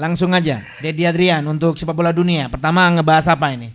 langsung 0.00 0.32
aja. 0.32 0.64
Dedi 0.80 1.04
Adrian 1.04 1.44
untuk 1.44 1.76
sepak 1.76 1.92
bola 1.92 2.10
dunia. 2.16 2.48
Pertama 2.48 2.88
ngebahas 2.88 3.36
apa 3.36 3.52
ini? 3.52 3.68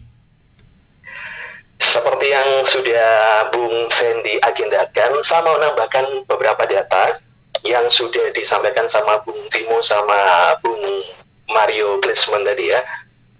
Seperti 1.78 2.28
yang 2.34 2.66
sudah 2.66 3.06
Bung 3.54 3.86
Sandy 3.94 4.42
agendakan, 4.42 5.22
saya 5.22 5.46
mau 5.46 5.54
menambahkan 5.62 6.26
beberapa 6.26 6.66
data 6.66 7.22
yang 7.62 7.86
sudah 7.94 8.34
disampaikan 8.34 8.90
sama 8.90 9.22
Bung 9.22 9.38
Timo 9.54 9.78
sama 9.86 10.18
Bung 10.66 10.82
Mario 11.46 12.02
Klinsmann 12.02 12.42
tadi 12.42 12.74
ya. 12.74 12.82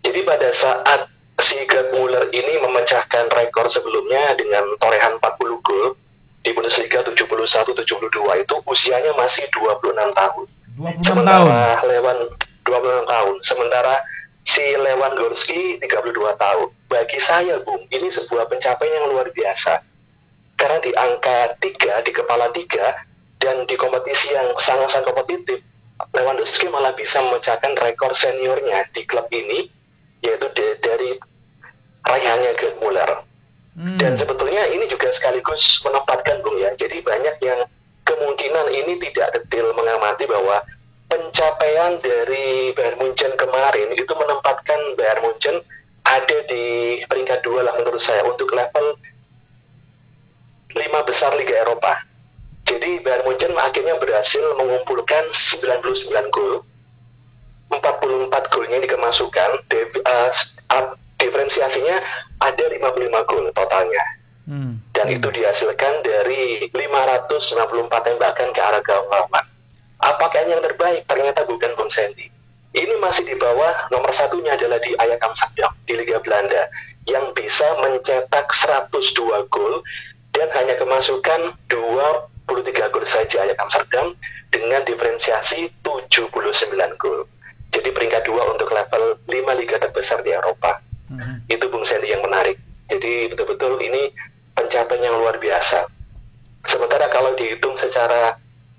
Jadi 0.06 0.22
pada 0.22 0.54
saat 0.54 1.10
si 1.42 1.58
Gerd 1.66 1.90
Muller 1.98 2.30
ini 2.30 2.62
memecahkan 2.62 3.34
rekor 3.34 3.66
sebelumnya 3.66 4.38
dengan 4.38 4.78
torehan 4.78 5.18
40 5.18 5.66
gol 5.66 5.98
di 6.46 6.54
Bundesliga 6.54 7.02
71-72 7.02 7.82
itu 8.46 8.56
usianya 8.70 9.12
masih 9.18 9.50
26 9.50 10.14
tahun. 10.14 10.46
26 10.76 11.02
Sementara 11.02 11.82
tahun. 11.82 11.90
Lewan 11.90 12.18
26 12.66 13.06
tahun. 13.06 13.36
Sementara 13.46 13.96
si 14.46 14.62
Lewandowski 14.62 15.82
32 15.82 16.36
tahun. 16.38 16.70
Bagi 16.86 17.20
saya, 17.22 17.62
Bung, 17.66 17.86
ini 17.90 18.10
sebuah 18.10 18.46
pencapaian 18.50 19.02
yang 19.02 19.08
luar 19.14 19.30
biasa. 19.34 19.82
Karena 20.56 20.78
di 20.80 20.92
angka 20.94 21.58
3, 21.60 22.06
di 22.06 22.12
kepala 22.14 22.50
3, 22.54 23.42
dan 23.42 23.66
di 23.70 23.76
kompetisi 23.76 24.34
yang 24.34 24.50
sangat-sangat 24.58 25.12
kompetitif, 25.12 25.60
Lewandowski 26.14 26.70
malah 26.70 26.94
bisa 26.94 27.20
memecahkan 27.26 27.74
rekor 27.80 28.12
seniornya 28.14 28.88
di 28.92 29.04
klub 29.08 29.28
ini, 29.32 29.68
yaitu 30.24 30.48
de- 30.54 30.80
dari 30.80 31.18
raihannya 32.06 32.52
Gerd 32.56 32.78
Muller. 32.80 33.12
Hmm. 33.76 34.00
Dan 34.00 34.16
sebetulnya 34.16 34.72
ini 34.72 34.88
juga 34.88 35.12
sekaligus 35.12 35.84
menempatkan 35.84 36.40
Bung 36.40 36.56
ya. 36.62 36.72
Jadi 36.80 37.04
banyak 37.04 37.36
yang 37.44 37.60
kemungkinan 38.08 38.72
ini 38.72 38.96
tidak 39.02 39.36
detail 39.36 39.76
mengamati 39.76 40.24
bahwa 40.30 40.64
pencapaian 41.06 41.98
dari 42.02 42.74
Bayern 42.74 42.98
Munchen 42.98 43.34
kemarin 43.38 43.94
itu 43.94 44.14
menempatkan 44.16 44.80
Bayern 44.98 45.22
Munchen 45.24 45.62
ada 46.06 46.38
di 46.46 47.02
peringkat 47.06 47.42
dua 47.42 47.66
lah 47.66 47.74
menurut 47.78 48.02
saya 48.02 48.22
untuk 48.26 48.54
level 48.54 48.98
lima 50.76 51.02
besar 51.08 51.34
Liga 51.34 51.66
Eropa. 51.66 52.04
Jadi 52.66 53.00
Bayern 53.00 53.26
Munchen 53.26 53.54
akhirnya 53.56 53.96
berhasil 54.02 54.42
mengumpulkan 54.58 55.30
99 55.30 56.34
gol, 56.34 56.66
44 57.70 58.52
golnya 58.52 58.82
dikemasukan, 58.82 59.50
de- 59.70 60.02
uh, 60.02 60.30
uh, 60.74 60.86
diferensiasinya 61.16 62.02
ada 62.42 62.64
55 62.70 63.30
gol 63.30 63.46
totalnya 63.54 64.04
Hmm. 64.46 64.78
dan 64.94 65.10
itu 65.10 65.26
dihasilkan 65.34 66.06
dari 66.06 66.70
594 66.70 67.90
tembakan 68.06 68.54
ke 68.54 68.62
arah 68.62 68.78
gawang 68.86 69.10
lawan. 69.10 69.46
Apakah 70.16 70.48
ini 70.48 70.56
yang 70.56 70.64
terbaik? 70.64 71.04
Ternyata 71.06 71.44
bukan 71.44 71.76
Bung 71.76 71.92
Sandy. 71.92 72.32
Ini 72.76 73.00
masih 73.00 73.24
di 73.24 73.36
bawah 73.40 73.88
nomor 73.88 74.12
satunya 74.12 74.56
adalah 74.56 74.80
di 74.84 74.92
Ajax 75.00 75.20
Amsterdam 75.24 75.72
di 75.88 75.96
Liga 75.96 76.20
Belanda 76.20 76.68
yang 77.08 77.32
bisa 77.32 77.64
mencetak 77.80 78.52
102 78.52 79.48
gol 79.48 79.80
dan 80.36 80.52
hanya 80.60 80.76
kemasukan 80.76 81.56
23 81.72 82.92
gol 82.92 83.06
saja 83.08 83.48
Ajax 83.48 83.60
Amsterdam 83.64 84.12
dengan 84.52 84.84
diferensiasi 84.84 85.72
79 85.84 86.36
gol. 87.00 87.28
Jadi 87.72 87.92
peringkat 87.92 88.24
dua 88.28 88.44
untuk 88.52 88.72
level 88.72 89.20
5 89.28 89.60
liga 89.60 89.80
terbesar 89.80 90.20
di 90.24 90.32
Eropa 90.32 90.80
Hmm. 91.06 91.46
itu 91.46 91.70
Bung 91.70 91.86
Sandy 91.86 92.10
yang 92.10 92.26
menarik. 92.26 92.58
Jadi 92.90 93.30
betul-betul 93.30 93.78
ini 93.82 94.10
pencapaian 94.58 95.06
yang 95.06 95.16
luar 95.22 95.38
biasa. 95.38 95.86
Sementara 96.66 97.06
kalau 97.14 97.38
dihitung 97.38 97.78
secara 97.78 98.34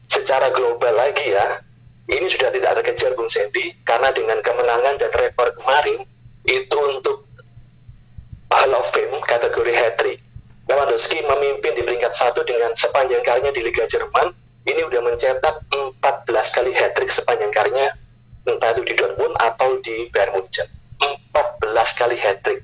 secara 0.07 0.51
global 0.55 0.95
lagi 0.95 1.31
ya, 1.31 1.63
ini 2.07 2.27
sudah 2.31 2.55
tidak 2.55 2.83
terkejar 2.83 3.19
Bung 3.19 3.27
Sandy 3.27 3.75
karena 3.83 4.15
dengan 4.15 4.39
kemenangan 4.39 4.95
dan 4.99 5.11
rekor 5.11 5.51
kemarin 5.59 6.07
itu 6.47 6.79
untuk 6.79 7.27
Hall 8.47 8.73
of 8.79 8.87
Fame 8.95 9.19
kategori 9.27 9.75
hat-trick. 9.75 10.19
Lewandowski 10.67 11.23
memimpin 11.23 11.79
di 11.79 11.83
peringkat 11.87 12.15
satu 12.15 12.43
dengan 12.43 12.75
sepanjang 12.75 13.23
karirnya 13.23 13.55
di 13.55 13.63
Liga 13.63 13.87
Jerman. 13.87 14.35
Ini 14.67 14.83
udah 14.83 14.99
mencetak 14.99 15.63
14 15.71 16.03
kali 16.55 16.75
hat-trick 16.75 17.11
sepanjang 17.11 17.55
karirnya 17.55 17.95
entah 18.47 18.71
itu 18.75 18.83
di 18.87 18.95
Dortmund 18.95 19.35
atau 19.39 19.79
di 19.83 20.11
Bayern 20.11 20.39
Munchen. 20.39 20.67
14 21.03 21.99
kali 21.99 22.19
hat-trick. 22.19 22.63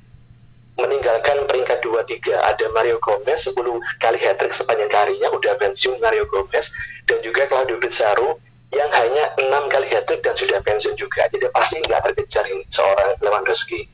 Meninggalkan 0.82 1.46
peringkat 1.46 1.78
2-3 1.78 2.42
ada 2.42 2.66
Mario 2.74 2.98
Gomez 2.98 3.46
10 3.46 3.54
kali 4.02 4.18
hat-trick 4.18 4.50
sepanjang 4.50 4.90
karirnya 4.90 5.30
udah 5.30 5.54
pensiun 5.54 6.02
Mario 6.02 6.26
Gomez 6.26 6.74
dan 7.06 7.22
juga 7.22 7.46
Claudio 7.46 7.78
Pizarro 7.78 8.42
yang 8.74 8.90
hanya 8.90 9.30
6 9.38 9.46
kali 9.70 9.86
hat-trick 9.94 10.26
dan 10.26 10.34
sudah 10.34 10.58
pensiun 10.58 10.98
juga. 10.98 11.30
Jadi 11.30 11.46
pasti 11.54 11.78
nggak 11.78 12.02
terkejar 12.10 12.50
ini 12.50 12.66
seorang 12.66 13.14
Lewandowski. 13.22 13.86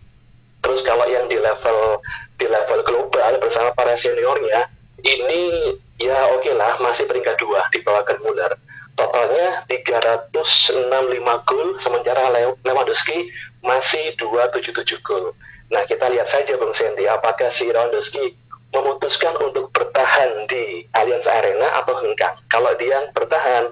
Terus 0.64 0.80
kalau 0.80 1.04
yang 1.06 1.28
di 1.28 1.36
level 1.36 2.00
di 2.40 2.46
level 2.48 2.80
global 2.86 3.32
bersama 3.36 3.70
para 3.76 3.92
seniornya 3.92 4.70
ini 5.04 5.74
ya 5.98 6.34
oke 6.34 6.50
lah 6.54 6.78
masih 6.80 7.04
peringkat 7.04 7.36
dua 7.36 7.68
di 7.68 7.84
bawah 7.84 8.06
Muller. 8.22 8.56
Totalnya 8.98 9.62
365 9.70 11.46
gol 11.46 11.68
sementara 11.78 12.34
Lew- 12.34 12.58
Lewandowski 12.66 13.30
masih 13.62 14.16
277 14.18 14.98
gol. 15.06 15.36
Nah 15.68 15.82
kita 15.84 16.08
lihat 16.08 16.28
saja 16.28 16.56
Bung 16.56 16.72
Sandy 16.72 17.04
apakah 17.04 17.52
si 17.52 17.68
Lewandowski 17.68 18.36
memutuskan 18.72 19.36
untuk 19.40 19.72
bertahan 19.72 20.48
di 20.48 20.84
Allianz 20.92 21.28
Arena 21.28 21.80
atau 21.80 21.96
hengkang. 22.00 22.36
Kalau 22.48 22.72
dia 22.76 23.00
bertahan 23.12 23.68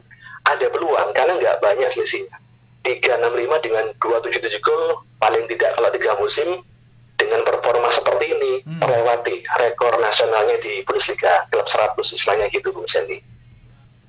ada 0.47 0.67
peluang 0.73 1.11
karena 1.12 1.37
nggak 1.37 1.56
banyak 1.61 1.89
selisihnya. 1.93 2.37
365 2.87 3.67
dengan 3.67 3.85
277 3.99 4.62
gol 4.62 5.03
paling 5.19 5.45
tidak 5.51 5.75
kalau 5.75 5.91
tiga 5.91 6.15
musim 6.23 6.49
dengan 7.19 7.43
performa 7.43 7.91
seperti 7.91 8.31
ini 8.31 8.47
Hmm. 8.67 8.83
melewati 8.83 9.47
rekor 9.62 9.95
nasionalnya 10.03 10.59
di 10.59 10.83
Bundesliga 10.83 11.47
klub 11.47 11.71
100 11.71 12.03
istilahnya 12.19 12.51
gitu 12.51 12.75
Bung 12.75 12.91
Sandy. 12.91 13.23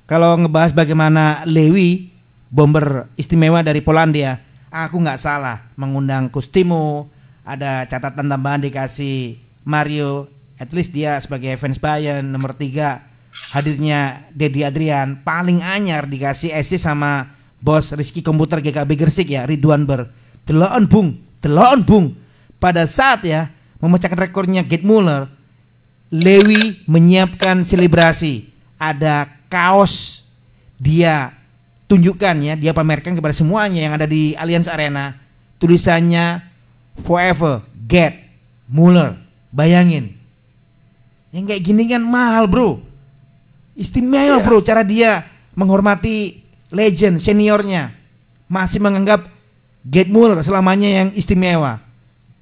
Kalau 0.09 0.33
ngebahas 0.33 0.73
bagaimana 0.73 1.45
Lewi, 1.45 2.09
bomber 2.49 3.05
istimewa 3.19 3.61
dari 3.61 3.85
Polandia, 3.85 4.41
aku 4.73 4.97
nggak 4.97 5.21
salah 5.21 5.69
mengundang 5.77 6.33
Kustimo, 6.33 7.05
ada 7.47 7.87
catatan 7.87 8.27
tambahan 8.27 8.59
dikasih 8.59 9.39
Mario, 9.63 10.27
at 10.59 10.75
least 10.75 10.91
dia 10.91 11.15
sebagai 11.23 11.55
fans 11.55 11.79
Bayern 11.79 12.27
nomor 12.27 12.51
3 12.51 13.55
hadirnya 13.55 14.27
Dedi 14.35 14.67
Adrian. 14.67 15.23
Paling 15.23 15.63
anyar 15.63 16.11
dikasih 16.11 16.51
assist 16.51 16.83
sama 16.83 17.31
bos 17.63 17.95
Rizky 17.95 18.19
Komputer 18.19 18.59
GKB 18.59 18.91
Gersik 18.99 19.31
ya 19.31 19.47
Ridwan 19.47 19.87
Ber. 19.87 20.11
Deloon 20.43 20.91
Bung 20.91 21.09
Deloon 21.39 21.87
Bung. 21.87 22.05
Pada 22.59 22.83
saat 22.89 23.23
ya 23.23 23.47
memecahkan 23.79 24.27
rekornya 24.27 24.67
Gerd 24.67 24.83
Muller 24.83 25.29
Lewi 26.11 26.83
menyiapkan 26.87 27.63
selebrasi. 27.63 28.47
Ada 28.79 29.27
kaos 29.47 30.23
dia 30.77 31.33
tunjukkan 31.89 32.35
ya, 32.43 32.53
dia 32.59 32.71
pamerkan 32.75 33.15
kepada 33.15 33.33
semuanya 33.33 33.81
yang 33.87 33.93
ada 33.95 34.07
di 34.07 34.35
Allianz 34.35 34.67
Arena. 34.71 35.17
Tulisannya 35.57 36.46
Forever 37.05 37.65
Get 37.85 38.17
Muller. 38.69 39.17
Bayangin. 39.51 40.17
Yang 41.31 41.45
kayak 41.53 41.63
gini 41.63 41.83
kan 41.89 42.03
mahal, 42.03 42.47
Bro. 42.47 42.81
Istimewa, 43.77 44.41
Iya. 44.41 44.45
Bro, 44.45 44.65
cara 44.65 44.81
dia 44.81 45.25
menghormati 45.53 46.41
legend 46.73 47.21
seniornya. 47.21 47.93
Masih 48.47 48.81
menganggap 48.81 49.27
Get 49.87 50.11
Muller 50.11 50.41
selamanya 50.43 50.89
yang 50.89 51.09
istimewa. 51.15 51.79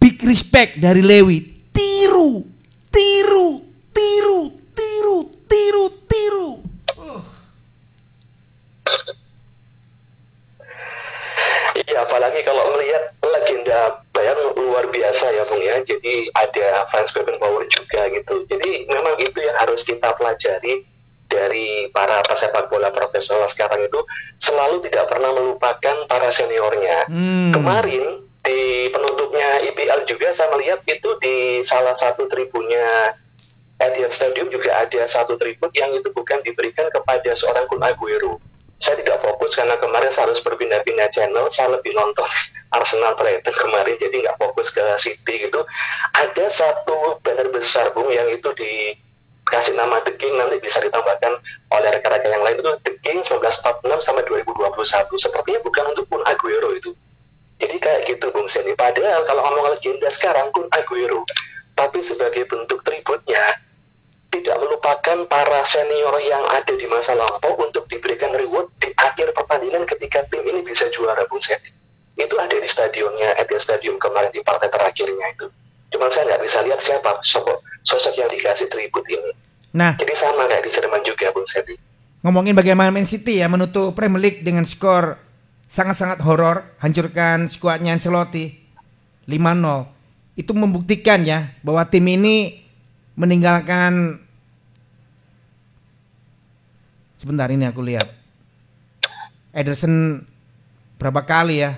Big 0.01 0.17
respect 0.25 0.81
dari 0.81 1.01
Lewi. 1.01 1.69
Tiru, 1.69 2.41
tiru, 2.89 3.61
tiru, 3.93 4.41
tiru, 4.75 5.19
tiru. 5.45 5.85
Iya, 11.75 12.07
apalagi 12.07 12.39
kalau 12.47 12.63
melihat 12.73 13.03
legenda 13.19 13.79
Bayern 14.15 14.55
luar 14.55 14.87
biasa 15.15 15.31
ya 15.31 15.43
Bung 15.47 15.63
ya. 15.63 15.79
Jadi 15.79 16.27
ada 16.35 16.83
Franz 16.91 17.15
Beckenbauer 17.15 17.63
juga 17.71 18.11
gitu. 18.11 18.43
Jadi 18.51 18.83
memang 18.91 19.15
itu 19.23 19.39
yang 19.39 19.55
harus 19.63 19.87
kita 19.87 20.11
pelajari 20.19 20.83
dari 21.31 21.87
para 21.95 22.19
pesepak 22.27 22.67
bola 22.67 22.91
profesional 22.91 23.47
sekarang 23.47 23.87
itu 23.87 24.03
selalu 24.43 24.83
tidak 24.83 25.07
pernah 25.07 25.31
melupakan 25.31 26.03
para 26.11 26.27
seniornya. 26.27 27.07
Hmm. 27.07 27.55
Kemarin 27.55 28.27
di 28.43 28.91
penutupnya 28.91 29.63
IPL 29.71 30.03
juga 30.03 30.35
saya 30.35 30.51
melihat 30.51 30.83
itu 30.83 31.15
di 31.23 31.63
salah 31.63 31.95
satu 31.95 32.27
tribunnya 32.27 33.15
Etihad 33.79 34.11
Stadium 34.11 34.51
juga 34.51 34.83
ada 34.83 35.07
satu 35.07 35.39
tribun 35.39 35.71
yang 35.71 35.95
itu 35.95 36.11
bukan 36.11 36.43
diberikan 36.43 36.91
kepada 36.91 37.31
seorang 37.39 37.71
Kun 37.71 37.87
Aguero. 37.87 38.43
Saya 38.75 38.99
tidak 38.99 39.23
fokus 39.23 39.55
karena 39.55 39.79
kemarin 39.79 40.11
saya 40.11 40.27
harus 40.27 40.43
berpindah-pindah 40.43 41.07
channel, 41.07 41.47
saya 41.47 41.79
lebih 41.79 41.95
nonton 41.95 42.27
Arsenal 42.77 43.15
Brighton 43.15 43.55
kemarin, 43.55 43.95
jadi 43.95 44.15
nggak 44.27 44.37
fokus 44.37 44.75
ke 44.75 44.83
City 44.99 45.47
gitu. 45.47 45.63
Ada 46.11 46.51
satu 46.51 47.23
banner 47.23 47.47
besar 47.55 47.95
Bung 47.95 48.11
yang 48.11 48.27
itu 48.27 48.51
dikasih 48.51 49.79
nama 49.79 50.03
The 50.03 50.19
King 50.19 50.35
nanti 50.35 50.59
bisa 50.59 50.83
ditambahkan 50.83 51.33
oleh 51.71 51.89
rekan-rekan 51.95 52.31
yang 52.35 52.43
lain 52.43 52.59
itu 52.59 52.71
The 52.83 52.93
King 52.99 53.23
1946 53.23 54.03
sampai 54.03 54.23
2021. 54.27 55.23
Sepertinya 55.23 55.59
bukan 55.63 55.83
untuk 55.95 56.05
Kun 56.11 56.23
Aguero 56.27 56.75
itu. 56.75 56.91
Jadi 57.55 57.79
kayak 57.79 58.11
gitu 58.11 58.27
Bung 58.35 58.51
Seni. 58.51 58.75
Padahal 58.75 59.23
kalau 59.23 59.39
ngomong 59.47 59.71
legenda 59.71 60.11
sekarang 60.11 60.51
pun 60.51 60.67
Aguero. 60.75 61.23
Tapi 61.75 61.99
sebagai 62.03 62.47
bentuk 62.47 62.83
tributnya, 62.83 63.59
tidak 64.35 64.59
melupakan 64.59 65.17
para 65.31 65.63
senior 65.63 66.11
yang 66.19 66.43
ada 66.51 66.73
di 66.75 66.83
masa 66.91 67.15
lampau 67.15 67.55
untuk 67.63 67.87
diberikan 67.87 68.35
reward 68.35 68.67
di 68.83 68.91
akhir 68.99 69.31
pertandingan 69.31 69.87
ketika 69.87 70.27
tim 70.27 70.43
ini 70.43 70.59
bisa 70.59 70.91
juara 70.91 71.23
Bung 71.31 71.39
Seni. 71.39 71.71
Itu 72.19 72.35
ada 72.35 72.51
di 72.51 72.67
stadionnya, 72.67 73.39
Etihad 73.39 73.63
Stadium 73.63 73.95
kemarin 73.95 74.31
di 74.35 74.43
partai 74.43 74.67
terakhirnya 74.67 75.31
itu. 75.31 75.47
Cuman 75.95 76.11
saya 76.11 76.35
nggak 76.35 76.43
bisa 76.43 76.59
lihat 76.67 76.79
siapa 76.83 77.23
sosok, 77.23 77.63
sosok 77.87 78.13
yang 78.19 78.27
dikasih 78.27 78.67
tribut 78.67 79.07
ini. 79.07 79.31
Nah, 79.75 79.95
Jadi 79.95 80.15
sama 80.15 80.47
kayak 80.47 80.63
di 80.67 80.71
Jerman 80.71 81.01
juga 81.07 81.31
Bung 81.31 81.47
Seni. 81.47 81.75
ngomongin 82.25 82.57
bagaimana 82.57 82.89
Man 82.89 83.05
City 83.05 83.37
ya 83.37 83.45
menutup 83.45 83.93
Premier 83.93 84.17
League 84.17 84.41
dengan 84.41 84.65
skor 84.65 85.21
sangat-sangat 85.69 86.25
horor, 86.25 86.73
hancurkan 86.81 87.45
skuadnya 87.47 87.93
Ancelotti 87.93 88.65
5-0. 89.29 90.35
Itu 90.35 90.51
membuktikan 90.57 91.21
ya 91.23 91.53
bahwa 91.61 91.85
tim 91.85 92.03
ini 92.09 92.65
meninggalkan 93.15 94.24
sebentar 97.25 97.49
ini 97.49 97.65
aku 97.65 97.81
lihat 97.81 98.05
Ederson 99.49 100.21
berapa 101.01 101.25
kali 101.25 101.65
ya 101.65 101.73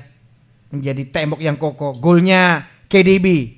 menjadi 0.76 1.08
tembok 1.08 1.40
yang 1.40 1.56
kokoh. 1.56 1.96
Golnya 2.04 2.68
KDB 2.92 3.56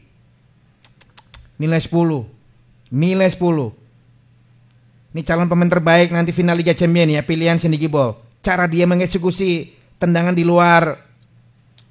nilai 1.57 1.81
10. 1.81 2.93
Nilai 2.93 3.25
10. 3.25 3.73
Ini 5.09 5.21
calon 5.25 5.49
pemain 5.49 5.65
terbaik 5.65 6.13
nanti 6.13 6.29
final 6.29 6.61
Liga 6.61 6.77
Champions 6.77 7.09
ya, 7.09 7.25
pilihan 7.25 7.57
Cindy 7.57 7.81
Gibol. 7.81 8.13
Cara 8.45 8.69
dia 8.69 8.85
mengeksekusi 8.85 9.73
tendangan 9.97 10.37
di 10.37 10.45
luar 10.45 10.93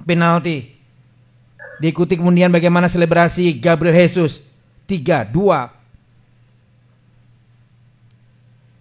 penalti. 0.07 0.79
Diikuti 1.83 2.15
kemudian 2.15 2.55
bagaimana 2.55 2.87
selebrasi 2.87 3.59
Gabriel 3.59 3.99
Jesus. 3.99 4.47
3, 4.87 5.27
2. 5.35 5.78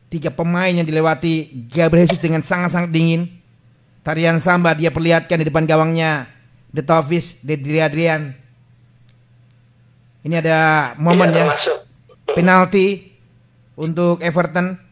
Tiga 0.08 0.32
pemain 0.32 0.72
yang 0.72 0.88
dilewati 0.88 1.68
Gabriel 1.68 2.08
Jesus 2.08 2.24
dengan 2.24 2.40
sangat-sangat 2.40 2.92
dingin. 2.92 3.28
Tarian 4.08 4.40
samba 4.40 4.72
dia 4.72 4.88
perlihatkan 4.88 5.44
di 5.44 5.46
depan 5.52 5.68
gawangnya 5.68 6.32
The 6.72 6.80
Toffees, 6.80 7.36
Dedri 7.44 7.84
Adrian. 7.84 8.32
Ini 10.24 10.40
ada 10.40 10.92
momen 10.96 11.32
Iya, 11.32 11.52
ya, 11.52 11.76
penalti 12.32 13.12
untuk 13.76 14.24
Everton. 14.24 14.88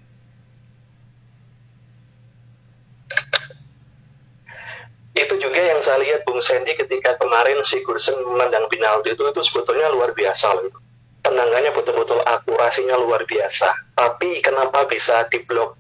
itu 5.16 5.40
juga 5.40 5.64
yang 5.64 5.80
saya 5.80 6.04
lihat 6.04 6.28
Bung 6.28 6.44
Sandy 6.44 6.76
ketika 6.76 7.16
kemarin 7.16 7.64
si 7.64 7.80
Gursen 7.88 8.20
menendang 8.28 8.68
penalti 8.68 9.16
itu 9.16 9.24
itu 9.24 9.42
sebetulnya 9.48 9.88
luar 9.88 10.12
biasa 10.12 10.60
loh. 10.60 10.85
Tendangannya 11.25 11.74
betul-betul 11.74 12.22
akurasinya 12.22 13.01
luar 13.01 13.25
biasa. 13.25 13.98
Tapi 13.98 14.45
kenapa 14.45 14.86
bisa 14.86 15.25
diblok? 15.25 15.74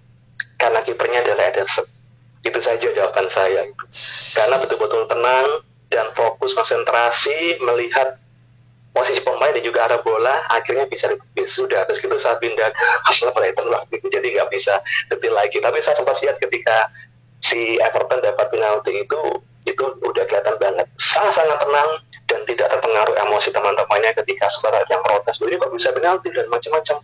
Karena 0.57 0.81
kipernya 0.81 1.21
adalah 1.21 1.53
Ederson. 1.53 1.85
Itu 2.41 2.57
saja 2.57 2.89
jawaban 2.89 3.29
saya. 3.29 3.69
Karena 4.33 4.57
betul-betul 4.57 5.05
tenang 5.05 5.61
dan 5.93 6.09
fokus 6.17 6.57
konsentrasi 6.57 7.61
melihat 7.61 8.17
posisi 8.95 9.19
pemain 9.21 9.51
dan 9.51 9.59
juga 9.59 9.91
arah 9.91 9.99
bola 9.99 10.47
akhirnya 10.47 10.87
bisa 10.87 11.11
sudah 11.43 11.83
terus 11.83 11.99
gitu 11.99 12.15
saya 12.15 12.39
pindah 12.39 12.71
Arsenal 13.03 13.35
Brighton 13.35 13.67
lah 13.67 13.83
gitu. 13.91 14.07
jadi 14.07 14.23
nggak 14.23 14.47
bisa 14.55 14.79
detil 15.11 15.35
lagi 15.35 15.59
tapi 15.59 15.83
saya 15.83 15.99
sempat 15.99 16.15
lihat 16.23 16.39
ketika 16.39 16.87
si 17.43 17.75
Everton 17.75 18.23
dapat 18.23 18.47
penalti 18.47 19.03
itu 19.03 19.21
itu 19.65 19.83
udah 20.05 20.23
kelihatan 20.29 20.55
banget. 20.61 20.85
Sangat 20.95 21.41
sangat 21.41 21.57
tenang 21.59 21.89
dan 22.29 22.39
tidak 22.45 22.67
terpengaruh 22.69 23.15
emosi 23.27 23.49
teman-temannya 23.49 24.11
ketika 24.23 24.45
sebarat 24.49 24.85
yang 24.87 25.01
protes. 25.01 25.41
Ini 25.41 25.57
kok 25.57 25.73
bisa 25.73 25.89
penalti 25.91 26.29
dan 26.29 26.45
macam-macam. 26.47 26.97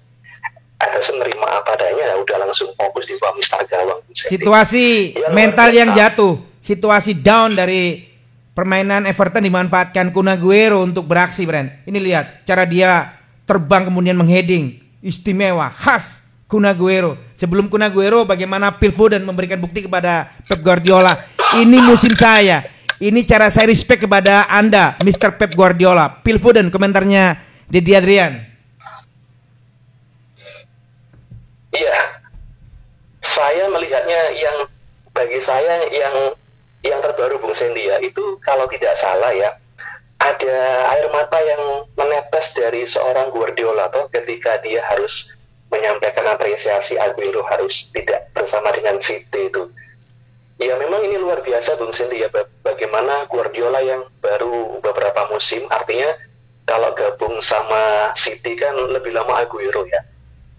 Ada 0.81 0.97
menerima 0.97 1.47
apa 1.61 1.77
adanya 1.77 2.05
ya 2.09 2.15
udah 2.17 2.37
langsung 2.41 2.73
fokus 2.73 3.05
di 3.05 3.13
bawah 3.21 3.37
Mister 3.37 3.61
Gawang. 3.69 4.01
Situasi 4.17 5.13
Ya, 5.13 5.29
mental 5.29 5.69
yang 5.69 5.93
jatuh, 5.93 6.41
situasi 6.57 7.13
down 7.13 7.53
dari 7.53 8.09
permainan 8.57 9.05
Everton 9.05 9.45
dimanfaatkan 9.45 10.09
Kun 10.09 10.25
Aguero 10.25 10.81
untuk 10.81 11.05
beraksi, 11.05 11.45
Bren. 11.45 11.85
Ini 11.85 12.01
lihat 12.01 12.49
cara 12.49 12.65
dia 12.65 13.13
terbang 13.45 13.93
kemudian 13.93 14.17
mengheading, 14.17 14.81
istimewa, 15.05 15.69
khas 15.69 16.25
Kun 16.49 16.65
Aguero. 16.65 17.13
Sebelum 17.37 17.69
Kun 17.69 17.85
Aguero 17.85 18.25
bagaimana 18.25 18.73
Phil 18.81 18.89
Foden 18.89 19.21
memberikan 19.21 19.61
bukti 19.61 19.85
kepada 19.85 20.33
Pep 20.49 20.65
Guardiola, 20.65 21.13
ini 21.59 21.77
musim 21.83 22.13
saya. 22.15 22.63
Ini 23.01 23.25
cara 23.25 23.50
saya 23.50 23.65
respect 23.65 24.06
kepada 24.06 24.45
Anda, 24.45 24.95
Mr. 25.01 25.33
Pep 25.33 25.57
Guardiola. 25.57 26.21
Phil 26.21 26.38
Foden 26.38 26.69
komentarnya 26.69 27.33
Dedi 27.65 27.98
Adrian. 27.98 28.38
Iya, 31.74 31.98
saya 33.24 33.65
melihatnya 33.74 34.21
yang 34.38 34.57
bagi 35.18 35.39
saya 35.42 35.81
yang 35.89 36.38
yang 36.86 37.00
terbaru 37.01 37.42
Bung 37.42 37.57
Sandy 37.57 37.89
ya 37.89 37.97
itu 38.01 38.38
kalau 38.42 38.65
tidak 38.69 38.97
salah 38.97 39.31
ya 39.33 39.56
ada 40.21 40.57
air 40.94 41.07
mata 41.09 41.39
yang 41.42 41.89
menetes 41.97 42.54
dari 42.54 42.86
seorang 42.86 43.33
Guardiola 43.33 43.89
toh 43.89 44.06
ketika 44.13 44.62
dia 44.62 44.86
harus 44.86 45.33
menyampaikan 45.71 46.27
apresiasi 46.27 47.00
Aguero 47.00 47.42
harus 47.47 47.89
tidak 47.89 48.30
bersama 48.36 48.69
dengan 48.75 49.00
City 49.00 49.47
itu. 49.47 49.71
Ya 50.61 50.77
memang 50.77 51.01
ini 51.01 51.17
luar 51.17 51.41
biasa 51.41 51.73
Bung 51.81 51.89
Sandy 51.89 52.21
ya 52.21 52.29
ba- 52.29 52.45
bagaimana 52.61 53.25
Guardiola 53.25 53.81
yang 53.81 54.05
baru 54.21 54.77
beberapa 54.77 55.25
musim 55.33 55.65
artinya 55.73 56.13
kalau 56.69 56.93
gabung 56.93 57.41
sama 57.41 58.13
City 58.13 58.53
kan 58.53 58.77
lebih 58.93 59.09
lama 59.09 59.41
Aguero 59.41 59.81
ya 59.89 60.05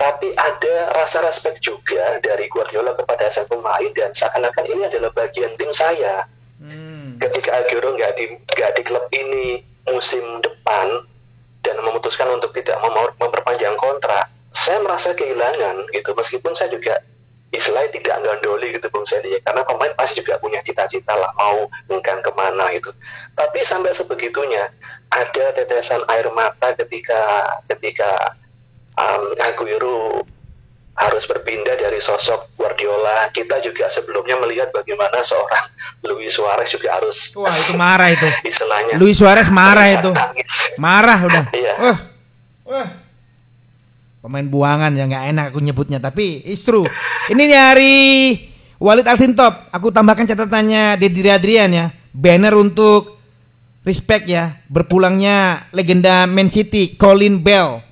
tapi 0.02 0.34
ada 0.34 0.90
rasa 0.98 1.22
respect 1.22 1.62
juga 1.62 2.18
dari 2.18 2.50
Guardiola 2.50 2.98
kepada 2.98 3.30
sang 3.30 3.46
pemain 3.46 3.86
dan 3.94 4.10
seakan-akan 4.10 4.66
ini 4.66 4.82
adalah 4.90 5.14
bagian 5.14 5.54
tim 5.54 5.70
saya. 5.70 6.26
Hmm. 6.58 7.22
Ketika 7.22 7.62
Aguero 7.62 7.94
nggak 7.94 8.18
di 8.18 8.34
nggak 8.34 8.70
di 8.74 8.82
klub 8.82 9.06
ini 9.14 9.62
musim 9.86 10.42
depan 10.42 11.06
dan 11.62 11.78
memutuskan 11.86 12.26
untuk 12.34 12.50
tidak 12.50 12.82
memperpanjang 13.22 13.78
kontrak, 13.78 14.26
saya 14.50 14.82
merasa 14.82 15.14
kehilangan 15.14 15.86
gitu. 15.94 16.10
Meskipun 16.18 16.50
saya 16.58 16.74
juga 16.74 16.98
istilahnya 17.52 17.92
tidak 17.92 18.16
gandoli 18.24 18.72
gitu 18.72 18.88
Bung 18.88 19.04
Sandy 19.04 19.36
ya, 19.36 19.40
karena 19.44 19.62
pemain 19.68 19.92
pasti 19.92 20.24
juga 20.24 20.40
punya 20.40 20.64
cita-cita 20.64 21.12
lah 21.12 21.28
mau 21.36 21.68
enggan 21.92 22.24
ke 22.24 22.32
mana 22.32 22.72
gitu. 22.72 22.88
Tapi 23.36 23.60
sampai 23.60 23.92
sebegitunya 23.92 24.72
ada 25.12 25.44
tetesan 25.52 26.00
air 26.08 26.32
mata 26.32 26.72
ketika 26.72 27.44
ketika 27.68 28.34
um, 28.96 29.36
Aguero 29.44 30.24
harus 30.96 31.24
berpindah 31.24 31.76
dari 31.76 32.00
sosok 32.00 32.52
Guardiola. 32.56 33.28
Kita 33.32 33.60
juga 33.60 33.88
sebelumnya 33.92 34.36
melihat 34.40 34.72
bagaimana 34.72 35.20
seorang 35.20 35.64
Luis 36.08 36.32
Suarez 36.32 36.72
juga 36.72 36.96
harus 37.00 37.36
Wah, 37.36 37.52
itu 37.52 37.76
marah 37.76 38.08
itu. 38.12 38.28
istilahnya 38.50 38.96
Luis 38.96 39.20
Suarez 39.20 39.52
marah 39.52 39.88
itu. 39.92 40.08
tangis. 40.12 40.72
Marah 40.80 41.18
udah. 41.20 41.44
Iya. 41.52 41.74
Wah. 41.80 41.98
Wah. 42.64 42.88
Pemain 44.22 44.46
buangan 44.46 44.94
ya 44.94 45.10
nggak 45.10 45.24
enak 45.34 45.44
aku 45.50 45.58
nyebutnya 45.58 45.98
tapi 45.98 46.46
it's 46.46 46.62
true. 46.62 46.86
Ini 47.26 47.44
dari 47.50 47.94
Walid 48.78 49.10
Altintop. 49.10 49.66
Aku 49.74 49.90
tambahkan 49.90 50.30
catatannya 50.30 50.94
Deddy 50.94 51.26
Adrian 51.26 51.70
ya. 51.74 51.90
Banner 52.14 52.54
untuk 52.54 53.18
respect 53.82 54.30
ya. 54.30 54.62
Berpulangnya 54.70 55.66
legenda 55.74 56.30
Man 56.30 56.54
City 56.54 56.94
Colin 56.94 57.42
Bell 57.42 57.82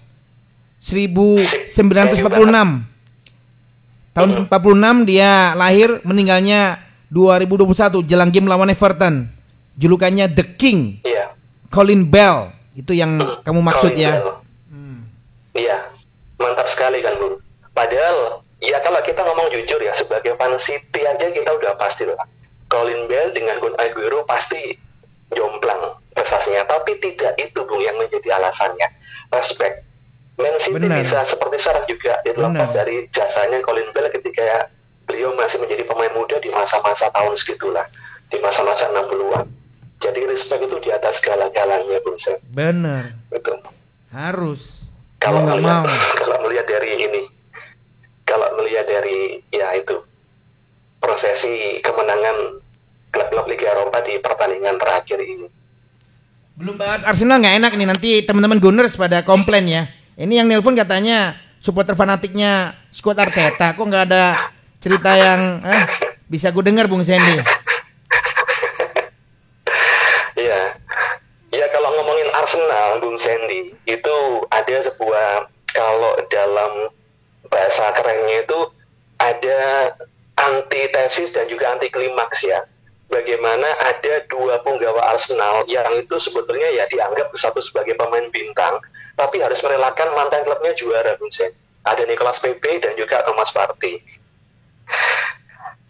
1946. 0.78 1.74
Tahun 4.10 4.30
46 4.50 5.06
dia 5.06 5.54
lahir, 5.54 6.02
meninggalnya 6.02 6.82
2021 7.10 8.06
jelang 8.06 8.30
game 8.30 8.46
lawan 8.46 8.70
Everton. 8.70 9.26
Julukannya 9.78 10.30
The 10.30 10.46
King. 10.54 11.02
Iya. 11.02 11.34
Colin 11.70 12.06
Bell 12.06 12.54
itu 12.78 12.94
yang 12.94 13.18
kamu 13.42 13.60
maksud 13.62 13.94
Colin 13.94 14.02
ya 14.02 14.12
Bell. 14.18 14.38
Iya, 15.50 15.89
mantap 16.40 16.66
sekali 16.66 17.04
kan 17.04 17.14
Bu. 17.20 17.38
Padahal 17.70 18.42
ya 18.58 18.80
kalau 18.80 19.00
kita 19.04 19.20
ngomong 19.22 19.52
jujur 19.52 19.78
ya 19.78 19.92
sebagai 19.92 20.34
fan 20.34 20.56
City 20.56 21.04
aja 21.04 21.28
kita 21.30 21.50
udah 21.54 21.76
pasti 21.76 22.08
lah. 22.08 22.24
Colin 22.70 23.06
Bell 23.10 23.34
dengan 23.34 23.58
Kun 23.58 23.74
Aguero 23.76 24.24
pasti 24.24 24.74
jomplang 25.30 26.00
prestasinya. 26.16 26.64
Tapi 26.66 26.98
tidak 26.98 27.36
itu 27.38 27.60
Bung 27.66 27.82
yang 27.82 27.98
menjadi 28.00 28.40
alasannya. 28.40 28.88
Respect. 29.30 29.86
Man 30.40 30.56
City 30.56 30.80
Benar. 30.80 31.04
bisa 31.04 31.20
seperti 31.28 31.60
sekarang 31.60 31.84
juga 31.84 32.16
dilepas 32.24 32.72
Benar. 32.72 32.78
dari 32.80 32.96
jasanya 33.12 33.60
Colin 33.60 33.92
Bell 33.92 34.08
ketika 34.08 34.72
beliau 35.04 35.36
masih 35.36 35.60
menjadi 35.60 35.84
pemain 35.84 36.12
muda 36.16 36.40
di 36.40 36.48
masa-masa 36.48 37.12
tahun 37.12 37.34
segitulah, 37.36 37.84
di 38.30 38.38
masa-masa 38.40 38.88
60-an. 38.88 39.44
Jadi 40.00 40.20
respect 40.24 40.64
itu 40.64 40.80
di 40.80 40.88
atas 40.88 41.20
segala-galanya 41.20 42.00
Bung 42.00 42.16
Sen. 42.16 42.40
bener 42.48 43.04
Betul 43.28 43.60
harus 44.10 44.79
kalau 45.20 45.44
nggak 45.44 45.56
melihat, 45.60 45.84
mau 45.84 45.86
kalau 46.24 46.36
melihat 46.48 46.66
dari 46.66 46.90
ini 46.96 47.22
kalau 48.24 48.48
melihat 48.56 48.84
dari 48.88 49.44
ya 49.52 49.76
itu 49.76 50.00
prosesi 50.96 51.78
kemenangan 51.84 52.62
klub-klub 53.10 53.46
Liga 53.50 53.74
Eropa 53.74 54.00
di 54.06 54.16
pertandingan 54.22 54.78
terakhir 54.78 55.18
ini. 55.20 55.46
Belum 56.56 56.78
bahas 56.78 57.04
Arsenal 57.04 57.42
nggak 57.42 57.56
enak 57.60 57.72
nih 57.76 57.88
nanti 57.88 58.10
teman-teman 58.24 58.62
Gunners 58.62 58.96
pada 58.96 59.20
komplain 59.26 59.66
ya. 59.68 59.82
Ini 60.16 60.44
yang 60.44 60.46
nelpon 60.48 60.76
katanya 60.76 61.36
supporter 61.60 61.92
fanatiknya 61.92 62.76
squad 62.88 63.20
Arteta. 63.20 63.76
Kok 63.76 63.84
nggak 63.84 64.04
ada 64.08 64.52
cerita 64.80 65.16
yang 65.16 65.60
eh, 65.64 65.84
bisa 66.28 66.48
gue 66.48 66.64
dengar 66.64 66.88
Bung 66.88 67.04
Sandy? 67.04 67.40
Iya. 70.40 70.79
Ya 71.50 71.66
kalau 71.74 71.90
ngomongin 71.98 72.30
Arsenal, 72.38 73.02
Bung 73.02 73.18
Sandy, 73.18 73.74
itu 73.86 74.16
ada 74.54 74.76
sebuah 74.86 75.50
kalau 75.74 76.14
dalam 76.30 76.94
bahasa 77.50 77.90
kerennya 77.94 78.46
itu 78.46 78.60
ada 79.18 79.60
antitesis 80.38 81.34
dan 81.34 81.50
juga 81.50 81.74
anti 81.74 81.90
klimaks 81.90 82.46
ya 82.46 82.62
bagaimana 83.10 83.66
ada 83.82 84.24
dua 84.30 84.62
penggawa 84.62 85.12
Arsenal 85.12 85.66
yang 85.66 85.90
itu 85.98 86.16
sebetulnya 86.16 86.70
ya 86.70 86.86
dianggap 86.86 87.34
satu 87.34 87.58
sebagai 87.58 87.98
pemain 87.98 88.24
bintang, 88.30 88.78
tapi 89.18 89.42
harus 89.42 89.58
merelakan 89.60 90.14
mantan 90.14 90.46
klubnya 90.46 90.72
juara, 90.78 91.18
Vincent. 91.18 91.52
Ada 91.82 92.06
Nicolas 92.06 92.38
Pepe 92.38 92.78
dan 92.78 92.94
juga 92.94 93.20
Thomas 93.26 93.50
Partey. 93.50 93.98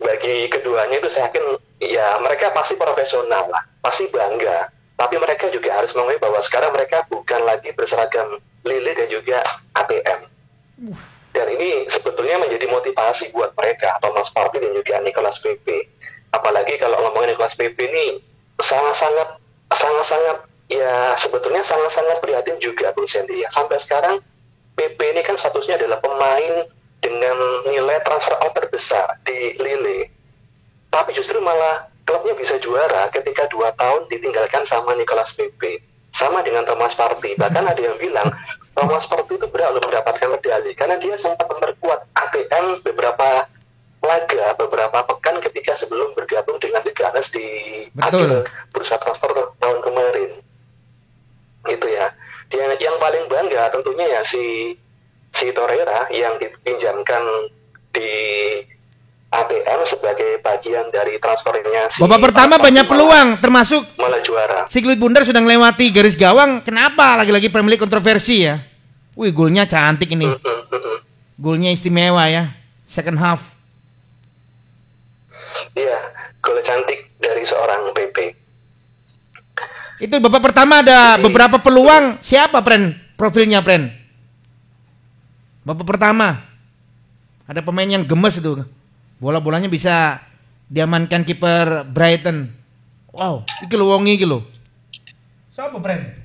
Bagi 0.00 0.48
keduanya 0.48 0.96
itu 0.96 1.12
saya 1.12 1.28
yakin 1.28 1.44
ya 1.84 2.16
mereka 2.24 2.56
pasti 2.56 2.80
profesional 2.80 3.52
lah, 3.52 3.62
pasti 3.84 4.08
bangga. 4.08 4.72
Tapi 5.00 5.16
mereka 5.16 5.48
juga 5.48 5.80
harus 5.80 5.96
mengetahui 5.96 6.20
bahwa 6.20 6.40
sekarang 6.44 6.76
mereka 6.76 7.08
bukan 7.08 7.40
lagi 7.48 7.72
berseragam 7.72 8.36
Lille 8.68 8.92
dan 8.92 9.08
juga 9.08 9.40
ATM. 9.72 10.20
Dan 11.32 11.46
ini 11.56 11.88
sebetulnya 11.88 12.36
menjadi 12.36 12.68
motivasi 12.68 13.32
buat 13.32 13.56
mereka, 13.56 13.96
Thomas 14.04 14.28
Partey 14.28 14.60
dan 14.60 14.76
juga 14.76 15.00
Nicolas 15.00 15.40
Pepe 15.40 15.88
apalagi 16.30 16.78
kalau 16.78 16.98
ngomongin 17.06 17.34
kelas 17.34 17.58
PP 17.58 17.76
ini 17.90 18.04
sangat-sangat 18.58 19.42
sangat-sangat 19.70 20.46
ya 20.70 21.14
sebetulnya 21.18 21.62
sangat-sangat 21.66 22.22
prihatin 22.22 22.58
juga 22.62 22.94
Bung 22.94 23.10
Sandy. 23.10 23.42
Ya 23.42 23.48
sampai 23.50 23.82
sekarang 23.82 24.22
PP 24.78 24.98
ini 24.98 25.22
kan 25.26 25.34
statusnya 25.34 25.78
adalah 25.78 25.98
pemain 25.98 26.66
dengan 27.02 27.36
nilai 27.66 27.98
transfer 28.06 28.38
out 28.38 28.54
terbesar 28.54 29.18
di 29.26 29.58
Lille. 29.58 30.10
Tapi 30.90 31.14
justru 31.14 31.38
malah 31.42 31.89
klubnya 32.04 32.34
bisa 32.34 32.56
juara 32.58 33.08
ketika 33.12 33.46
dua 33.50 33.70
tahun 33.76 34.08
ditinggalkan 34.10 34.66
sama 34.66 34.96
Nicolas 34.96 35.32
Pepe 35.36 35.84
sama 36.10 36.42
dengan 36.42 36.66
Thomas 36.66 36.98
Partey 36.98 37.38
bahkan 37.38 37.62
ada 37.62 37.78
yang 37.78 37.94
bilang 38.00 38.28
Thomas 38.74 39.06
Partey 39.06 39.38
itu 39.38 39.46
berhak 39.46 39.78
mendapatkan 39.78 40.28
medali 40.30 40.72
karena 40.74 40.98
dia 40.98 41.14
sempat 41.14 41.46
memperkuat 41.46 42.10
ATM 42.16 42.82
beberapa 42.82 43.46
laga 44.00 44.56
beberapa 44.56 44.98
pekan 45.04 45.36
ketika 45.44 45.76
sebelum 45.76 46.16
bergabung 46.16 46.56
dengan 46.56 46.80
The 46.80 46.92
Gunners 46.96 47.28
di 47.30 47.46
Betul. 47.92 48.26
akhir 48.26 48.48
bursa 48.72 48.96
transfer 48.96 49.30
tahun 49.60 49.78
kemarin. 49.84 50.30
Gitu 51.68 51.86
ya. 51.92 52.16
Dia 52.50 52.74
yang 52.80 52.96
paling 52.96 53.28
bangga 53.28 53.68
tentunya 53.70 54.08
ya 54.08 54.20
si 54.24 54.74
si 55.30 55.52
Torreira 55.52 56.08
yang 56.10 56.40
dipinjamkan 56.40 57.22
di 57.92 58.12
ATM 59.30 59.80
sebagai 59.86 60.42
bagian 60.42 60.90
dari 60.90 61.14
transfernya 61.22 61.86
si 61.86 62.02
Babak 62.02 62.18
pertama 62.18 62.58
banyak 62.58 62.82
peluang 62.82 63.38
termasuk 63.38 63.86
malah 63.94 64.18
juara. 64.26 64.66
Si 64.66 64.82
Bundar 64.98 65.22
sudah 65.22 65.38
melewati 65.38 65.94
garis 65.94 66.18
gawang. 66.18 66.66
Kenapa 66.66 67.14
lagi-lagi 67.14 67.46
Premier 67.46 67.78
League 67.78 67.84
kontroversi 67.86 68.42
ya? 68.42 68.58
Wih, 69.14 69.30
golnya 69.30 69.70
cantik 69.70 70.10
ini. 70.10 70.26
Mm 70.26 70.34
-mm, 70.34 70.96
Golnya 71.38 71.70
istimewa 71.70 72.26
ya. 72.26 72.50
Second 72.90 73.22
half 73.22 73.60
Iya, 75.74 75.98
gol 76.42 76.58
cantik 76.66 77.14
dari 77.22 77.42
seorang 77.46 77.94
PP. 77.94 78.16
Itu 80.00 80.16
babak 80.18 80.50
pertama 80.50 80.80
ada 80.80 81.20
Jadi, 81.20 81.24
beberapa 81.28 81.60
peluang. 81.60 82.18
Siapa, 82.24 82.64
Pren? 82.64 82.96
Profilnya, 83.14 83.60
Pren? 83.60 83.92
Babak 85.62 85.84
pertama. 85.84 86.40
Ada 87.44 87.60
pemain 87.60 87.86
yang 87.86 88.08
gemes 88.08 88.40
itu. 88.40 88.64
Bola-bolanya 89.20 89.68
bisa 89.68 90.24
diamankan 90.66 91.28
kiper 91.28 91.84
Brighton. 91.86 92.50
Wow, 93.12 93.44
iki 93.62 93.74
lo 93.76 93.92
wongi 93.92 94.16
iki 94.16 94.24
lo. 94.24 94.48
Siapa, 95.52 95.76
Pren? 95.78 96.16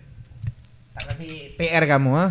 Tak 0.95 1.03
kasih 1.11 1.59
PR 1.59 1.83
kamu, 1.91 2.11
ha? 2.15 2.27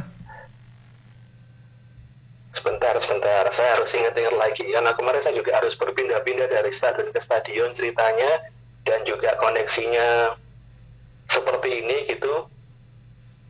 sebentar 2.54 2.94
sebentar 2.96 3.44
saya 3.50 3.74
harus 3.74 3.90
ingat-ingat 3.92 4.34
lagi 4.38 4.64
karena 4.70 4.94
kemarin 4.94 5.20
saya 5.20 5.34
juga 5.34 5.58
harus 5.58 5.74
berpindah-pindah 5.74 6.46
dari 6.46 6.70
stadion 6.70 7.10
ke 7.10 7.20
stadion 7.20 7.74
ceritanya 7.74 8.46
dan 8.86 9.02
juga 9.02 9.34
koneksinya 9.42 10.32
seperti 11.26 11.82
ini 11.82 12.08
gitu 12.08 12.46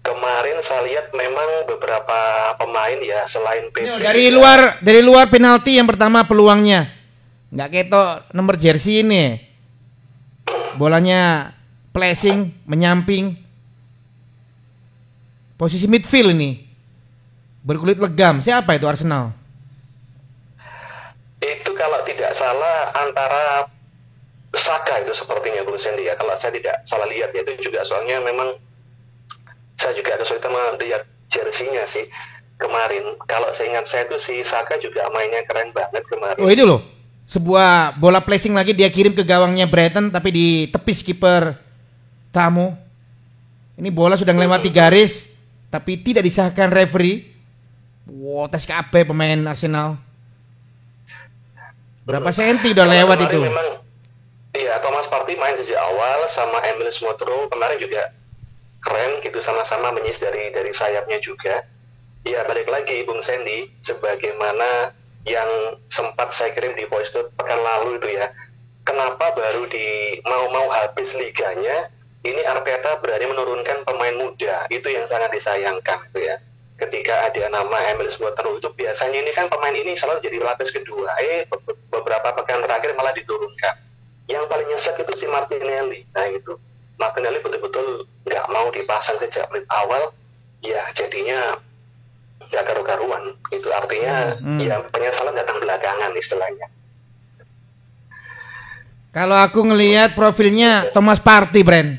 kemarin 0.01 0.57
saya 0.65 0.89
lihat 0.89 1.13
memang 1.13 1.69
beberapa 1.69 2.21
pemain 2.57 2.99
ya 3.05 3.29
selain 3.29 3.69
PP 3.71 4.01
dari 4.01 4.33
luar 4.33 4.81
dari 4.81 5.05
luar 5.05 5.29
penalti 5.29 5.77
yang 5.77 5.87
pertama 5.87 6.25
peluangnya 6.25 6.89
nggak 7.55 7.71
ketok 7.71 8.35
nomor 8.35 8.59
jersey 8.59 9.07
ini 9.07 9.39
bolanya 10.75 11.55
placing 11.95 12.51
menyamping 12.67 13.39
posisi 15.55 15.87
midfield 15.87 16.35
ini 16.35 16.67
berkulit 17.63 17.97
legam. 17.97 18.43
Siapa 18.43 18.75
itu 18.77 18.85
Arsenal? 18.91 19.33
Itu 21.41 21.73
kalau 21.79 22.03
tidak 22.05 22.35
salah 22.35 22.93
antara 22.93 23.71
Saka 24.55 25.03
itu 25.03 25.11
sepertinya 25.11 25.67
Bung 25.67 25.79
Sandy 25.79 26.07
ya. 26.07 26.15
Kalau 26.15 26.31
saya 26.39 26.55
tidak 26.55 26.79
salah 26.87 27.11
lihat 27.11 27.35
ya 27.35 27.43
itu 27.43 27.71
juga 27.71 27.83
soalnya 27.83 28.23
memang 28.23 28.55
saya 29.75 29.99
juga 29.99 30.15
kesulitan 30.15 30.55
melihat 30.55 31.03
jersinya 31.27 31.83
sih 31.91 32.07
kemarin. 32.63 33.19
Kalau 33.27 33.51
saya 33.51 33.75
ingat 33.75 33.91
saya 33.91 34.07
itu 34.07 34.19
si 34.23 34.47
Saka 34.47 34.79
juga 34.79 35.11
mainnya 35.11 35.43
keren 35.43 35.75
banget 35.75 36.07
kemarin. 36.07 36.39
Oh 36.39 36.51
itu 36.51 36.63
loh. 36.63 36.94
Sebuah 37.25 37.97
bola 37.97 38.21
placing 38.21 38.53
lagi 38.53 38.77
dia 38.77 38.89
kirim 38.93 39.17
ke 39.17 39.25
gawangnya 39.25 39.65
Brighton 39.65 40.13
tapi 40.13 40.29
di 40.31 40.47
tepi 40.69 40.93
skipper 40.93 41.57
tamu. 42.29 42.77
Ini 43.75 43.89
bola 43.91 44.15
sudah 44.15 44.37
melewati 44.37 44.69
garis 44.69 45.29
tapi 45.73 45.99
tidak 45.99 46.23
disahkan 46.29 46.71
referee 46.71 47.35
Wow, 48.05 48.53
tes 48.53 48.69
KB 48.69 49.09
pemain 49.09 49.41
Arsenal. 49.49 49.97
Berapa 52.05 52.29
senti 52.37 52.77
udah 52.77 52.85
lewat 52.85 53.19
itu? 53.33 53.41
Memang, 53.41 53.81
iya, 54.53 54.77
Thomas 54.85 55.09
Partey 55.09 55.41
main 55.41 55.57
sejak 55.57 55.81
awal 55.81 56.29
sama 56.29 56.61
Emil 56.69 56.93
Smotro 56.93 57.49
kemarin 57.49 57.81
juga 57.81 58.13
keren 58.85 59.25
gitu 59.25 59.41
sama-sama 59.41 59.89
menyis 59.97 60.21
dari 60.21 60.53
dari 60.53 60.69
sayapnya 60.77 61.17
juga. 61.25 61.65
Ya 62.29 62.45
balik 62.45 62.69
lagi 62.69 63.09
Bung 63.09 63.25
Sandy, 63.25 63.73
sebagaimana 63.81 64.93
yang 65.25 65.81
sempat 65.89 66.33
saya 66.33 66.53
kirim 66.53 66.77
di 66.77 66.85
voice 66.89 67.13
note 67.17 67.33
pekan 67.37 67.61
lalu 67.61 67.97
itu 67.97 68.17
ya. 68.17 68.29
Kenapa 68.85 69.33
baru 69.33 69.65
di 69.65 70.21
mau-mau 70.29 70.69
habis 70.69 71.17
liganya, 71.17 71.89
ini 72.21 72.41
Arteta 72.45 73.01
berani 73.01 73.33
menurunkan 73.33 73.85
pemain 73.89 74.13
muda, 74.13 74.69
itu 74.69 74.93
yang 74.93 75.09
sangat 75.09 75.33
disayangkan 75.33 76.05
gitu 76.13 76.21
ya. 76.29 76.37
Ketika 76.77 77.33
ada 77.33 77.49
nama 77.49 77.81
Emil 77.93 78.13
Smotero 78.13 78.61
itu 78.61 78.69
biasanya 78.77 79.25
ini 79.25 79.33
kan 79.33 79.49
pemain 79.49 79.73
ini 79.73 79.97
selalu 79.97 80.21
jadi 80.21 80.43
lapis 80.43 80.75
kedua. 80.75 81.17
Eh 81.23 81.49
beberapa 81.89 82.35
pekan 82.37 82.61
terakhir 82.61 82.93
malah 82.93 83.15
diturunkan. 83.17 83.79
Yang 84.29 84.45
paling 84.51 84.69
nyesek 84.69 84.97
itu 85.01 85.13
si 85.17 85.27
Martinelli. 85.31 86.05
Nah 86.13 86.27
itu 86.29 86.59
Martinelli 86.99 87.41
betul-betul 87.41 88.09
nggak 88.27 88.47
mau 88.51 88.69
dipasang 88.75 89.17
sejak 89.23 89.47
menit 89.55 89.65
awal. 89.71 90.13
Ya 90.61 90.83
jadinya 90.99 91.57
nggak 92.51 92.65
karu-karuan 92.65 93.23
itu 93.53 93.69
artinya 93.71 94.35
hmm. 94.41 94.59
ya 94.61 94.77
penyesalan 94.91 95.35
datang 95.37 95.59
belakangan 95.63 96.11
istilahnya 96.17 96.67
kalau 99.15 99.39
aku 99.39 99.63
ngelihat 99.63 100.19
profilnya 100.19 100.91
Thomas 100.91 101.23
Partey 101.23 101.63
Brand 101.63 101.99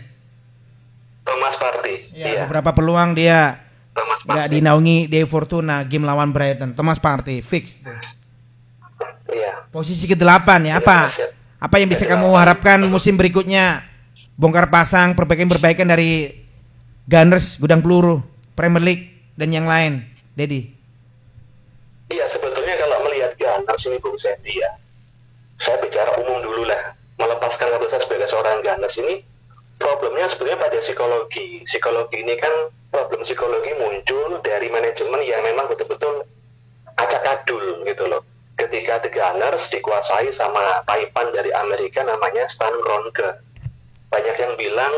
Thomas 1.25 1.55
Partey 1.57 2.05
ya, 2.13 2.25
iya. 2.29 2.41
beberapa 2.45 2.75
peluang 2.75 3.17
dia 3.17 3.65
Thomas 3.95 4.19
Partey. 4.27 4.37
Gak 4.43 4.47
dinaungi 4.51 4.97
De 5.07 5.23
Fortuna 5.23 5.87
game 5.87 6.03
lawan 6.03 6.35
Brighton. 6.35 6.75
Thomas 6.75 6.99
Partey 6.99 7.39
fix. 7.39 7.79
Iya. 9.31 9.71
Posisi 9.71 10.03
ke-8 10.05 10.67
ya. 10.67 10.83
Apa? 10.83 11.07
Iya, 11.07 11.31
apa 11.63 11.75
yang 11.79 11.89
bisa 11.89 12.03
kamu 12.03 12.27
harapkan 12.35 12.83
musim 12.91 13.15
berikutnya? 13.15 13.87
Bongkar 14.35 14.67
pasang, 14.67 15.15
perbaikan-perbaikan 15.15 15.87
dari 15.87 16.43
Gunners, 17.07 17.55
gudang 17.55 17.79
peluru, 17.79 18.19
Premier 18.51 18.83
League 18.83 19.05
dan 19.39 19.55
yang 19.55 19.63
lain. 19.63 20.03
Dedi. 20.35 20.67
Iya, 22.11 22.27
sebetulnya 22.29 22.75
kalau 22.77 23.01
melihat 23.07 23.33
Gunners 23.39 23.87
ini 23.89 23.97
Bung 23.97 24.19
Sandy 24.19 24.61
ya. 24.61 24.71
Saya 25.57 25.81
bicara 25.81 26.19
umum 26.21 26.43
dulu 26.43 26.67
lah. 26.67 26.93
Melepaskan 27.15 27.71
saya 27.87 28.01
sebagai 28.03 28.27
seorang 28.27 28.59
Gunners 28.61 28.99
ini 28.99 29.23
problemnya 29.79 30.27
sebenarnya 30.27 30.59
pada 30.59 30.77
psikologi. 30.83 31.63
Psikologi 31.63 32.21
ini 32.21 32.35
kan 32.37 32.69
problem 32.91 33.23
psikologi 33.23 33.71
muncul 33.79 34.43
dari 34.43 34.67
manajemen 34.67 35.23
yang 35.23 35.41
memang 35.41 35.71
betul-betul 35.71 36.27
acak 36.99 37.23
adul 37.23 37.83
gitu 37.87 38.05
loh. 38.07 38.23
ketika 38.55 39.03
The 39.03 39.11
Gunners 39.11 39.67
dikuasai 39.67 40.31
sama 40.31 40.79
Taipan 40.87 41.35
dari 41.35 41.51
Amerika 41.51 42.07
namanya 42.07 42.47
Stan 42.47 42.71
Kroenke. 42.71 43.43
Banyak 44.07 44.35
yang 44.39 44.53
bilang 44.55 44.95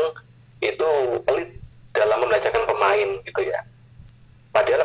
itu 0.62 0.90
elit 1.26 1.58
dalam 1.90 2.22
membelanjakan 2.22 2.70
pemain 2.70 3.08
gitu 3.26 3.42
ya. 3.42 3.58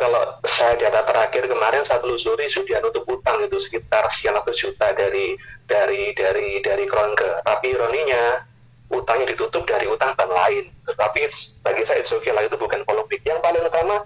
Kalau 0.03 0.35
saya 0.43 0.75
data 0.75 0.99
terakhir 1.07 1.47
kemarin 1.47 1.79
saya 1.87 2.03
telusuri 2.03 2.51
sudah 2.51 2.83
nutup 2.83 3.07
utang 3.07 3.39
itu 3.39 3.55
sekitar 3.55 4.03
sekian 4.11 4.35
ratus 4.35 4.59
juta 4.59 4.91
dari 4.91 5.39
dari 5.63 6.11
dari 6.11 6.59
dari 6.59 6.83
Kroenke. 6.91 7.39
Tapi 7.39 7.71
ironinya 7.71 8.43
utangnya 8.91 9.31
ditutup 9.31 9.63
dari 9.63 9.87
utang 9.87 10.11
bank 10.19 10.27
lain. 10.27 10.67
Tetapi 10.83 11.19
bagi 11.63 11.83
saya 11.87 12.03
itu 12.03 12.19
okay 12.19 12.35
lah 12.35 12.43
itu 12.43 12.59
bukan 12.59 12.83
polemik. 12.83 13.23
Yang 13.23 13.39
paling 13.39 13.63
utama 13.63 14.03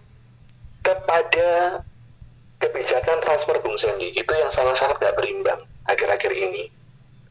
kepada 0.85 1.81
kebijakan 2.61 3.17
transfer 3.25 3.57
Bung 3.65 3.81
Sandy 3.81 4.13
itu 4.13 4.29
yang 4.37 4.53
sangat-sangat 4.53 5.01
tidak 5.01 5.17
berimbang 5.17 5.65
akhir-akhir 5.89 6.29
ini. 6.29 6.69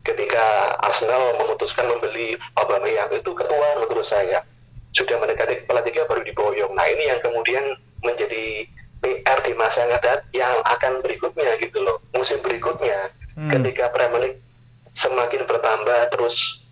Ketika 0.02 0.75
Arsenal 0.82 1.38
memutuskan 1.38 1.87
membeli 1.87 2.35
Aubameyang 2.58 3.14
itu 3.14 3.30
ketua 3.30 3.78
menurut 3.78 4.02
saya 4.02 4.42
sudah 4.90 5.23
mendekati 5.23 5.62
kepala 5.62 5.87
tiga 5.87 6.02
baru 6.11 6.26
diboyong. 6.26 6.75
Nah 6.75 6.90
ini 6.90 7.14
yang 7.14 7.23
kemudian 7.23 7.85
menjadi 8.06 8.70
PR 9.02 9.38
di 9.44 9.52
masa 9.58 9.84
yang 9.84 9.94
akan 9.98 10.18
yang 10.32 10.56
akan 10.62 10.92
berikutnya 11.02 11.58
gitu 11.60 11.82
loh. 11.82 12.00
Musim 12.14 12.38
berikutnya 12.40 12.96
hmm. 13.36 13.50
ketika 13.50 13.90
Premier 13.90 14.22
League 14.30 14.42
semakin 14.96 15.44
bertambah 15.44 16.14
terus 16.14 16.64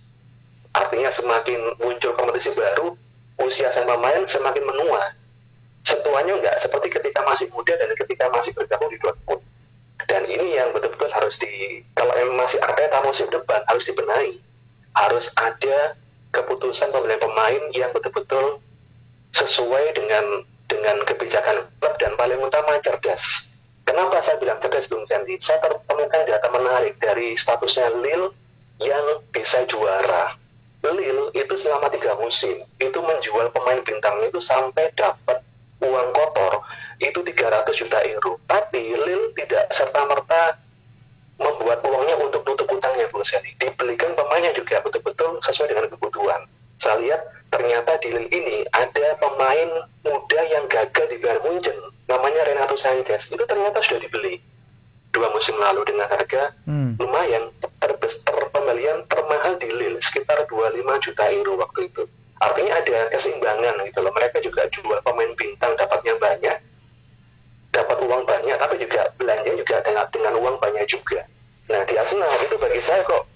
artinya 0.74 1.12
semakin 1.12 1.78
muncul 1.78 2.16
kompetisi 2.16 2.50
baru 2.56 2.96
usia 3.44 3.70
sang 3.74 3.84
pemain 3.84 4.24
semakin 4.24 4.64
menua. 4.64 5.12
Setuanya 5.84 6.40
enggak 6.40 6.56
seperti 6.62 6.88
ketika 6.88 7.20
masih 7.28 7.52
muda 7.52 7.76
dan 7.76 7.92
ketika 7.92 8.32
masih 8.32 8.56
bergabung 8.56 8.88
di 8.88 8.96
Dortmund 9.02 9.44
dan 10.08 10.24
ini 10.26 10.56
yang 10.56 10.72
betul-betul 10.72 11.10
harus 11.12 11.36
di 11.40 11.84
kalau 11.92 12.12
emang 12.16 12.44
masih 12.44 12.60
Arteta 12.60 13.04
musim 13.04 13.28
depan 13.28 13.62
harus 13.68 13.84
dibenahi. 13.84 14.40
Harus 14.94 15.34
ada 15.34 15.98
keputusan 16.30 16.90
pembelian 16.94 17.18
pemain 17.18 17.62
yang 17.74 17.90
betul-betul 17.90 18.62
sesuai 19.34 19.94
dengan 19.98 20.46
dengan 20.68 20.96
kebijakan 21.04 21.68
klub 21.78 21.94
dan 22.00 22.12
paling 22.16 22.40
utama 22.40 22.76
cerdas. 22.80 23.52
Kenapa 23.84 24.24
saya 24.24 24.40
bilang 24.40 24.56
cerdas 24.64 24.88
Bung 24.88 25.04
Sandy? 25.04 25.36
Saya 25.36 25.60
temukan 25.60 26.08
data 26.24 26.48
menarik 26.48 26.96
dari 26.96 27.36
statusnya 27.36 27.92
Lille 28.00 28.32
yang 28.80 29.20
bisa 29.28 29.60
juara. 29.68 30.32
Lille 30.84 31.32
itu 31.36 31.54
selama 31.56 31.88
tiga 31.92 32.16
musim 32.16 32.64
itu 32.80 32.98
menjual 33.00 33.52
pemain 33.52 33.80
bintang 33.84 34.20
itu 34.24 34.40
sampai 34.40 34.92
dapat 34.96 35.40
uang 35.84 36.08
kotor 36.12 36.64
itu 37.00 37.20
300 37.20 37.64
juta 37.76 37.98
euro. 38.08 38.40
Tapi 38.48 38.96
Lille 38.96 39.36
tidak 39.36 39.68
serta 39.68 40.00
merta 40.08 40.56
membuat 41.36 41.84
uangnya 41.84 42.16
untuk 42.24 42.40
tutup 42.46 42.68
utangnya 42.72 43.04
Bung 43.12 43.24
Sandy. 43.26 43.52
Dibelikan 43.60 44.16
pemainnya 44.16 44.56
juga 44.56 44.80
betul-betul 44.80 45.44
sesuai 45.44 45.68
dengan 45.76 45.86
kebutuhan. 45.92 46.40
Saya 46.84 47.00
lihat 47.00 47.24
ternyata 47.48 47.96
di 48.04 48.12
Lille 48.12 48.28
ini 48.28 48.56
ada 48.68 49.16
pemain 49.16 49.88
muda 50.04 50.40
yang 50.52 50.68
gagal 50.68 51.08
di 51.08 51.16
Bayern 51.16 51.40
Munchen. 51.40 51.72
Namanya 52.04 52.44
Renato 52.44 52.76
Sanchez. 52.76 53.32
Itu 53.32 53.40
ternyata 53.48 53.80
sudah 53.80 54.04
dibeli 54.04 54.36
dua 55.08 55.32
musim 55.32 55.56
lalu 55.56 55.80
dengan 55.88 56.12
harga 56.12 56.52
hmm. 56.68 57.00
lumayan 57.00 57.48
terbesar 57.80 58.52
pembelian 58.52 59.00
termahal 59.08 59.56
di 59.56 59.72
Lille 59.72 59.96
sekitar 60.04 60.44
25 60.44 60.84
juta 61.08 61.24
euro 61.32 61.56
waktu 61.56 61.88
itu. 61.88 62.04
Artinya 62.36 62.76
ada 62.76 63.08
keseimbangan 63.16 63.80
gitu 63.88 64.04
loh. 64.04 64.12
Mereka 64.12 64.44
juga 64.44 64.68
jual 64.68 65.00
pemain 65.00 65.32
bintang 65.32 65.72
dapatnya 65.80 66.20
banyak 66.20 66.56
dapat 67.72 67.96
uang 68.06 68.22
banyak 68.28 68.54
tapi 68.60 68.76
juga 68.76 69.08
belanja 69.16 69.50
juga 69.56 69.80
dengan, 69.80 70.04
dengan 70.12 70.36
uang 70.36 70.56
banyak 70.60 70.84
juga. 70.84 71.24
Nah 71.72 71.80
di 71.88 71.96
Arsenal 71.96 72.28
itu 72.44 72.60
bagi 72.60 72.78
saya 72.84 73.00
kok 73.08 73.33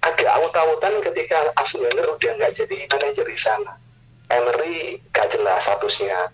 agak 0.00 0.30
aut-autan 0.40 1.04
ketika 1.04 1.52
Arsene 1.60 1.84
Wenger 1.84 2.16
udah 2.16 2.32
nggak 2.40 2.52
jadi 2.56 2.88
manajer 2.88 3.26
di 3.28 3.36
sana. 3.36 3.76
Emery 4.30 5.02
gak 5.10 5.34
jelas 5.34 5.66
statusnya 5.66 6.30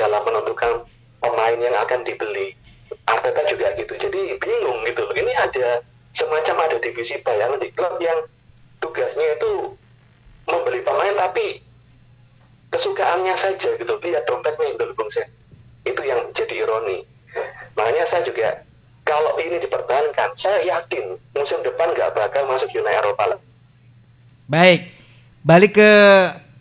dalam 0.00 0.24
menentukan 0.24 0.88
pemain 1.20 1.58
yang 1.60 1.76
akan 1.84 2.00
dibeli. 2.02 2.56
Arteta 3.04 3.44
juga 3.52 3.68
gitu. 3.76 3.92
Jadi 4.00 4.40
bingung 4.40 4.80
gitu. 4.88 5.04
Ini 5.12 5.32
ada 5.36 5.84
semacam 6.16 6.56
ada 6.64 6.76
divisi 6.80 7.20
bayangan 7.20 7.60
di 7.60 7.68
klub 7.76 8.00
yang 8.00 8.24
tugasnya 8.80 9.36
itu 9.36 9.76
membeli 10.48 10.80
pemain 10.80 11.12
tapi 11.20 11.60
kesukaannya 12.72 13.36
saja 13.36 13.76
gitu. 13.76 13.92
Lihat 13.92 14.24
dompetnya 14.24 14.72
loh 14.80 14.96
Bung. 14.96 15.12
Itu 15.84 16.00
yang 16.00 16.32
jadi 16.32 16.64
ironi. 16.64 17.04
Makanya 17.76 18.08
saya 18.08 18.24
juga 18.24 18.63
kalau 19.04 19.36
ini 19.36 19.60
dipertahankan, 19.60 20.32
saya 20.32 20.64
yakin 20.64 21.20
musim 21.36 21.60
depan 21.60 21.92
nggak 21.92 22.16
bakal 22.16 22.48
masuk 22.48 22.72
Uni 22.72 22.88
Eropa. 22.88 23.36
Baik, 24.48 24.88
balik 25.44 25.76
ke 25.76 25.92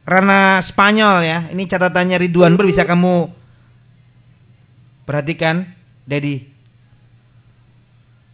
ranah 0.04 0.60
Spanyol 0.60 1.24
ya. 1.24 1.40
Ini 1.48 1.64
catatannya 1.64 2.20
Ridwan 2.20 2.60
Ber 2.60 2.68
bisa 2.68 2.84
kamu 2.84 3.32
perhatikan, 5.08 5.72
Dedi. 6.04 6.52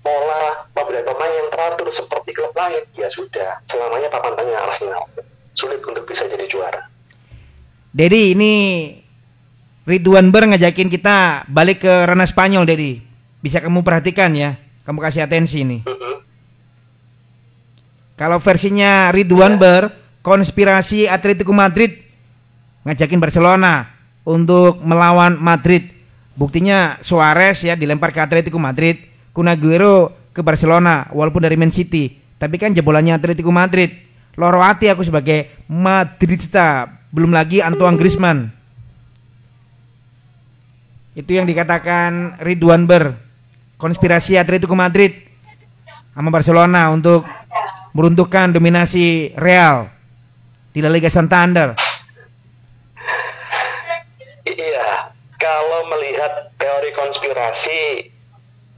Pola 0.02 0.65
pembelian 0.74 1.06
pemain 1.06 1.30
yang 1.30 1.50
teratur 1.54 1.88
seperti 1.93 2.34
klub 2.34 2.54
lain, 2.58 2.82
ya 2.98 3.13
sudah. 3.13 3.62
Selamanya 3.69 4.10
papan 4.10 4.34
tengah 4.34 4.58
Arsenal 4.65 5.06
sulit 5.54 5.86
untuk 5.86 6.10
bisa 6.10 6.26
jadi 6.26 6.50
juara. 6.50 6.82
Dedi, 7.93 8.34
ini 8.34 8.54
Ridwan 9.86 10.34
Ber 10.34 10.50
ngajakin 10.50 10.89
kita 10.89 11.45
balik 11.45 11.86
ke 11.86 11.93
ranah 12.10 12.26
Spanyol, 12.26 12.65
Dedi 12.65 13.09
bisa 13.39 13.63
kamu 13.63 13.84
perhatikan 13.84 14.32
ya, 14.36 14.60
kamu 14.84 14.99
kasih 14.99 15.23
atensi 15.23 15.63
nih. 15.63 15.82
Kalau 18.19 18.36
versinya 18.43 19.15
Ridwan 19.15 19.56
ya. 19.56 19.60
Ber, 19.63 19.82
konspirasi 20.19 21.08
Atletico 21.08 21.56
Madrid 21.56 22.04
ngajakin 22.84 23.15
Barcelona 23.15 23.88
untuk 24.28 24.84
melawan 24.84 25.39
Madrid. 25.39 25.95
Buktinya 26.36 26.99
Suarez 26.99 27.63
ya 27.63 27.80
dilempar 27.80 28.12
ke 28.12 28.19
Atletico 28.19 28.60
Madrid, 28.60 28.99
Kunaguero 29.32 30.12
ke 30.36 30.43
Barcelona 30.43 31.08
walaupun 31.15 31.43
dari 31.43 31.56
Man 31.56 31.71
City. 31.71 32.12
Tapi 32.39 32.60
kan 32.60 32.75
jebolannya 32.75 33.15
Atletico 33.15 33.56
Madrid. 33.56 33.91
Loro 34.36 34.63
hati 34.63 34.88
aku 34.88 35.04
sebagai 35.04 35.52
Madridista, 35.67 36.88
belum 37.12 37.36
lagi 37.36 37.60
Antoine 37.60 37.99
Griezmann. 37.99 38.52
Itu 41.15 41.36
yang 41.36 41.47
dikatakan 41.47 42.39
Ridwan 42.39 42.88
Ber 42.88 43.29
konspirasi 43.80 44.36
Atletico 44.36 44.76
Madrid 44.76 45.15
sama 46.12 46.30
Barcelona 46.36 46.92
untuk 46.92 47.24
meruntuhkan 47.96 48.52
dominasi 48.52 49.32
Real 49.39 49.88
di 50.76 50.84
La 50.84 50.92
Liga 50.92 51.08
Santander. 51.08 51.80
Iya, 54.44 55.15
kalau 55.39 55.88
melihat 55.96 56.52
teori 56.60 56.92
konspirasi 56.92 58.12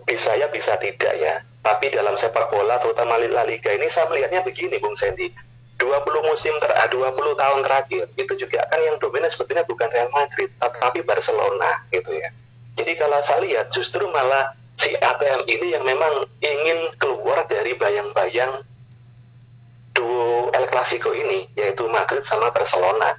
bisa 0.05 0.37
ya 0.37 0.47
bisa 0.53 0.77
tidak 0.77 1.17
ya. 1.17 1.41
Tapi 1.61 1.93
dalam 1.93 2.13
sepak 2.17 2.53
bola 2.53 2.77
terutama 2.77 3.17
La 3.17 3.41
Liga 3.41 3.73
ini 3.73 3.89
saya 3.89 4.05
melihatnya 4.05 4.45
begini 4.45 4.77
Bung 4.77 4.93
Sandy. 4.93 5.33
20 5.81 6.29
musim 6.29 6.53
ter 6.61 6.69
20 6.69 6.93
ah, 6.93 7.09
tahun 7.33 7.59
terakhir 7.65 8.05
itu 8.13 8.33
juga 8.37 8.61
kan 8.69 8.77
yang 8.85 9.01
dominan 9.01 9.33
sebetulnya 9.33 9.65
bukan 9.65 9.89
Real 9.89 10.13
Madrid 10.13 10.53
tapi 10.61 11.01
Barcelona 11.01 11.89
gitu 11.89 12.13
ya. 12.13 12.29
Jadi 12.77 12.93
kalau 13.01 13.17
saya 13.25 13.41
lihat 13.41 13.73
justru 13.73 14.05
malah 14.13 14.60
si 14.75 14.95
ATM 14.97 15.45
ini 15.45 15.67
yang 15.75 15.83
memang 15.85 16.25
ingin 16.41 16.79
keluar 16.97 17.45
dari 17.45 17.75
bayang-bayang 17.77 18.63
duo 19.91 20.49
El 20.55 20.65
Clasico 20.71 21.11
ini, 21.11 21.45
yaitu 21.53 21.85
Madrid 21.91 22.23
sama 22.23 22.49
Barcelona. 22.49 23.13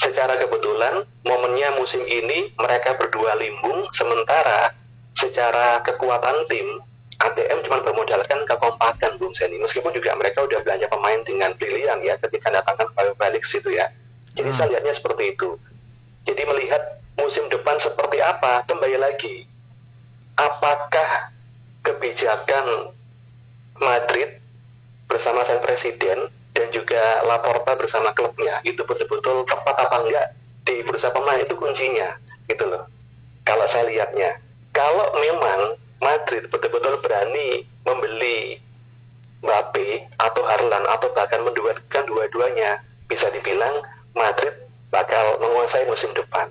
Secara 0.00 0.34
kebetulan, 0.40 1.04
momennya 1.22 1.78
musim 1.78 2.02
ini 2.08 2.50
mereka 2.58 2.98
berdua 2.98 3.38
limbung, 3.38 3.86
sementara 3.94 4.74
secara 5.14 5.78
kekuatan 5.84 6.48
tim, 6.50 6.66
ATM 7.22 7.62
cuma 7.62 7.78
bermodalkan 7.86 8.42
kekompakan 8.48 9.14
Bung 9.22 9.30
Seni. 9.30 9.62
Meskipun 9.62 9.94
juga 9.94 10.18
mereka 10.18 10.42
udah 10.42 10.58
belanja 10.66 10.90
pemain 10.90 11.22
dengan 11.22 11.54
pilihan 11.54 12.02
ya 12.02 12.18
ketika 12.18 12.50
datangkan 12.50 12.90
balik 13.14 13.46
situ 13.46 13.70
ya. 13.70 13.86
Jadi 14.34 14.50
hmm. 14.50 14.56
saya 14.56 14.68
lihatnya 14.74 14.94
seperti 14.96 15.38
itu. 15.38 15.54
Jadi 16.26 16.42
melihat 16.50 16.82
musim 17.14 17.46
depan 17.46 17.78
seperti 17.78 18.18
apa, 18.18 18.66
kembali 18.66 18.98
lagi 18.98 19.51
apakah 20.38 21.32
kebijakan 21.82 22.64
Madrid 23.82 24.38
bersama 25.10 25.42
sang 25.42 25.60
presiden 25.60 26.30
dan 26.52 26.66
juga 26.70 27.24
Laporta 27.26 27.74
bersama 27.76 28.14
klubnya 28.14 28.60
itu 28.62 28.80
betul-betul 28.84 29.44
tepat 29.48 29.76
apa 29.76 29.96
enggak 30.04 30.26
di 30.62 30.84
bursa 30.86 31.10
pemain? 31.10 31.42
Itu 31.42 31.58
kuncinya 31.58 32.16
gitu 32.48 32.68
loh 32.68 32.84
kalau 33.42 33.66
saya 33.66 33.90
lihatnya. 33.90 34.38
Kalau 34.72 35.12
memang 35.20 35.76
Madrid 36.00 36.48
betul-betul 36.48 36.98
berani 37.04 37.66
membeli 37.84 38.56
Mbappe 39.42 40.14
atau 40.22 40.42
Harlan 40.46 40.86
atau 40.86 41.10
bahkan 41.18 41.42
menduetkan 41.42 42.06
dua-duanya 42.06 42.78
bisa 43.10 43.26
dibilang 43.34 43.82
Madrid 44.14 44.54
bakal 44.94 45.42
menguasai 45.42 45.82
musim 45.90 46.14
depan. 46.14 46.46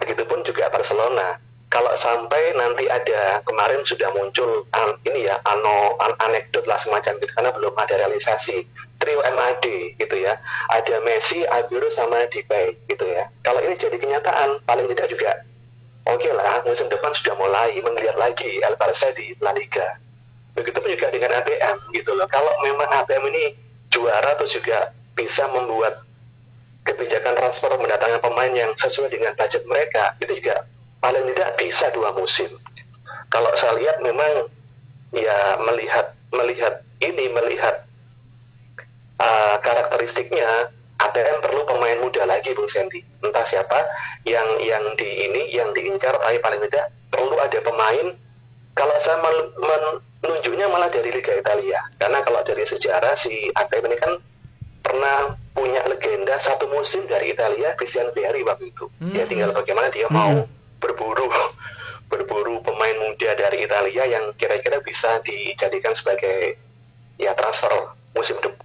Begitupun 0.00 0.42
juga 0.48 0.72
Barcelona 0.72 1.36
kalau 1.74 1.90
sampai 1.98 2.54
nanti 2.54 2.86
ada 2.86 3.42
kemarin 3.42 3.82
sudah 3.82 4.14
muncul 4.14 4.62
an, 4.70 4.94
ini 5.10 5.26
ya 5.26 5.42
ano 5.42 5.98
an, 5.98 6.14
anekdot 6.22 6.70
lah 6.70 6.78
semacam 6.78 7.18
itu 7.18 7.26
karena 7.34 7.50
belum 7.50 7.74
ada 7.74 7.94
realisasi. 7.98 8.62
Trio 8.94 9.20
MAD 9.26 9.98
gitu 9.98 10.16
ya. 10.22 10.38
Ada 10.70 11.02
Messi, 11.02 11.42
Aguero 11.42 11.90
sama 11.90 12.30
Depay 12.30 12.78
gitu 12.86 13.10
ya. 13.10 13.26
Kalau 13.42 13.58
ini 13.66 13.74
jadi 13.74 13.98
kenyataan 13.98 14.62
paling 14.62 14.86
tidak 14.94 15.10
juga 15.10 15.42
oke 16.06 16.20
okay 16.20 16.32
lah 16.32 16.62
musim 16.62 16.86
depan 16.86 17.10
sudah 17.10 17.34
mulai 17.36 17.74
melihat 17.74 18.16
lagi 18.16 18.62
El 18.62 18.78
Barca 18.78 19.10
di 19.10 19.34
La 19.42 19.50
Liga. 19.50 19.98
Begitupun 20.54 20.94
juga 20.94 21.10
dengan 21.10 21.42
ATM 21.42 21.90
gitu 21.90 22.14
loh. 22.14 22.30
Kalau 22.30 22.54
memang 22.62 22.86
ATM 23.02 23.34
ini 23.34 23.44
juara 23.90 24.38
atau 24.38 24.46
juga 24.46 24.94
bisa 25.18 25.50
membuat 25.50 26.06
kebijakan 26.86 27.34
transfer 27.34 27.74
mendatangkan 27.74 28.22
pemain 28.22 28.52
yang 28.54 28.70
sesuai 28.78 29.10
dengan 29.10 29.32
budget 29.34 29.66
mereka 29.66 30.14
itu 30.22 30.38
juga 30.38 30.62
paling 31.04 31.28
tidak 31.36 31.60
bisa 31.60 31.92
dua 31.92 32.16
musim. 32.16 32.48
Kalau 33.28 33.52
saya 33.52 33.76
lihat 33.76 34.00
memang 34.00 34.48
ya 35.12 35.60
melihat 35.60 36.16
melihat 36.32 36.80
ini 37.04 37.28
melihat 37.28 37.84
uh, 39.20 39.60
karakteristiknya 39.60 40.72
ATM 40.96 41.44
perlu 41.44 41.68
pemain 41.68 42.00
muda 42.00 42.24
lagi 42.24 42.56
Bung 42.56 42.72
Sandy. 42.72 43.04
Entah 43.20 43.44
siapa 43.44 43.84
yang 44.24 44.48
yang 44.64 44.96
di 44.96 45.28
ini 45.28 45.52
yang 45.52 45.76
diincar 45.76 46.16
tapi 46.16 46.40
paling 46.40 46.64
tidak 46.64 46.88
perlu 47.12 47.36
ada 47.36 47.60
pemain 47.60 48.16
kalau 48.72 48.96
saya 48.96 49.20
menunjuknya 49.20 50.72
malah 50.72 50.88
dari 50.88 51.12
Liga 51.12 51.36
Italia. 51.36 51.84
Karena 52.00 52.24
kalau 52.24 52.40
dari 52.40 52.64
sejarah 52.64 53.12
si 53.12 53.52
ATM 53.52 53.92
ini 53.92 53.98
kan 54.00 54.12
pernah 54.80 55.36
punya 55.52 55.84
legenda 55.84 56.40
satu 56.40 56.64
musim 56.72 57.04
dari 57.04 57.36
Italia 57.36 57.76
Christian 57.76 58.08
Vieri 58.16 58.40
waktu 58.40 58.72
itu. 58.72 58.88
Hmm. 59.04 59.12
Ya 59.12 59.28
tinggal 59.28 59.52
bagaimana 59.52 59.92
dia 59.92 60.08
hmm. 60.08 60.16
mau 60.16 60.48
berburu 60.82 61.28
berburu 62.10 62.62
pemain 62.62 62.96
muda 63.02 63.30
dari 63.34 63.64
Italia 63.64 64.04
yang 64.06 64.34
kira-kira 64.38 64.78
bisa 64.80 65.18
dijadikan 65.24 65.94
sebagai 65.96 66.58
ya 67.18 67.34
transfer 67.34 67.94
musim 68.14 68.38
depan 68.42 68.64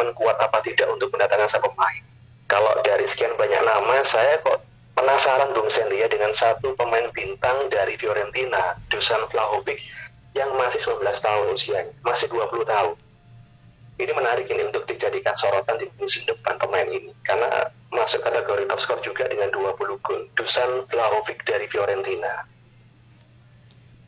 menkuat 0.00 0.40
apa 0.40 0.64
tidak 0.64 0.88
untuk 0.96 1.12
mendatangkan 1.12 1.50
satu 1.50 1.68
pemain. 1.76 2.02
Kalau 2.48 2.72
dari 2.80 3.04
sekian 3.04 3.36
banyak 3.36 3.62
nama, 3.62 4.00
saya 4.02 4.40
kok 4.40 4.64
penasaran 4.96 5.52
Bung 5.52 5.68
Sandy 5.68 6.00
ya 6.00 6.08
dengan 6.08 6.32
satu 6.32 6.72
pemain 6.74 7.06
bintang 7.12 7.68
dari 7.68 7.94
Fiorentina, 8.00 8.80
Dusan 8.88 9.22
Vlahovic, 9.28 9.78
yang 10.34 10.50
masih 10.56 10.80
19 10.82 11.04
tahun 11.20 11.46
usianya, 11.52 11.94
masih 12.02 12.32
20 12.32 12.64
tahun. 12.64 12.94
Ini 14.00 14.16
menarik 14.16 14.48
ini 14.48 14.64
untuk 14.64 14.88
dijadikan 14.88 15.36
sorotan 15.36 15.76
di 15.76 15.84
musim 16.00 16.24
depan 16.24 16.56
pemain 16.56 16.88
ini, 16.88 17.12
karena 17.20 17.68
masuk 17.92 18.24
kategori 18.24 18.64
top 18.64 18.80
skor 18.80 18.98
juga 19.04 19.28
dengan 19.28 19.52
20 19.52 19.76
gol. 20.00 20.24
Dusan 20.32 20.88
Vlahovic 20.88 21.44
dari 21.44 21.68
Fiorentina. 21.68 22.48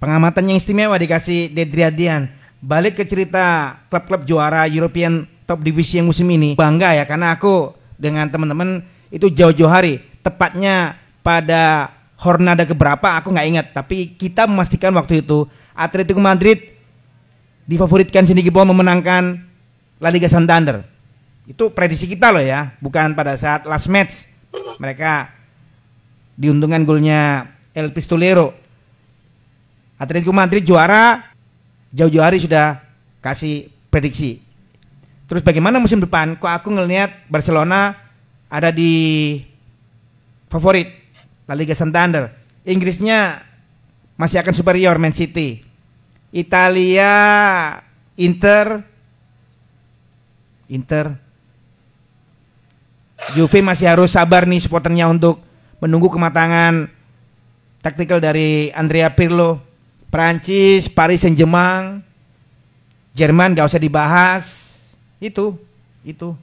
Pengamatan 0.00 0.48
yang 0.48 0.57
istimewa 0.57 0.96
dikasih 0.96 1.52
Dedriadian. 1.52 2.33
Balik 2.64 2.96
ke 2.96 3.05
cerita 3.05 3.76
klub-klub 3.92 4.24
juara 4.24 4.64
European 4.64 5.28
Top 5.44 5.61
Division 5.61 6.09
musim 6.09 6.24
ini. 6.33 6.57
Bangga 6.57 6.96
ya 6.96 7.05
karena 7.05 7.37
aku 7.37 7.76
dengan 8.00 8.33
teman-teman 8.33 8.81
itu 9.12 9.28
jauh-jauh 9.28 9.68
hari. 9.68 10.00
Tepatnya 10.24 10.96
pada 11.20 11.92
Hornada 12.16 12.64
keberapa 12.64 13.20
aku 13.20 13.28
nggak 13.28 13.48
ingat. 13.50 13.66
Tapi 13.76 14.16
kita 14.16 14.48
memastikan 14.48 14.96
waktu 14.96 15.20
itu 15.20 15.44
Atletico 15.76 16.22
Madrid 16.22 16.81
difavoritkan 17.68 18.24
Cindy 18.24 18.40
Gibon 18.40 18.72
memenangkan 18.72 19.51
La 20.02 20.10
Liga 20.10 20.26
Santander 20.26 20.82
itu 21.46 21.74
prediksi 21.74 22.06
kita 22.06 22.30
loh 22.30 22.42
ya, 22.42 22.74
bukan 22.78 23.18
pada 23.18 23.34
saat 23.34 23.66
last 23.66 23.90
match. 23.90 24.26
Mereka 24.78 25.30
diuntungkan 26.38 26.86
golnya 26.86 27.50
El 27.74 27.90
Pistolero. 27.90 28.54
Atletico 29.98 30.34
Madrid 30.34 30.66
juara, 30.66 31.22
jauh-jauh 31.94 32.22
hari 32.22 32.42
sudah 32.42 32.82
kasih 33.22 33.70
prediksi. 33.90 34.42
Terus 35.30 35.42
bagaimana 35.46 35.78
musim 35.78 36.02
depan? 36.02 36.34
Kok 36.34 36.50
aku 36.50 36.68
ngelihat 36.74 37.30
Barcelona 37.30 37.94
ada 38.50 38.74
di 38.74 39.38
favorit 40.50 40.90
La 41.46 41.54
Liga 41.54 41.74
Santander. 41.78 42.34
Inggrisnya 42.66 43.42
masih 44.18 44.42
akan 44.42 44.54
superior 44.54 44.98
Man 44.98 45.14
City. 45.14 45.62
Italia 46.34 47.12
Inter 48.18 48.91
Inter 50.70 51.18
Juve 53.31 53.62
masih 53.62 53.87
harus 53.87 54.11
sabar 54.11 54.51
nih 54.51 54.59
supporternya 54.59 55.07
untuk 55.07 55.38
menunggu 55.79 56.11
kematangan 56.11 56.90
taktikal 57.79 58.18
dari 58.18 58.75
Andrea 58.75 59.14
Pirlo. 59.14 59.62
Prancis, 60.12 60.92
Paris 60.92 61.25
Saint-Germain, 61.25 62.05
Jerman 63.16 63.57
gak 63.57 63.64
usah 63.64 63.81
dibahas. 63.81 64.44
Itu, 65.16 65.57
itu. 66.05 66.37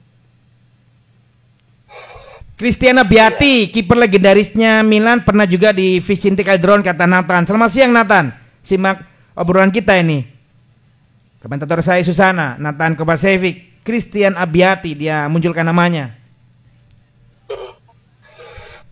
Cristiano 2.58 3.06
Biati, 3.06 3.70
kiper 3.70 3.94
legendarisnya 3.94 4.82
Milan 4.82 5.22
pernah 5.22 5.46
juga 5.46 5.70
di 5.70 6.02
Vicente 6.02 6.42
Calderon 6.42 6.82
kata 6.82 7.06
Nathan. 7.06 7.46
Selamat 7.46 7.70
siang 7.70 7.94
Nathan. 7.94 8.34
Simak 8.58 9.06
obrolan 9.38 9.70
kita 9.70 10.02
ini. 10.02 10.26
Komentator 11.38 11.78
saya 11.80 12.02
Susana, 12.02 12.58
Nathan 12.58 12.98
Kovacevic, 12.98 13.69
Christian 13.80 14.36
Abiati 14.36 14.92
dia 14.92 15.24
munculkan 15.26 15.64
namanya. 15.64 16.12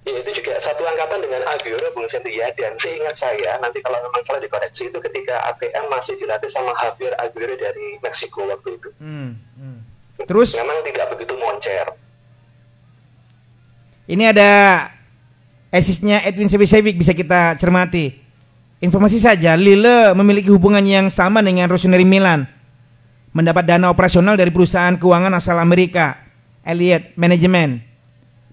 Ya 0.09 0.25
itu 0.25 0.41
juga 0.41 0.57
satu 0.57 0.89
angkatan 0.89 1.21
dengan 1.21 1.45
Aguero 1.53 1.93
Bung 1.93 2.09
ya 2.09 2.49
dan 2.57 2.73
seingat 2.81 3.13
saya 3.13 3.61
nanti 3.61 3.85
kalau 3.85 4.01
memang 4.09 4.25
salah 4.25 4.41
dikoreksi 4.41 4.89
itu 4.89 4.99
ketika 5.05 5.37
ATM 5.53 5.93
masih 5.93 6.17
dilatih 6.17 6.49
sama 6.49 6.73
Javier 6.81 7.13
Aguero 7.21 7.53
dari 7.61 8.01
Meksiko 8.01 8.49
waktu 8.49 8.81
itu. 8.81 8.89
Hmm, 8.97 9.37
hmm. 9.37 9.79
terus? 10.25 10.57
Memang 10.57 10.81
tidak 10.81 11.13
begitu 11.13 11.37
moncer. 11.37 11.85
Ini 14.09 14.33
ada 14.33 14.53
asisnya 15.69 16.25
Edwin 16.25 16.49
Sebisevic 16.49 16.97
bisa 16.97 17.13
kita 17.13 17.61
cermati. 17.61 18.17
Informasi 18.81 19.21
saja 19.21 19.53
Lille 19.61 20.17
memiliki 20.17 20.49
hubungan 20.49 20.81
yang 20.81 21.13
sama 21.13 21.45
dengan 21.45 21.69
Rossoneri 21.69 22.09
Milan 22.09 22.58
mendapat 23.39 23.63
dana 23.63 23.87
operasional 23.87 24.35
dari 24.35 24.51
perusahaan 24.51 24.99
keuangan 24.99 25.31
asal 25.39 25.63
Amerika 25.63 26.19
Elliott 26.67 27.15
Management 27.15 27.87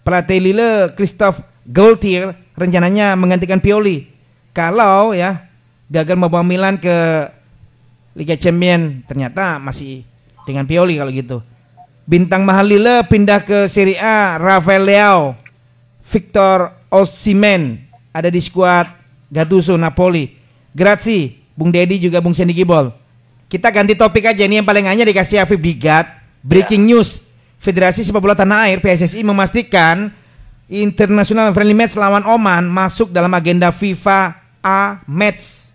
pelatih 0.06 0.38
Lille 0.38 0.94
Christophe 0.94 1.42
Gaultier 1.66 2.38
rencananya 2.54 3.18
menggantikan 3.18 3.58
Pioli. 3.58 4.06
Kalau 4.54 5.18
ya 5.18 5.50
gagal 5.90 6.14
membawa 6.14 6.46
Milan 6.46 6.78
ke 6.78 6.94
Liga 8.14 8.38
Champion 8.38 9.02
ternyata 9.10 9.58
masih 9.58 10.06
dengan 10.46 10.70
Pioli 10.70 11.02
kalau 11.02 11.10
gitu. 11.10 11.38
Bintang 12.06 12.46
mahal 12.46 12.70
Lille 12.70 13.02
pindah 13.10 13.42
ke 13.42 13.66
Serie 13.66 13.98
A 13.98 14.38
Rafael 14.38 14.86
Leao, 14.86 15.34
Victor 16.06 16.70
Osimhen 16.94 17.82
ada 18.14 18.30
di 18.30 18.38
skuad 18.38 18.86
Gattuso 19.34 19.74
Napoli. 19.74 20.38
Grazie, 20.72 21.34
Bung 21.58 21.74
Dedi 21.74 21.98
juga 21.98 22.22
Bung 22.22 22.38
Sandy 22.38 22.54
Gibol. 22.54 23.05
Kita 23.46 23.70
ganti 23.70 23.94
topik 23.94 24.26
aja 24.26 24.42
nih 24.42 24.62
yang 24.62 24.68
paling 24.68 24.90
hanya 24.90 25.06
dikasih 25.06 25.46
Afif 25.46 25.62
Digat. 25.62 26.10
Breaking 26.42 26.86
ya. 26.90 26.98
news 26.98 27.22
Federasi 27.62 28.06
Sepak 28.06 28.22
Bola 28.22 28.38
Tanah 28.38 28.70
Air 28.70 28.82
PSSI 28.82 29.26
memastikan 29.26 30.14
International 30.70 31.54
Friendly 31.54 31.78
Match 31.78 31.98
lawan 31.98 32.26
Oman 32.26 32.66
masuk 32.70 33.14
dalam 33.14 33.34
agenda 33.34 33.70
FIFA 33.70 34.38
A 34.62 35.02
Match. 35.06 35.70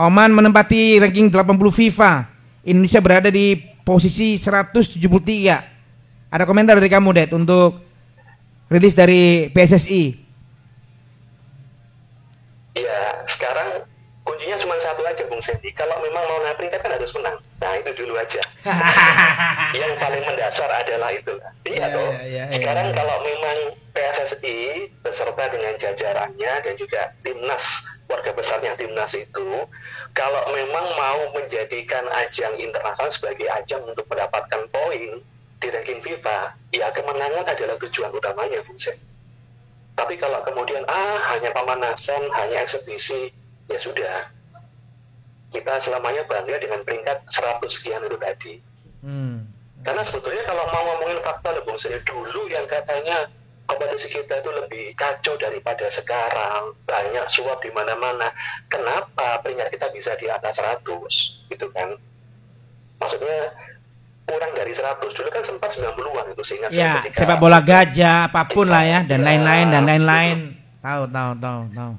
Oman 0.00 0.32
menempati 0.32 0.96
ranking 0.96 1.28
80 1.28 1.60
FIFA. 1.74 2.24
Indonesia 2.64 3.00
berada 3.04 3.28
di 3.28 3.58
posisi 3.84 4.40
173. 4.40 6.32
Ada 6.32 6.46
komentar 6.46 6.78
dari 6.78 6.88
kamu, 6.88 7.10
Det, 7.12 7.28
untuk 7.36 7.82
rilis 8.70 8.94
dari 8.96 9.50
PSSI? 9.52 10.29
Sekarang 13.30 13.86
kuncinya 14.26 14.56
cuma 14.60 14.76
satu 14.76 15.02
aja 15.06 15.24
Bung 15.30 15.40
Sendi 15.40 15.72
kalau 15.72 15.96
memang 16.04 16.22
mau 16.26 16.38
naik 16.44 16.60
peringkat 16.60 16.80
kan 16.82 16.92
harus 16.92 17.14
menang. 17.16 17.36
Nah 17.62 17.72
itu 17.78 17.90
dulu 17.96 18.14
aja. 18.18 18.42
Yang 19.80 19.94
paling 19.96 20.22
mendasar 20.26 20.68
adalah 20.68 21.10
itu. 21.14 21.34
Iya 21.64 21.78
yeah, 21.78 21.88
toh. 21.94 22.10
yeah, 22.10 22.26
yeah, 22.26 22.46
sekarang 22.52 22.92
yeah. 22.92 22.96
kalau 22.98 23.16
memang 23.24 23.58
PSSI 23.90 24.90
beserta 25.02 25.44
dengan 25.50 25.74
jajarannya 25.78 26.52
dan 26.62 26.74
juga 26.78 27.14
timnas 27.24 27.86
warga 28.10 28.34
besarnya 28.34 28.74
timnas 28.74 29.14
itu 29.14 29.48
kalau 30.14 30.42
memang 30.50 30.86
mau 30.98 31.20
menjadikan 31.34 32.02
ajang 32.26 32.58
internasional 32.58 33.10
sebagai 33.10 33.46
ajang 33.46 33.82
untuk 33.86 34.06
mendapatkan 34.10 34.66
poin 34.74 35.22
di 35.60 35.68
ranking 35.70 36.00
FIFA 36.02 36.54
ya 36.74 36.90
kemenangan 36.90 37.46
adalah 37.46 37.76
tujuan 37.78 38.10
utamanya 38.10 38.62
Bung 38.66 38.78
Sen 38.78 38.98
tapi 40.00 40.16
kalau 40.16 40.40
kemudian 40.40 40.80
ah 40.88 41.20
hanya 41.36 41.52
pemanasan 41.52 42.24
hanya 42.32 42.64
eksebisi 42.64 43.28
ya 43.68 43.76
sudah 43.76 44.32
kita 45.52 45.76
selamanya 45.76 46.24
bangga 46.24 46.56
dengan 46.56 46.80
peringkat 46.86 47.28
100 47.28 47.60
sekian 47.68 48.00
itu 48.08 48.16
tadi. 48.16 48.54
Hmm. 49.04 49.44
Karena 49.84 50.00
sebetulnya 50.06 50.46
kalau 50.46 50.64
mau 50.72 50.82
ngomongin 50.94 51.20
fakta 51.20 51.52
loh 51.52 51.62
Bung 51.66 51.76
Sri, 51.76 51.98
dulu 52.06 52.46
yang 52.48 52.64
katanya 52.70 53.28
kompetisi 53.66 54.14
kita 54.14 54.40
itu 54.40 54.50
lebih 54.54 54.94
kacau 54.94 55.34
daripada 55.36 55.90
sekarang, 55.90 56.78
banyak 56.86 57.26
suap 57.26 57.60
di 57.60 57.74
mana-mana. 57.74 58.30
Kenapa 58.70 59.42
peringkat 59.42 59.68
kita 59.74 59.90
bisa 59.90 60.14
di 60.16 60.30
atas 60.30 60.62
100 60.62 60.86
gitu 61.50 61.66
kan? 61.74 61.98
Maksudnya 63.02 63.52
kurang 64.30 64.52
dari 64.54 64.70
100 64.70 65.02
dulu 65.02 65.28
kan 65.34 65.42
sempat 65.42 65.70
90-an 65.74 66.26
itu 66.30 66.42
sehingga 66.46 66.68
ya 66.70 67.02
sepak 67.10 67.42
bola 67.42 67.58
gajah 67.58 68.30
apa 68.30 68.46
pun 68.46 68.70
lah 68.70 68.86
ya 68.86 69.00
dan 69.02 69.26
lain-lain 69.26 69.66
dan 69.74 69.82
lain-lain 69.82 70.54
tahu 70.78 71.10
tahu 71.10 71.32
tahu 71.42 71.62
tahu 71.74 71.92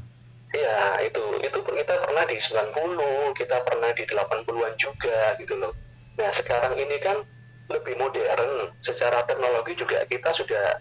Iya, 0.52 1.08
itu 1.08 1.24
itu 1.40 1.60
kita 1.64 1.96
pernah 1.96 2.28
di 2.28 2.36
90, 2.36 3.40
kita 3.40 3.58
pernah 3.64 3.88
di 3.96 4.04
80-an 4.04 4.74
juga 4.76 5.40
gitu 5.40 5.56
loh. 5.56 5.72
Nah, 6.20 6.28
sekarang 6.28 6.76
ini 6.76 7.00
kan 7.00 7.24
lebih 7.72 7.96
modern, 7.96 8.76
secara 8.84 9.24
teknologi 9.24 9.80
juga 9.80 10.04
kita 10.12 10.36
sudah 10.36 10.76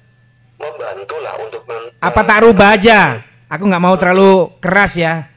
membantu 0.59 1.17
lah 1.23 1.39
untuk 1.39 1.63
men 1.71 1.87
Apa 2.03 2.27
tak 2.27 2.43
rubah 2.43 2.75
aja? 2.75 3.23
Aku 3.47 3.63
nggak 3.71 3.83
mau 3.83 3.95
terlalu 3.95 4.59
keras 4.59 4.99
ya 4.99 5.31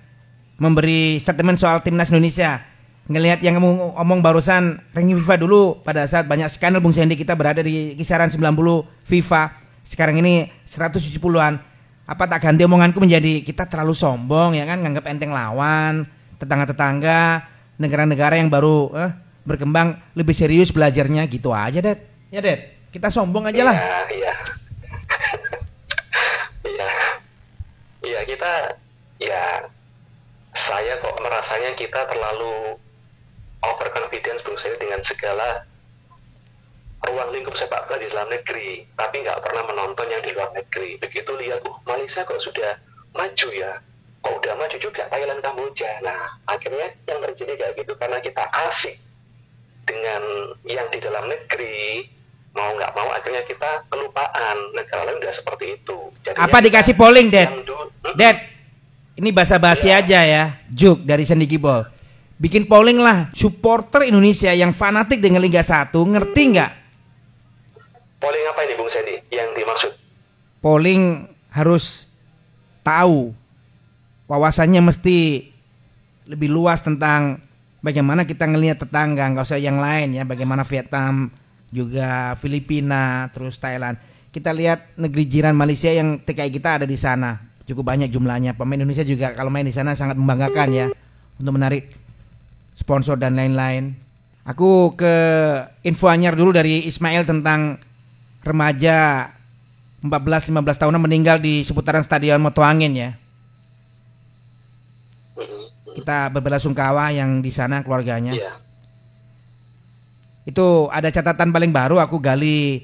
memberi 0.58 1.21
statement 1.21 1.62
soal 1.62 1.86
timnas 1.86 2.10
Indonesia. 2.10 2.73
Ngelihat 3.04 3.44
yang 3.44 3.60
kamu 3.60 4.00
omong 4.00 4.24
barusan 4.24 4.80
ranking 4.96 5.20
FIFA 5.20 5.36
dulu. 5.44 5.84
Pada 5.84 6.08
saat 6.08 6.24
banyak 6.24 6.48
skandal 6.48 6.80
Bung 6.80 6.96
Sandy 6.96 7.20
kita 7.20 7.36
berada 7.36 7.60
di 7.60 8.00
kisaran 8.00 8.32
90 8.32 8.48
FIFA. 9.04 9.60
Sekarang 9.84 10.16
ini 10.24 10.48
170-an 10.63 11.60
apa 12.04 12.24
tak 12.28 12.48
ganti 12.48 12.63
omonganku 12.63 13.04
menjadi 13.04 13.44
kita 13.44 13.68
terlalu 13.68 13.92
sombong 13.92 14.56
ya 14.56 14.63
kan? 14.63 14.80
Nganggap 14.80 15.04
enteng 15.12 15.36
lawan 15.36 16.08
tetangga-tetangga 16.39 17.44
negara-negara 17.76 18.39
yang 18.39 18.48
baru 18.48 18.96
eh, 18.96 19.12
berkembang 19.44 20.00
lebih 20.16 20.32
serius 20.32 20.72
belajarnya. 20.72 21.28
Gitu 21.28 21.52
aja 21.52 21.84
det 21.84 22.00
ya 22.32 22.39
det 22.39 22.88
kita 22.96 23.12
sombong 23.12 23.52
aja 23.52 23.68
lah. 23.68 23.76
Iya 23.76 24.00
iya. 24.16 24.34
Iya. 26.63 26.92
Iya 28.00 28.20
kita 28.24 28.80
ya 29.20 29.68
saya 30.56 31.04
kok 31.04 31.20
merasanya 31.20 31.76
kita 31.76 32.08
terlalu 32.08 32.80
overconfidence 33.63 34.43
Bung 34.43 34.60
dengan 34.60 34.99
segala 35.04 35.63
ruang 37.04 37.30
lingkup 37.36 37.56
sepak 37.60 37.88
bola 37.88 37.99
di 37.99 38.08
dalam 38.08 38.32
negeri, 38.32 38.88
tapi 38.95 39.23
nggak 39.23 39.43
pernah 39.43 39.63
menonton 39.67 40.08
yang 40.08 40.23
di 40.23 40.32
luar 40.32 40.52
negeri. 40.56 40.95
Begitu 40.99 41.32
lihat, 41.36 41.60
uh 41.67 41.78
Malaysia 41.84 42.23
kok 42.23 42.39
sudah 42.39 42.80
maju 43.12 43.49
ya, 43.52 43.71
kok 44.23 44.34
udah 44.39 44.54
maju 44.56 44.78
juga 44.80 45.04
Thailand 45.12 45.43
Kamboja. 45.43 45.99
Nah, 45.99 46.39
akhirnya 46.47 46.95
yang 47.08 47.19
terjadi 47.19 47.54
kayak 47.60 47.73
gitu 47.84 47.93
karena 47.99 48.23
kita 48.23 48.43
asik 48.71 48.95
dengan 49.84 50.21
yang 50.63 50.88
di 50.88 50.99
dalam 51.04 51.28
negeri, 51.28 52.08
mau 52.56 52.71
nggak 52.71 52.91
mau 52.95 53.10
akhirnya 53.12 53.43
kita 53.43 53.84
kelupaan 53.91 54.58
negara 54.71 55.02
lain 55.12 55.19
udah 55.19 55.34
seperti 55.36 55.76
itu. 55.76 55.97
Jadinya 56.23 56.47
Apa 56.47 56.63
dikasih 56.63 56.95
polling, 56.95 57.28
Dad? 57.28 57.52
Hmm? 57.52 58.15
Dad, 58.15 58.38
ini 59.19 59.30
bahasa 59.36 59.60
basi 59.60 59.91
ya. 59.91 59.99
aja 59.99 60.19
ya, 60.23 60.43
Juk 60.71 61.04
dari 61.04 61.28
Sandy 61.28 61.52
Gibol. 61.52 61.92
Bikin 62.41 62.65
polling 62.65 63.00
lah, 63.00 63.30
supporter 63.32 64.10
Indonesia 64.10 64.52
yang 64.52 64.74
fanatik 64.74 65.22
dengan 65.22 65.39
Liga 65.39 65.62
1, 65.62 65.93
ngerti 65.93 66.43
nggak 66.58 66.72
Polling 68.24 68.46
apa 68.48 68.63
ini 68.63 68.74
Bung 68.80 68.88
Sandy 68.88 69.19
yang 69.36 69.52
dimaksud? 69.52 69.91
Polling 70.63 71.28
harus 71.52 72.08
tahu 72.80 73.36
wawasannya 74.32 74.80
mesti 74.80 75.52
lebih 76.32 76.48
luas 76.48 76.80
tentang 76.80 77.43
bagaimana 77.84 78.24
kita 78.24 78.48
ngelihat 78.48 78.88
tetangga, 78.88 79.28
nggak 79.28 79.43
usah 79.43 79.60
yang 79.60 79.84
lain 79.84 80.15
ya, 80.15 80.24
bagaimana 80.24 80.63
Vietnam, 80.63 81.36
juga 81.67 82.39
Filipina, 82.39 83.28
terus 83.36 83.60
Thailand. 83.60 84.00
Kita 84.32 84.56
lihat 84.56 84.96
negeri 84.96 85.28
jiran 85.28 85.52
Malaysia 85.52 85.91
yang 85.91 86.24
TKI 86.24 86.48
kita 86.48 86.80
ada 86.80 86.88
di 86.88 86.96
sana. 86.96 87.43
Cukup 87.67 87.84
banyak 87.84 88.08
jumlahnya. 88.08 88.56
Pemain 88.56 88.80
Indonesia 88.80 89.04
juga 89.04 89.36
kalau 89.36 89.52
main 89.52 89.67
di 89.67 89.76
sana 89.76 90.00
sangat 90.00 90.15
membanggakan 90.15 90.67
ya 90.72 90.88
untuk 91.36 91.54
menarik 91.60 91.91
sponsor 92.78 93.18
dan 93.18 93.38
lain-lain. 93.38 93.96
Aku 94.44 94.94
ke 95.00 95.16
info 95.88 96.12
anyar 96.12 96.36
dulu 96.36 96.52
dari 96.52 96.84
Ismail 96.84 97.24
tentang 97.24 97.80
remaja 98.44 99.32
14-15 100.04 100.52
tahunan 100.84 101.00
meninggal 101.00 101.40
di 101.40 101.64
seputaran 101.64 102.04
Stadion 102.04 102.44
Motoangin 102.44 102.92
ya. 102.92 103.12
Kita 105.96 106.28
berbela 106.28 106.60
sungkawa 106.60 107.16
yang 107.16 107.40
di 107.40 107.54
sana 107.54 107.86
keluarganya. 107.86 108.36
Iya. 108.36 108.54
Itu 110.44 110.92
ada 110.92 111.08
catatan 111.08 111.56
paling 111.56 111.72
baru 111.72 112.04
aku 112.04 112.20
gali 112.20 112.84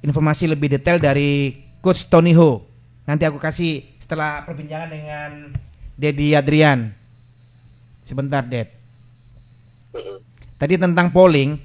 informasi 0.00 0.48
lebih 0.48 0.72
detail 0.72 0.96
dari 0.96 1.60
coach 1.84 2.08
Tony 2.08 2.32
Ho. 2.32 2.64
Nanti 3.04 3.28
aku 3.28 3.36
kasih 3.36 3.84
setelah 4.00 4.48
perbincangan 4.48 4.88
dengan 4.88 5.30
Dedi 5.92 6.32
Adrian. 6.32 6.88
Sebentar, 8.08 8.44
Ded. 8.44 8.83
Tadi 10.64 10.80
tentang 10.80 11.12
polling, 11.12 11.60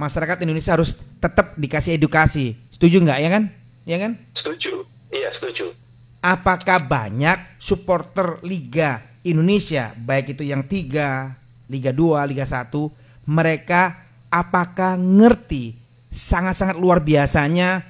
masyarakat 0.00 0.40
Indonesia 0.40 0.72
harus 0.72 0.96
tetap 1.20 1.52
dikasih 1.52 2.00
edukasi. 2.00 2.56
Setuju 2.72 3.04
nggak 3.04 3.18
ya 3.20 3.28
kan? 3.28 3.44
Ya 3.84 3.96
kan? 4.00 4.16
Setuju. 4.32 4.88
Iya, 5.12 5.28
setuju. 5.28 5.76
Apakah 6.24 6.80
banyak 6.80 7.60
supporter 7.60 8.40
Liga 8.40 9.04
Indonesia, 9.20 9.92
baik 9.92 10.32
itu 10.32 10.48
yang 10.48 10.64
tiga, 10.64 11.36
Liga 11.68 11.92
2, 11.92 12.24
Liga 12.24 12.48
1, 12.48 12.72
mereka 13.28 14.08
apakah 14.32 14.96
ngerti 14.96 15.76
sangat-sangat 16.08 16.80
luar 16.80 17.04
biasanya 17.04 17.84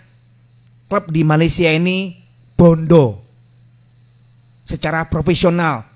klub 0.90 1.06
di 1.14 1.22
Malaysia 1.22 1.70
ini 1.70 2.18
bondo 2.58 3.22
secara 4.66 5.06
profesional 5.06 5.86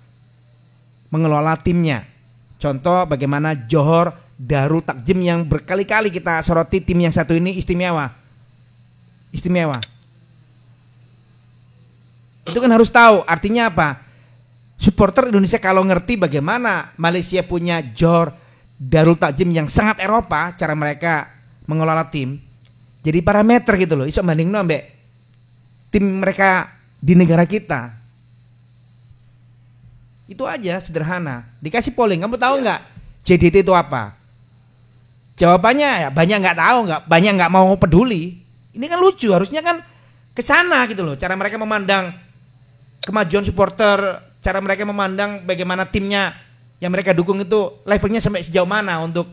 mengelola 1.11 1.59
timnya. 1.59 2.17
Contoh 2.59 3.07
bagaimana 3.07 3.55
Johor 3.55 4.11
Darul 4.38 4.83
Takjim 4.83 5.18
yang 5.23 5.47
berkali-kali 5.47 6.11
kita 6.11 6.42
soroti 6.42 6.83
tim 6.83 6.99
yang 6.99 7.14
satu 7.14 7.35
ini 7.35 7.59
istimewa. 7.59 8.11
Istimewa. 9.31 9.79
Itu 12.47 12.59
kan 12.59 12.71
harus 12.71 12.90
tahu 12.90 13.27
artinya 13.27 13.71
apa? 13.71 14.03
Supporter 14.79 15.27
Indonesia 15.27 15.59
kalau 15.59 15.83
ngerti 15.83 16.14
bagaimana 16.14 16.94
Malaysia 16.94 17.42
punya 17.42 17.83
Jor 17.83 18.31
Darul 18.79 19.18
Takjim 19.18 19.51
yang 19.51 19.66
sangat 19.66 19.99
Eropa 19.99 20.55
cara 20.55 20.75
mereka 20.79 21.35
mengelola 21.66 22.07
tim. 22.07 22.38
Jadi 23.03 23.18
parameter 23.27 23.75
gitu 23.75 23.99
loh. 23.99 24.07
Iso 24.07 24.23
banding 24.23 24.55
nombek 24.55 24.83
tim 25.90 26.23
mereka 26.23 26.79
di 27.03 27.18
negara 27.18 27.42
kita. 27.42 27.98
Itu 30.29 30.45
aja 30.45 30.77
sederhana. 30.85 31.49
Dikasih 31.64 31.97
polling, 31.97 32.21
kamu 32.21 32.37
tahu 32.37 32.61
iya. 32.61 32.62
nggak 32.62 32.81
JDT 33.25 33.64
itu 33.64 33.73
apa? 33.73 34.12
Jawabannya 35.41 35.91
ya 36.05 36.09
banyak 36.12 36.37
nggak 36.45 36.59
tahu, 36.61 36.79
nggak 36.85 37.01
banyak 37.09 37.33
nggak 37.41 37.53
mau 37.53 37.73
peduli. 37.81 38.37
Ini 38.77 38.85
kan 38.87 39.01
lucu, 39.01 39.33
harusnya 39.33 39.64
kan 39.64 39.81
ke 40.37 40.45
sana 40.45 40.85
gitu 40.87 41.01
loh. 41.01 41.17
Cara 41.17 41.33
mereka 41.33 41.57
memandang 41.57 42.12
kemajuan 43.03 43.43
supporter, 43.43 44.21
cara 44.45 44.61
mereka 44.61 44.85
memandang 44.85 45.49
bagaimana 45.49 45.88
timnya 45.88 46.37
yang 46.79 46.93
mereka 46.93 47.17
dukung 47.17 47.41
itu 47.43 47.81
levelnya 47.88 48.23
sampai 48.23 48.45
sejauh 48.45 48.69
mana 48.69 49.03
untuk 49.03 49.27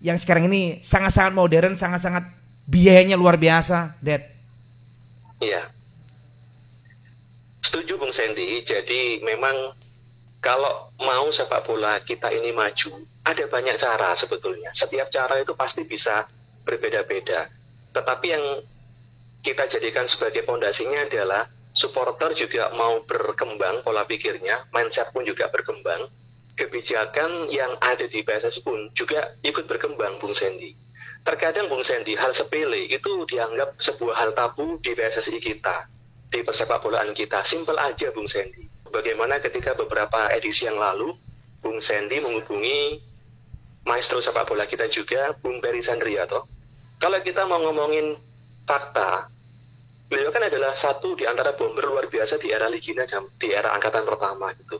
yang 0.00 0.16
sekarang 0.16 0.48
ini 0.48 0.80
sangat-sangat 0.80 1.36
modern, 1.36 1.76
sangat-sangat 1.76 2.24
biayanya 2.64 3.20
luar 3.20 3.36
biasa, 3.36 4.00
Dad. 4.00 4.24
Iya. 5.44 5.68
Setuju 7.60 8.00
Bung 8.00 8.10
Sandy. 8.10 8.64
Jadi 8.64 9.20
memang 9.20 9.76
kalau 10.40 10.88
mau 11.04 11.28
sepak 11.28 11.68
bola 11.68 12.00
kita 12.00 12.32
ini 12.32 12.56
maju, 12.56 13.04
ada 13.28 13.44
banyak 13.44 13.76
cara 13.76 14.16
sebetulnya. 14.16 14.72
Setiap 14.72 15.12
cara 15.12 15.36
itu 15.36 15.52
pasti 15.52 15.84
bisa 15.84 16.24
berbeda-beda. 16.64 17.44
Tetapi 17.92 18.26
yang 18.32 18.44
kita 19.44 19.68
jadikan 19.68 20.08
sebagai 20.08 20.40
fondasinya 20.48 21.04
adalah 21.04 21.44
supporter 21.76 22.32
juga 22.32 22.72
mau 22.72 23.04
berkembang 23.04 23.84
pola 23.84 24.08
pikirnya, 24.08 24.72
mindset 24.72 25.12
pun 25.12 25.28
juga 25.28 25.52
berkembang, 25.52 26.08
kebijakan 26.56 27.52
yang 27.52 27.76
ada 27.84 28.08
di 28.08 28.24
PSSI 28.24 28.64
pun 28.64 28.88
juga 28.96 29.36
ikut 29.44 29.68
berkembang, 29.68 30.16
Bung 30.24 30.32
Sandy. 30.32 30.72
Terkadang 31.20 31.68
Bung 31.68 31.84
Sandy, 31.84 32.16
hal 32.16 32.32
sepele 32.32 32.88
itu 32.88 33.28
dianggap 33.28 33.76
sebuah 33.76 34.16
hal 34.24 34.32
tabu 34.32 34.80
di 34.80 34.96
PSSI 34.96 35.36
kita, 35.36 35.84
di 36.32 36.40
persepak 36.40 36.80
bolaan 36.80 37.12
kita. 37.12 37.44
Simpel 37.44 37.76
aja, 37.76 38.08
Bung 38.08 38.24
Sandy 38.24 38.69
bagaimana 38.90 39.38
ketika 39.38 39.72
beberapa 39.78 40.28
edisi 40.34 40.66
yang 40.66 40.76
lalu 40.76 41.14
Bung 41.62 41.78
Sandy 41.78 42.20
menghubungi 42.20 43.00
maestro 43.86 44.20
sepak 44.20 44.44
bola 44.48 44.68
kita 44.68 44.86
juga, 44.92 45.32
Bung 45.40 45.58
Berry 45.58 45.80
Sandriato. 45.80 46.44
Kalau 47.00 47.16
kita 47.24 47.48
mau 47.48 47.56
ngomongin 47.64 48.12
fakta, 48.68 49.26
beliau 50.12 50.28
kan 50.28 50.44
adalah 50.44 50.76
satu 50.76 51.16
di 51.16 51.24
antara 51.24 51.56
bomber 51.56 51.88
luar 51.88 52.06
biasa 52.12 52.36
di 52.36 52.52
era 52.52 52.68
Ligina 52.68 53.08
di 53.40 53.48
era 53.48 53.72
angkatan 53.72 54.04
pertama 54.04 54.52
gitu. 54.60 54.76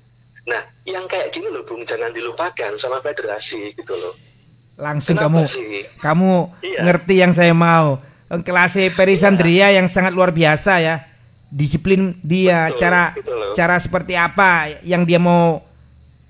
Nah, 0.49 0.61
yang 0.85 1.05
kayak 1.09 1.33
gini 1.33 1.49
loh 1.49 1.65
Bung, 1.65 1.85
jangan 1.85 2.13
dilupakan 2.13 2.73
sama 2.77 3.01
federasi 3.01 3.73
gitu 3.77 3.95
loh. 3.95 4.15
langsung 4.81 5.13
Kenapa 5.13 5.45
kamu 5.45 5.45
sih? 5.45 5.85
kamu 6.01 6.33
Iya. 6.65 6.81
ngerti 6.89 7.15
yang 7.21 7.33
saya 7.37 7.53
mau. 7.53 8.01
Kelas 8.31 8.81
Perisandria 8.97 9.75
yang 9.77 9.91
sangat 9.93 10.17
luar 10.17 10.33
biasa 10.33 10.81
ya. 10.81 11.10
Disiplin 11.51 12.15
dia, 12.23 12.71
Betul, 12.71 12.79
cara 12.79 13.03
gitu 13.19 13.35
cara 13.59 13.77
seperti 13.83 14.15
apa 14.15 14.71
yang 14.87 15.03
dia 15.03 15.19
mau 15.19 15.59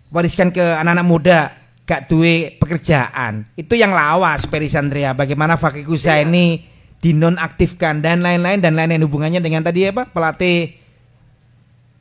wariskan 0.09 0.49
ke 0.49 0.65
anak-anak 0.81 1.07
muda 1.07 1.39
gak 1.85 2.09
duwe 2.09 2.57
pekerjaan. 2.57 3.45
Itu 3.59 3.77
yang 3.77 3.93
lawas 3.93 4.49
Perisandria. 4.49 5.13
Bagaimana 5.13 5.61
Fakikusa 5.61 6.17
Iya. 6.19 6.25
ini 6.25 6.65
dinonaktifkan 7.05 8.01
dan 8.01 8.25
lain-lain 8.25 8.61
dan 8.61 8.77
lain-lain 8.77 9.05
hubungannya 9.05 9.41
dengan 9.43 9.65
tadi 9.65 9.89
apa? 9.89 10.09
Pelatih 10.09 10.77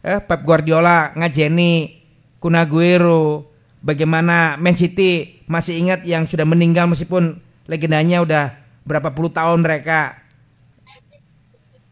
eh, 0.04 0.20
Pep 0.24 0.42
Guardiola 0.46 1.12
ngajeni 1.16 2.00
Kun 2.40 2.56
Aguero 2.56 3.50
bagaimana 3.84 4.56
Man 4.56 4.76
City 4.76 5.44
masih 5.48 5.80
ingat 5.80 6.06
yang 6.08 6.24
sudah 6.28 6.46
meninggal 6.48 6.88
meskipun 6.88 7.40
legendanya 7.68 8.24
udah 8.24 8.46
berapa 8.88 9.12
puluh 9.12 9.32
tahun 9.32 9.64
mereka 9.64 10.20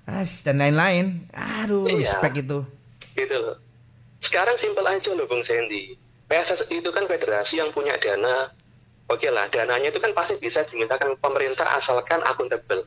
As, 0.08 0.40
dan 0.42 0.64
lain-lain 0.64 1.28
aduh 1.36 1.84
Iya. 1.86 2.00
respect 2.00 2.40
itu 2.40 2.64
gitu 3.18 3.34
loh. 3.34 3.58
Sekarang 4.22 4.56
simpel 4.62 4.86
aja 4.86 5.10
loh 5.18 5.26
Bung 5.26 5.42
Sandy. 5.42 5.98
PSSI 6.30 6.86
itu 6.86 6.90
kan 6.94 7.10
federasi 7.10 7.58
yang 7.58 7.74
punya 7.74 7.98
dana. 7.98 8.54
Oke 9.10 9.32
lah, 9.32 9.48
dananya 9.50 9.90
itu 9.90 9.98
kan 9.98 10.12
pasti 10.14 10.38
bisa 10.38 10.68
dimintakan 10.68 11.18
pemerintah 11.18 11.66
asalkan 11.74 12.22
akuntabel. 12.22 12.86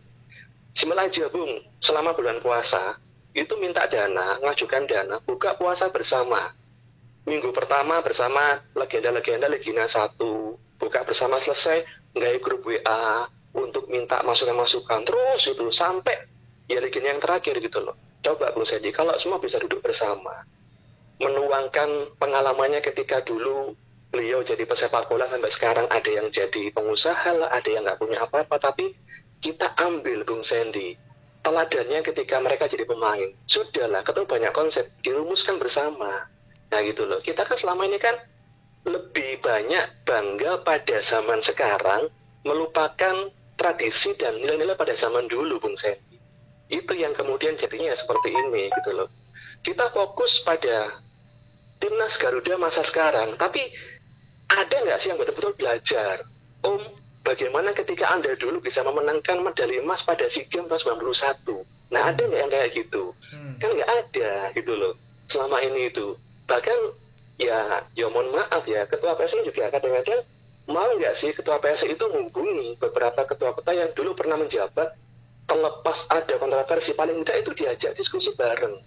Simpel 0.70 1.02
aja 1.02 1.26
Bung, 1.32 1.50
selama 1.82 2.14
bulan 2.14 2.38
puasa 2.38 3.00
itu 3.34 3.58
minta 3.58 3.90
dana, 3.90 4.38
ngajukan 4.38 4.86
dana, 4.86 5.18
buka 5.24 5.58
puasa 5.58 5.90
bersama. 5.90 6.54
Minggu 7.26 7.50
pertama 7.50 7.98
bersama 8.06 8.62
legenda-legenda 8.78 9.50
Legina 9.50 9.86
1, 9.88 10.14
buka 10.78 11.02
bersama 11.02 11.42
selesai, 11.42 11.82
nggak 12.14 12.42
grup 12.42 12.66
WA 12.66 13.26
untuk 13.50 13.90
minta 13.90 14.22
masukan-masukan 14.22 15.02
terus 15.02 15.42
itu 15.50 15.66
sampai 15.74 16.29
ya 16.70 16.78
legenda 16.78 17.10
yang 17.10 17.18
terakhir 17.18 17.58
gitu 17.58 17.82
loh. 17.82 17.98
Coba 18.22 18.54
Bung 18.54 18.62
Sandy, 18.62 18.94
kalau 18.94 19.18
semua 19.18 19.42
bisa 19.42 19.58
duduk 19.58 19.82
bersama, 19.82 20.46
menuangkan 21.18 22.14
pengalamannya 22.14 22.78
ketika 22.78 23.26
dulu 23.26 23.74
beliau 24.10 24.42
jadi 24.42 24.62
pesepak 24.66 25.06
bola 25.10 25.26
sampai 25.26 25.50
sekarang 25.50 25.86
ada 25.90 26.10
yang 26.10 26.30
jadi 26.30 26.70
pengusaha 26.70 27.30
lah, 27.34 27.50
ada 27.50 27.68
yang 27.68 27.82
nggak 27.82 27.98
punya 27.98 28.22
apa-apa, 28.22 28.56
tapi 28.62 28.94
kita 29.42 29.74
ambil 29.82 30.22
Bung 30.22 30.46
Sandy 30.46 30.94
teladannya 31.40 32.04
ketika 32.06 32.38
mereka 32.38 32.70
jadi 32.70 32.86
pemain. 32.86 33.34
Sudahlah, 33.48 34.06
ketemu 34.06 34.26
banyak 34.28 34.52
konsep, 34.54 34.86
dirumuskan 35.02 35.56
bersama. 35.58 36.28
Nah 36.70 36.80
gitu 36.86 37.08
loh, 37.08 37.18
kita 37.18 37.42
kan 37.42 37.58
selama 37.58 37.88
ini 37.88 37.98
kan 37.98 38.14
lebih 38.86 39.42
banyak 39.42 40.06
bangga 40.06 40.62
pada 40.62 41.02
zaman 41.02 41.40
sekarang, 41.40 42.12
melupakan 42.44 43.16
tradisi 43.56 44.16
dan 44.16 44.36
nilai-nilai 44.40 44.76
pada 44.76 44.92
zaman 44.96 45.28
dulu, 45.28 45.60
Bung 45.60 45.76
Sandy. 45.76 46.09
Itu 46.70 46.94
yang 46.94 47.12
kemudian 47.12 47.58
jadinya 47.58 47.92
seperti 47.92 48.30
ini 48.30 48.70
gitu 48.70 48.94
loh. 48.94 49.08
Kita 49.60 49.90
fokus 49.92 50.40
pada 50.46 51.02
timnas 51.82 52.16
Garuda 52.16 52.56
masa 52.56 52.86
sekarang, 52.86 53.34
tapi 53.34 53.60
ada 54.50 54.76
nggak 54.86 54.98
sih 55.02 55.10
yang 55.10 55.18
betul-betul 55.18 55.58
belajar? 55.58 56.22
Om, 56.62 56.80
bagaimana 57.26 57.74
ketika 57.74 58.10
Anda 58.14 58.34
dulu 58.38 58.62
bisa 58.62 58.82
memenangkan 58.86 59.40
medali 59.42 59.82
emas 59.82 60.06
pada 60.06 60.26
SEA 60.26 60.46
Games 60.48 60.70
tahun 60.70 60.98
91? 61.02 61.66
Nah, 61.90 62.02
ada 62.14 62.22
nggak 62.22 62.40
yang 62.40 62.52
kayak 62.52 62.70
gitu? 62.74 63.14
Kan 63.58 63.70
nggak 63.74 63.90
ada 63.90 64.32
gitu 64.54 64.72
loh. 64.78 64.94
Selama 65.26 65.62
ini 65.62 65.90
itu. 65.90 66.14
Bahkan 66.46 66.78
ya, 67.38 67.82
ya 67.94 68.06
mohon 68.10 68.30
maaf 68.34 68.62
ya, 68.66 68.86
Ketua 68.86 69.14
PSI 69.18 69.46
juga 69.46 69.70
kadang-kadang 69.70 70.22
mau 70.70 70.86
nggak 70.86 71.14
sih 71.18 71.34
Ketua 71.34 71.58
PSI 71.58 71.98
itu 71.98 72.04
menghubungi 72.06 72.78
beberapa 72.78 73.26
ketua-ketua 73.26 73.74
yang 73.74 73.90
dulu 73.94 74.14
pernah 74.14 74.38
menjabat 74.38 74.94
terlepas 75.50 76.06
ada 76.08 76.34
kontroversi 76.36 76.94
paling 76.94 77.20
tidak 77.20 77.42
itu 77.42 77.50
diajak 77.56 77.92
diskusi 77.92 78.30
bareng. 78.32 78.78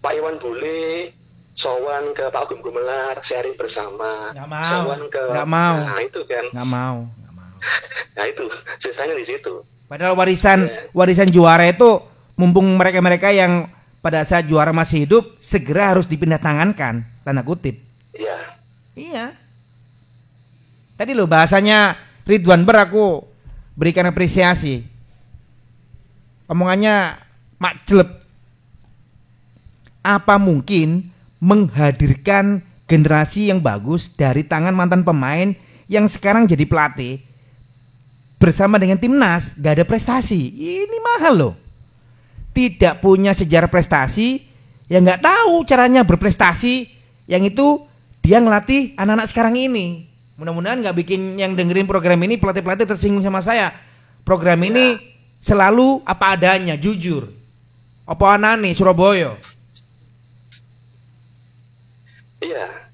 Pak 0.00 0.12
Iwan 0.12 0.36
Bule, 0.36 1.12
sowan 1.52 2.10
ke 2.10 2.26
Pak 2.26 2.42
Agung 2.42 2.58
Gumelar, 2.58 3.20
sharing 3.20 3.54
bersama. 3.54 4.34
Nggak 4.34 4.48
mau. 4.48 4.64
Sowan 4.64 5.02
ke 5.06 5.22
Nggak 5.22 5.48
mau. 5.48 5.76
Nah, 5.78 6.00
itu 6.00 6.20
kan. 6.24 6.44
nggak 6.50 6.68
mau 6.68 6.96
nggak 7.06 7.32
mau 7.32 7.50
Nah, 8.16 8.24
itu 8.26 8.44
sisanya 8.78 9.14
di 9.14 9.22
situ. 9.22 9.62
padahal 9.86 10.14
warisan 10.14 10.66
Iya. 10.66 10.86
warisan 10.90 11.26
juara 11.28 11.66
itu 11.66 11.98
mumpung 12.34 12.62
mereka-mereka 12.74 13.30
yang 13.30 13.66
pada 13.98 14.22
saat 14.22 14.46
juara 14.46 14.70
masih 14.70 15.02
hidup 15.02 15.34
segera 15.36 15.90
harus 15.90 16.06
dipindah 16.06 16.38
tangankan 16.38 17.02
tanda 17.20 17.42
kutip 17.42 17.74
Ya. 18.10 18.38
Iya. 18.94 19.24
Tadi 20.94 21.10
lo 21.10 21.24
bahasanya 21.24 21.96
Ridwan 22.22 22.62
Ber 22.62 22.76
aku 22.80 23.24
berikan 23.72 24.04
apresiasi. 24.04 24.84
Omongannya 26.50 27.14
mak 27.62 27.86
jelek. 27.86 28.10
Apa 30.02 30.34
mungkin 30.42 31.14
menghadirkan 31.38 32.66
generasi 32.90 33.54
yang 33.54 33.62
bagus 33.62 34.10
dari 34.10 34.42
tangan 34.42 34.74
mantan 34.74 35.06
pemain 35.06 35.54
yang 35.86 36.10
sekarang 36.10 36.50
jadi 36.50 36.66
pelatih 36.66 37.22
bersama 38.42 38.82
dengan 38.82 38.98
timnas 38.98 39.54
gak 39.54 39.78
ada 39.78 39.84
prestasi. 39.86 40.50
Ini 40.58 40.98
mahal 40.98 41.34
loh. 41.38 41.54
Tidak 42.50 42.98
punya 42.98 43.30
sejarah 43.30 43.70
prestasi, 43.70 44.42
yang 44.90 45.06
nggak 45.06 45.22
tahu 45.22 45.62
caranya 45.62 46.02
berprestasi, 46.02 46.90
yang 47.30 47.46
itu 47.46 47.86
dia 48.26 48.42
ngelatih 48.42 48.98
anak-anak 48.98 49.30
sekarang 49.30 49.54
ini. 49.54 50.10
Mudah-mudahan 50.34 50.82
nggak 50.82 50.96
bikin 50.98 51.38
yang 51.38 51.54
dengerin 51.54 51.86
program 51.86 52.18
ini 52.26 52.42
pelatih-pelatih 52.42 52.90
tersinggung 52.90 53.22
sama 53.22 53.38
saya. 53.38 53.70
Program 54.26 54.58
ini 54.66 54.98
selalu 55.40 56.04
apa 56.04 56.36
adanya, 56.36 56.76
jujur. 56.76 57.32
Apa 58.06 58.36
anane 58.36 58.76
Surabaya? 58.76 59.34
Iya. 62.40 62.90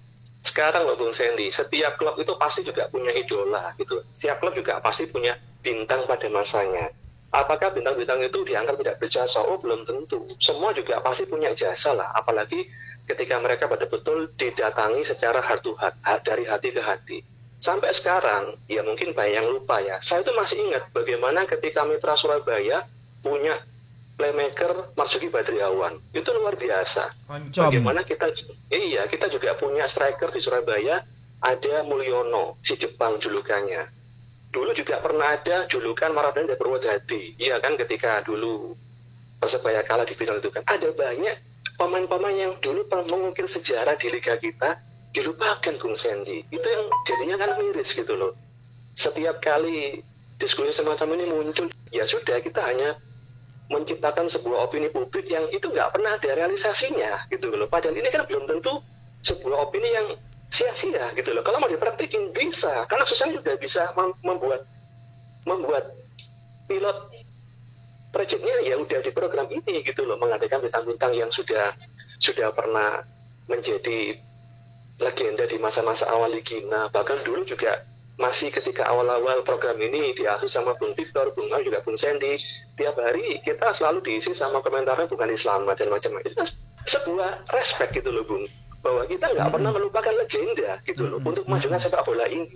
Sekarang 0.47 0.87
loh 0.87 0.95
Bung 0.95 1.11
Sandy, 1.11 1.51
setiap 1.51 1.99
klub 1.99 2.15
itu 2.23 2.31
pasti 2.39 2.63
juga 2.63 2.87
punya 2.87 3.11
idola 3.11 3.75
gitu. 3.77 3.99
Setiap 4.15 4.39
klub 4.39 4.55
juga 4.55 4.79
pasti 4.79 5.11
punya 5.11 5.35
bintang 5.61 6.07
pada 6.07 6.31
masanya. 6.31 6.87
Apakah 7.35 7.75
bintang-bintang 7.75 8.23
itu 8.23 8.47
dianggap 8.47 8.79
tidak 8.79 8.97
berjasa? 9.03 9.43
Oh 9.43 9.59
belum 9.59 9.83
tentu. 9.83 10.23
Semua 10.39 10.71
juga 10.71 11.03
pasti 11.03 11.27
punya 11.27 11.51
jasa 11.53 11.93
lah. 11.93 12.15
Apalagi 12.15 12.63
ketika 13.11 13.43
mereka 13.43 13.67
betul-betul 13.67 14.31
didatangi 14.39 15.03
secara 15.03 15.43
heart 15.43 15.67
to 15.67 15.75
heart, 15.75 15.99
dari 16.23 16.47
hati 16.47 16.69
ke 16.71 16.81
hati. 16.81 17.19
Sampai 17.57 17.91
sekarang, 17.97 18.55
ya 18.69 18.85
mungkin 18.85 19.17
banyak 19.17 19.35
yang 19.43 19.49
lupa 19.49 19.81
ya. 19.81 19.97
Saya 20.05 20.23
itu 20.23 20.33
masih 20.37 20.57
ingat 20.69 20.93
bagaimana 20.93 21.49
ketika 21.49 21.89
Mitra 21.89 22.15
Surabaya 22.15 22.85
punya 23.25 23.59
playmaker 24.17 24.93
Marzuki 24.97 25.29
Badriawan. 25.29 26.01
Itu 26.13 26.33
luar 26.37 26.57
biasa. 26.57 27.13
Bagaimana 27.53 28.05
kita 28.05 28.33
iya 28.73 29.05
kita 29.09 29.29
juga 29.29 29.57
punya 29.57 29.85
striker 29.89 30.33
di 30.33 30.41
Surabaya 30.41 31.05
ada 31.41 31.85
Mulyono 31.85 32.57
si 32.65 32.81
Jepang 32.81 33.21
julukannya. 33.21 33.93
Dulu 34.53 34.73
juga 34.73 35.05
pernah 35.05 35.37
ada 35.37 35.69
julukan 35.69 36.13
Maradona 36.17 36.49
dari 36.49 36.61
Purwodadi. 36.61 37.37
Iya 37.37 37.61
kan 37.61 37.77
ketika 37.77 38.25
dulu 38.25 38.73
Persebaya 39.37 39.85
kalah 39.85 40.09
di 40.09 40.17
final 40.17 40.41
itu 40.41 40.49
kan 40.49 40.65
ada 40.65 40.89
banyak 40.97 41.37
pemain-pemain 41.77 42.33
yang 42.33 42.53
dulu 42.57 42.89
pernah 42.89 43.05
mengukir 43.13 43.45
sejarah 43.45 44.01
di 44.01 44.09
liga 44.09 44.33
kita 44.41 44.81
dilupakan 45.17 45.75
Bung 45.81 45.97
Sandy. 45.97 46.45
Itu 46.53 46.67
yang 46.69 46.85
jadinya 47.09 47.37
kan 47.41 47.57
miris 47.57 47.97
gitu 47.97 48.13
loh. 48.13 48.37
Setiap 48.93 49.41
kali 49.41 50.05
diskusi 50.37 50.77
semacam 50.77 51.17
ini 51.17 51.25
muncul, 51.33 51.73
ya 51.89 52.05
sudah 52.05 52.37
kita 52.45 52.61
hanya 52.61 53.01
menciptakan 53.73 54.29
sebuah 54.29 54.69
opini 54.69 54.93
publik 54.93 55.27
yang 55.27 55.49
itu 55.51 55.73
nggak 55.73 55.97
pernah 55.97 56.21
ada 56.21 56.31
realisasinya 56.37 57.33
gitu 57.33 57.49
loh. 57.51 57.67
Padahal 57.67 57.97
ini 57.97 58.13
kan 58.13 58.29
belum 58.29 58.45
tentu 58.45 58.77
sebuah 59.25 59.73
opini 59.73 59.89
yang 59.91 60.07
sia-sia 60.53 61.11
gitu 61.17 61.33
loh. 61.33 61.43
Kalau 61.43 61.59
mau 61.59 61.67
dipraktikin 61.67 62.31
bisa, 62.31 62.85
karena 62.87 63.09
susah 63.09 63.33
juga 63.33 63.57
bisa 63.59 63.91
mem- 63.97 64.21
membuat 64.23 64.63
membuat 65.49 65.85
pilot 66.71 66.99
proyeknya 68.15 68.55
ya 68.65 68.75
udah 68.79 69.01
di 69.03 69.11
program 69.11 69.49
ini 69.51 69.83
gitu 69.83 70.07
loh, 70.07 70.21
mengadakan 70.21 70.63
bintang-bintang 70.63 71.13
yang 71.17 71.31
sudah 71.33 71.75
sudah 72.23 72.55
pernah 72.55 73.03
menjadi 73.51 74.19
legenda 74.97 75.45
di 75.45 75.57
masa-masa 75.61 76.09
awal 76.09 76.33
Ligina. 76.33 76.89
Bahkan 76.89 77.25
dulu 77.25 77.45
juga 77.45 77.85
masih 78.17 78.49
ketika 78.49 78.89
awal-awal 78.89 79.45
program 79.45 79.77
ini 79.77 80.17
diasuh 80.17 80.49
sama 80.49 80.73
Bung 80.81 80.97
Victor, 80.97 81.37
Bung 81.37 81.53
Al 81.53 81.61
juga 81.61 81.85
Bung 81.85 82.01
Sandy, 82.01 82.33
tiap 82.81 82.97
hari 82.97 83.45
kita 83.45 83.77
selalu 83.77 84.01
diisi 84.09 84.33
sama 84.33 84.65
komentarnya 84.65 85.05
bukan 85.05 85.29
Islam 85.29 85.69
dan 85.77 85.93
macam-macam. 85.93 86.25
Itu 86.25 86.37
kan 86.41 86.49
sebuah 86.89 87.31
respect 87.53 87.93
gitu 87.93 88.09
loh 88.09 88.25
Bung, 88.25 88.49
bahwa 88.81 89.05
kita 89.05 89.37
nggak 89.37 89.53
pernah 89.53 89.71
melupakan 89.75 90.15
legenda 90.17 90.81
gitu 90.89 91.05
loh 91.05 91.21
untuk 91.21 91.45
memajukan 91.45 91.77
sepak 91.77 92.09
bola 92.09 92.25
ini. 92.25 92.49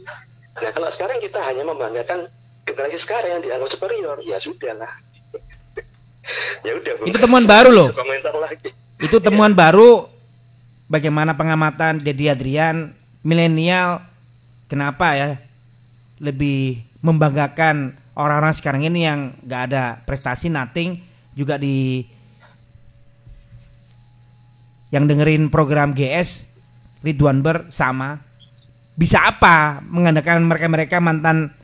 Nah 0.64 0.70
kalau 0.72 0.88
sekarang 0.88 1.20
kita 1.20 1.44
hanya 1.44 1.68
membanggakan 1.68 2.32
generasi 2.64 2.96
sekarang 2.96 3.36
yang 3.36 3.42
dianggap 3.44 3.68
superior, 3.68 4.16
ya 4.24 4.40
sudah 4.40 4.72
lah. 4.80 4.92
ya 6.66 6.72
udah 6.72 6.92
Bung. 6.96 7.06
Itu 7.12 7.20
temuan 7.20 7.44
baru 7.44 7.68
loh. 7.68 7.88
Komentar 7.92 8.32
lagi. 8.32 8.72
Itu 8.96 9.20
temuan 9.20 9.52
baru 9.52 10.08
bagaimana 10.90 11.38
pengamatan 11.38 12.02
Dedi 12.02 12.26
Adrian 12.26 12.90
milenial 13.22 14.02
kenapa 14.66 15.14
ya 15.14 15.28
lebih 16.18 16.82
membanggakan 16.98 17.94
orang-orang 18.18 18.52
sekarang 18.52 18.82
ini 18.84 19.06
yang 19.06 19.38
nggak 19.46 19.62
ada 19.70 20.02
prestasi 20.02 20.50
nothing 20.50 20.98
juga 21.32 21.56
di 21.56 22.04
yang 24.90 25.06
dengerin 25.06 25.46
program 25.48 25.94
GS 25.94 26.44
Ridwan 27.06 27.40
Ber 27.40 27.70
sama 27.70 28.18
bisa 28.98 29.22
apa 29.22 29.80
mengandalkan 29.86 30.42
mereka-mereka 30.44 30.98
mantan 30.98 31.54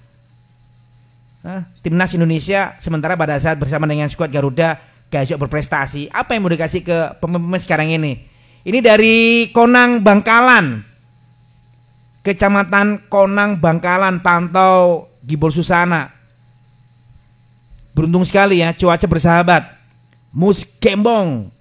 Hah? 1.42 1.66
timnas 1.82 2.14
Indonesia 2.14 2.78
sementara 2.78 3.18
pada 3.18 3.36
saat 3.36 3.58
bersama 3.58 3.84
dengan 3.90 4.06
skuad 4.06 4.30
Garuda 4.30 4.78
gak 5.10 5.38
berprestasi 5.38 6.10
apa 6.10 6.34
yang 6.34 6.46
mau 6.46 6.50
dikasih 6.54 6.82
ke 6.82 6.96
pemain-pemain 7.22 7.62
sekarang 7.62 7.90
ini 7.90 8.35
ini 8.66 8.82
dari 8.82 9.46
Konang 9.54 10.02
Bangkalan 10.02 10.82
Kecamatan 12.26 13.06
Konang 13.06 13.62
Bangkalan 13.62 14.18
Pantau 14.18 15.06
Gibol 15.22 15.54
Susana 15.54 16.10
beruntung 17.94 18.26
sekali 18.26 18.60
ya 18.60 18.74
cuaca 18.74 19.06
bersahabat 19.06 19.62
Mus 20.34 20.66
Kembong 20.82 21.54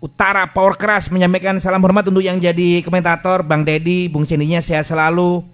Utara 0.00 0.48
Power 0.50 0.80
Keras 0.80 1.12
menyampaikan 1.12 1.60
salam 1.60 1.84
hormat 1.84 2.08
untuk 2.08 2.24
yang 2.24 2.40
jadi 2.40 2.80
komentator 2.80 3.44
Bang 3.44 3.68
Dedi, 3.68 4.08
Bung 4.08 4.24
Sendinya 4.24 4.64
sehat 4.64 4.88
selalu. 4.88 5.44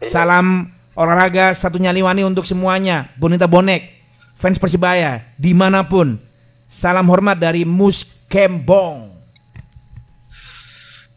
Salam 0.00 0.72
olahraga 0.96 1.52
satu 1.52 1.76
nyali 1.76 2.00
wani 2.00 2.24
untuk 2.24 2.48
semuanya. 2.48 3.12
Bonita 3.20 3.44
Bonek, 3.44 3.92
fans 4.40 4.56
Persibaya 4.56 5.20
di 5.36 5.52
mana 5.52 5.84
pun. 5.84 6.16
Salam 6.64 7.12
hormat 7.12 7.36
dari 7.36 7.68
Mus 7.68 8.08
Kembong. 8.32 9.07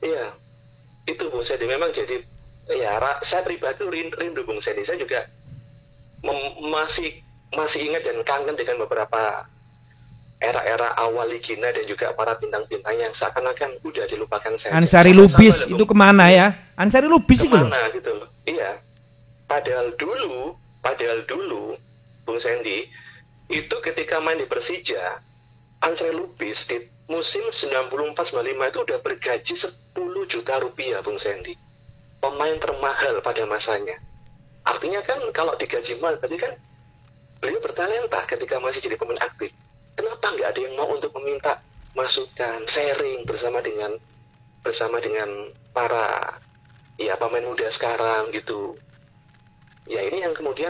Iya, 0.02 0.34
itu 1.06 1.24
Bung 1.30 1.46
Sendi 1.46 1.70
memang 1.70 1.94
jadi 1.94 2.26
ya 2.74 2.98
saya 3.22 3.46
pribadi 3.46 3.86
rindu, 3.86 4.18
rindu 4.18 4.42
Bung 4.44 4.62
Sendi. 4.62 4.82
Saya 4.82 4.98
juga 4.98 5.30
masih 6.62 7.22
masih 7.54 7.92
ingat 7.92 8.06
dan 8.06 8.22
kangen 8.26 8.56
dengan 8.58 8.86
beberapa 8.86 9.46
era-era 10.42 10.98
awal 10.98 11.30
Ligina 11.30 11.70
dan 11.70 11.86
juga 11.86 12.18
para 12.18 12.34
bintang-bintang 12.42 12.98
yang 12.98 13.14
seakan-akan 13.14 13.78
udah 13.86 14.06
dilupakan 14.10 14.58
saya. 14.58 14.74
Ansari 14.74 15.14
Lubis 15.14 15.70
loh, 15.70 15.78
itu 15.78 15.86
ke 15.86 15.94
mana 15.94 16.34
ya? 16.34 16.74
Ansari 16.74 17.06
Lubis 17.06 17.46
itu 17.46 17.54
loh. 17.54 17.62
ke 17.62 17.70
mana 17.70 17.82
gitu 17.94 18.10
loh. 18.10 18.30
Iya. 18.50 18.82
Padahal 19.46 19.94
dulu, 20.00 20.58
padahal 20.82 21.30
dulu, 21.30 21.78
Bung 22.26 22.42
Sandy, 22.42 22.90
itu 23.54 23.76
ketika 23.86 24.18
main 24.18 24.42
di 24.42 24.50
Persija, 24.50 25.22
Andre 25.86 26.10
Lubis 26.10 26.66
di 26.66 26.82
musim 27.12 27.44
94-95 27.52 28.72
itu 28.72 28.80
udah 28.88 28.98
bergaji 29.04 29.56
10 29.60 30.32
juta 30.32 30.54
rupiah, 30.64 31.04
Bung 31.04 31.20
Sandy. 31.20 31.60
Pemain 32.24 32.56
termahal 32.56 33.20
pada 33.20 33.44
masanya. 33.44 34.00
Artinya 34.64 35.04
kan 35.04 35.20
kalau 35.36 35.60
digaji 35.60 36.00
mahal, 36.00 36.16
berarti 36.24 36.38
kan 36.40 36.54
beliau 37.44 37.60
bertalenta 37.60 38.24
ketika 38.24 38.64
masih 38.64 38.80
jadi 38.88 38.96
pemain 38.96 39.20
aktif. 39.20 39.52
Kenapa 40.00 40.32
nggak 40.32 40.48
ada 40.56 40.60
yang 40.64 40.74
mau 40.80 40.88
untuk 40.88 41.12
meminta 41.20 41.60
masukan, 41.92 42.64
sharing 42.64 43.28
bersama 43.28 43.60
dengan 43.60 43.92
bersama 44.64 45.02
dengan 45.02 45.52
para 45.76 46.38
ya 46.96 47.18
pemain 47.18 47.44
muda 47.44 47.66
sekarang 47.74 48.30
gitu 48.30 48.78
ya 49.90 50.06
ini 50.06 50.22
yang 50.22 50.38
kemudian 50.38 50.70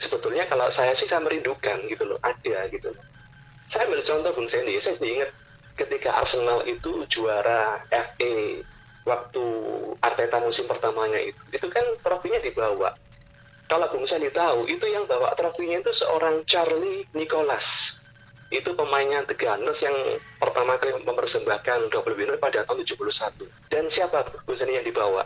sebetulnya 0.00 0.48
kalau 0.48 0.72
saya 0.72 0.96
sih 0.96 1.04
saya 1.04 1.20
merindukan 1.20 1.84
gitu 1.92 2.08
loh 2.08 2.16
ada 2.24 2.64
gitu 2.72 2.88
loh 2.88 3.04
saya 3.68 3.84
ambil 3.84 4.00
contoh 4.00 4.32
Bung 4.32 4.48
Sandy 4.48 4.80
saya 4.80 4.96
ingat 4.96 5.28
ketika 5.78 6.18
Arsenal 6.18 6.66
itu 6.66 7.06
juara 7.06 7.78
FA 7.86 8.34
waktu 9.06 9.44
Arteta 10.02 10.42
musim 10.42 10.66
pertamanya 10.66 11.22
itu 11.22 11.38
itu 11.54 11.66
kan 11.70 11.86
trofinya 12.02 12.42
dibawa. 12.42 12.92
Kalau 13.68 13.86
Bung 13.92 14.08
Sandy 14.08 14.32
tahu 14.32 14.66
itu 14.66 14.84
yang 14.88 15.06
bawa 15.06 15.32
trofinya 15.38 15.78
itu 15.78 15.92
seorang 15.94 16.42
Charlie 16.48 17.06
Nicholas 17.14 18.00
itu 18.48 18.72
pemainnya 18.72 19.28
The 19.28 19.36
Gunners 19.36 19.84
yang 19.84 19.96
pertama 20.40 20.80
kali 20.80 21.04
mempersembahkan 21.04 21.92
double 21.92 22.16
winner 22.16 22.40
pada 22.40 22.64
tahun 22.64 22.80
71 22.80 23.44
dan 23.68 23.86
siapa 23.92 24.24
Bung 24.44 24.56
Sandy 24.58 24.82
yang 24.82 24.88
dibawa? 24.88 25.22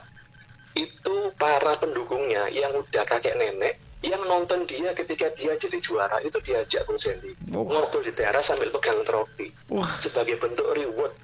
Itu 0.76 1.32
para 1.38 1.78
pendukungnya 1.78 2.50
yang 2.52 2.76
udah 2.76 3.04
kakek 3.08 3.38
nenek 3.38 3.91
yang 4.02 4.22
nonton 4.26 4.66
dia 4.66 4.90
ketika 4.92 5.30
dia 5.38 5.54
jadi 5.54 5.78
juara 5.78 6.18
itu 6.20 6.34
diajak 6.42 6.82
Bung 6.84 6.98
Sandy 6.98 7.32
Oh. 7.54 7.62
ngobrol 7.62 8.02
di 8.02 8.10
teras 8.10 8.50
sambil 8.50 8.68
pegang 8.74 8.98
trofi 9.06 9.48
Wah, 9.70 9.94
sebagai 10.02 10.36
bentuk 10.42 10.66
reward 10.74 11.14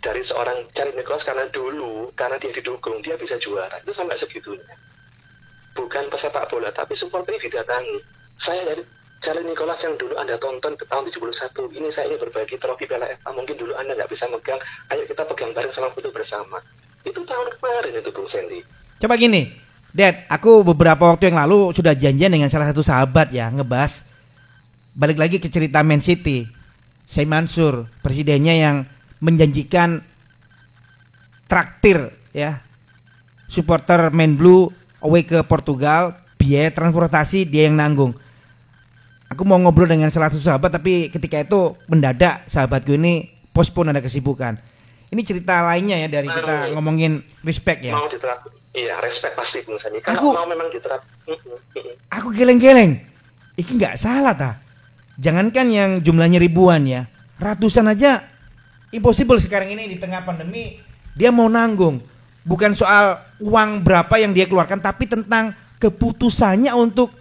dari 0.00 0.24
seorang 0.24 0.64
Charlie 0.72 0.96
Nicholas 0.96 1.28
karena 1.28 1.44
dulu 1.52 2.08
karena 2.16 2.40
dia 2.40 2.48
didukung 2.56 3.04
dia 3.04 3.20
bisa 3.20 3.36
juara. 3.36 3.76
Itu 3.84 3.92
sampai 3.92 4.16
segitunya. 4.16 4.72
Bukan 5.76 6.08
pesepak 6.08 6.48
bola 6.48 6.72
tapi 6.72 6.96
supporternya 6.96 7.36
didatangi. 7.36 8.00
Saya 8.34 8.64
dari 8.64 8.82
Charlie 9.20 9.44
Nicholas 9.44 9.84
yang 9.84 10.00
dulu 10.00 10.16
anda 10.16 10.40
tonton 10.40 10.72
di 10.72 10.88
tahun 10.88 11.04
71 11.12 11.76
ini 11.76 11.92
saya 11.92 12.08
ingin 12.08 12.16
berbagi 12.16 12.56
trofi 12.56 12.88
Piala 12.88 13.12
FA 13.20 13.30
mungkin 13.36 13.52
dulu 13.60 13.76
anda 13.76 13.92
nggak 13.92 14.08
bisa 14.08 14.24
megang. 14.32 14.56
Ayo 14.88 15.04
kita 15.04 15.28
pegang 15.28 15.52
bareng 15.52 15.68
sama 15.70 15.92
foto 15.92 16.08
bersama. 16.08 16.56
Itu 17.04 17.20
tahun 17.20 17.52
kemarin 17.60 17.92
itu 17.96 18.10
Bung 18.12 18.28
Sandy 18.28 18.60
Coba 19.00 19.16
gini, 19.16 19.52
Dad, 19.90 20.22
aku 20.30 20.62
beberapa 20.62 21.10
waktu 21.10 21.34
yang 21.34 21.42
lalu 21.42 21.74
sudah 21.74 21.98
janjian 21.98 22.30
dengan 22.30 22.46
salah 22.46 22.70
satu 22.70 22.78
sahabat 22.78 23.34
ya 23.34 23.50
ngebahas 23.50 24.06
balik 24.94 25.18
lagi 25.18 25.42
ke 25.42 25.50
cerita 25.50 25.82
Man 25.82 25.98
City. 25.98 26.46
Saya 27.10 27.26
Mansur, 27.26 27.90
presidennya 28.06 28.54
yang 28.54 28.76
menjanjikan 29.18 29.98
traktir 31.50 32.14
ya 32.30 32.62
supporter 33.50 34.14
Man 34.14 34.38
Blue 34.38 34.70
away 35.02 35.26
ke 35.26 35.42
Portugal, 35.42 36.14
biaya 36.38 36.70
transportasi 36.70 37.50
dia 37.50 37.66
yang 37.66 37.74
nanggung. 37.74 38.14
Aku 39.26 39.42
mau 39.42 39.58
ngobrol 39.58 39.90
dengan 39.90 40.10
salah 40.10 40.30
satu 40.30 40.42
sahabat 40.42 40.70
tapi 40.70 41.10
ketika 41.10 41.42
itu 41.42 41.74
mendadak 41.90 42.46
sahabatku 42.46 42.94
ini 42.94 43.26
postpone 43.50 43.90
ada 43.90 44.02
kesibukan. 44.02 44.58
Ini 45.10 45.26
cerita 45.26 45.66
lainnya 45.66 45.98
ya 45.98 46.06
dari 46.06 46.30
kita 46.30 46.70
ngomongin 46.70 47.18
respect 47.42 47.82
ya. 47.82 47.98
mau 47.98 48.06
diterap 48.06 48.46
iya 48.70 48.94
respect 49.02 49.34
pasti 49.34 49.58
Bung 49.66 49.74
Sandy 49.74 49.98
kalau 49.98 50.14
Aku- 50.14 50.34
mau 50.38 50.46
memang 50.46 50.70
diterap. 50.70 51.02
Aku 52.14 52.30
geleng-geleng. 52.30 53.02
Iki 53.58 53.74
nggak 53.74 53.98
salah 53.98 54.38
ta. 54.38 54.50
Jangankan 55.18 55.66
yang 55.68 55.90
jumlahnya 56.00 56.38
ribuan 56.38 56.86
ya, 56.86 57.10
ratusan 57.36 57.90
aja 57.90 58.22
impossible 58.94 59.36
sekarang 59.36 59.74
ini 59.74 59.90
di 59.90 59.96
tengah 59.98 60.22
pandemi 60.22 60.78
dia 61.18 61.34
mau 61.34 61.50
nanggung. 61.50 61.98
Bukan 62.40 62.72
soal 62.72 63.20
uang 63.42 63.84
berapa 63.84 64.14
yang 64.16 64.32
dia 64.32 64.46
keluarkan, 64.48 64.80
tapi 64.80 65.04
tentang 65.04 65.52
keputusannya 65.76 66.72
untuk 66.72 67.12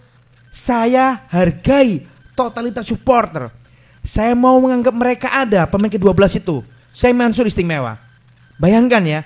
saya 0.47 1.25
hargai 1.27 2.05
totalitas 2.37 2.87
supporter. 2.87 3.51
Saya 3.99 4.31
mau 4.31 4.55
menganggap 4.63 4.95
mereka 4.95 5.27
ada 5.35 5.67
pemain 5.67 5.91
ke-12 5.91 6.39
itu. 6.39 6.63
Saya 6.99 7.15
Mansur 7.15 7.47
istimewa. 7.47 7.95
Bayangkan 8.59 8.99
ya, 9.07 9.23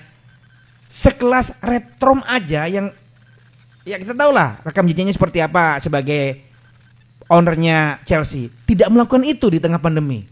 sekelas 0.86 1.58
Retrom 1.58 2.22
aja 2.22 2.70
yang 2.70 2.94
ya 3.82 3.98
kita 3.98 4.14
tahu 4.14 4.30
lah 4.30 4.62
rekam 4.62 4.86
jejaknya 4.86 5.10
seperti 5.10 5.42
apa 5.42 5.82
sebagai 5.82 6.38
ownernya 7.26 7.98
Chelsea 8.06 8.46
tidak 8.62 8.94
melakukan 8.94 9.26
itu 9.26 9.50
di 9.50 9.58
tengah 9.58 9.82
pandemi. 9.82 10.22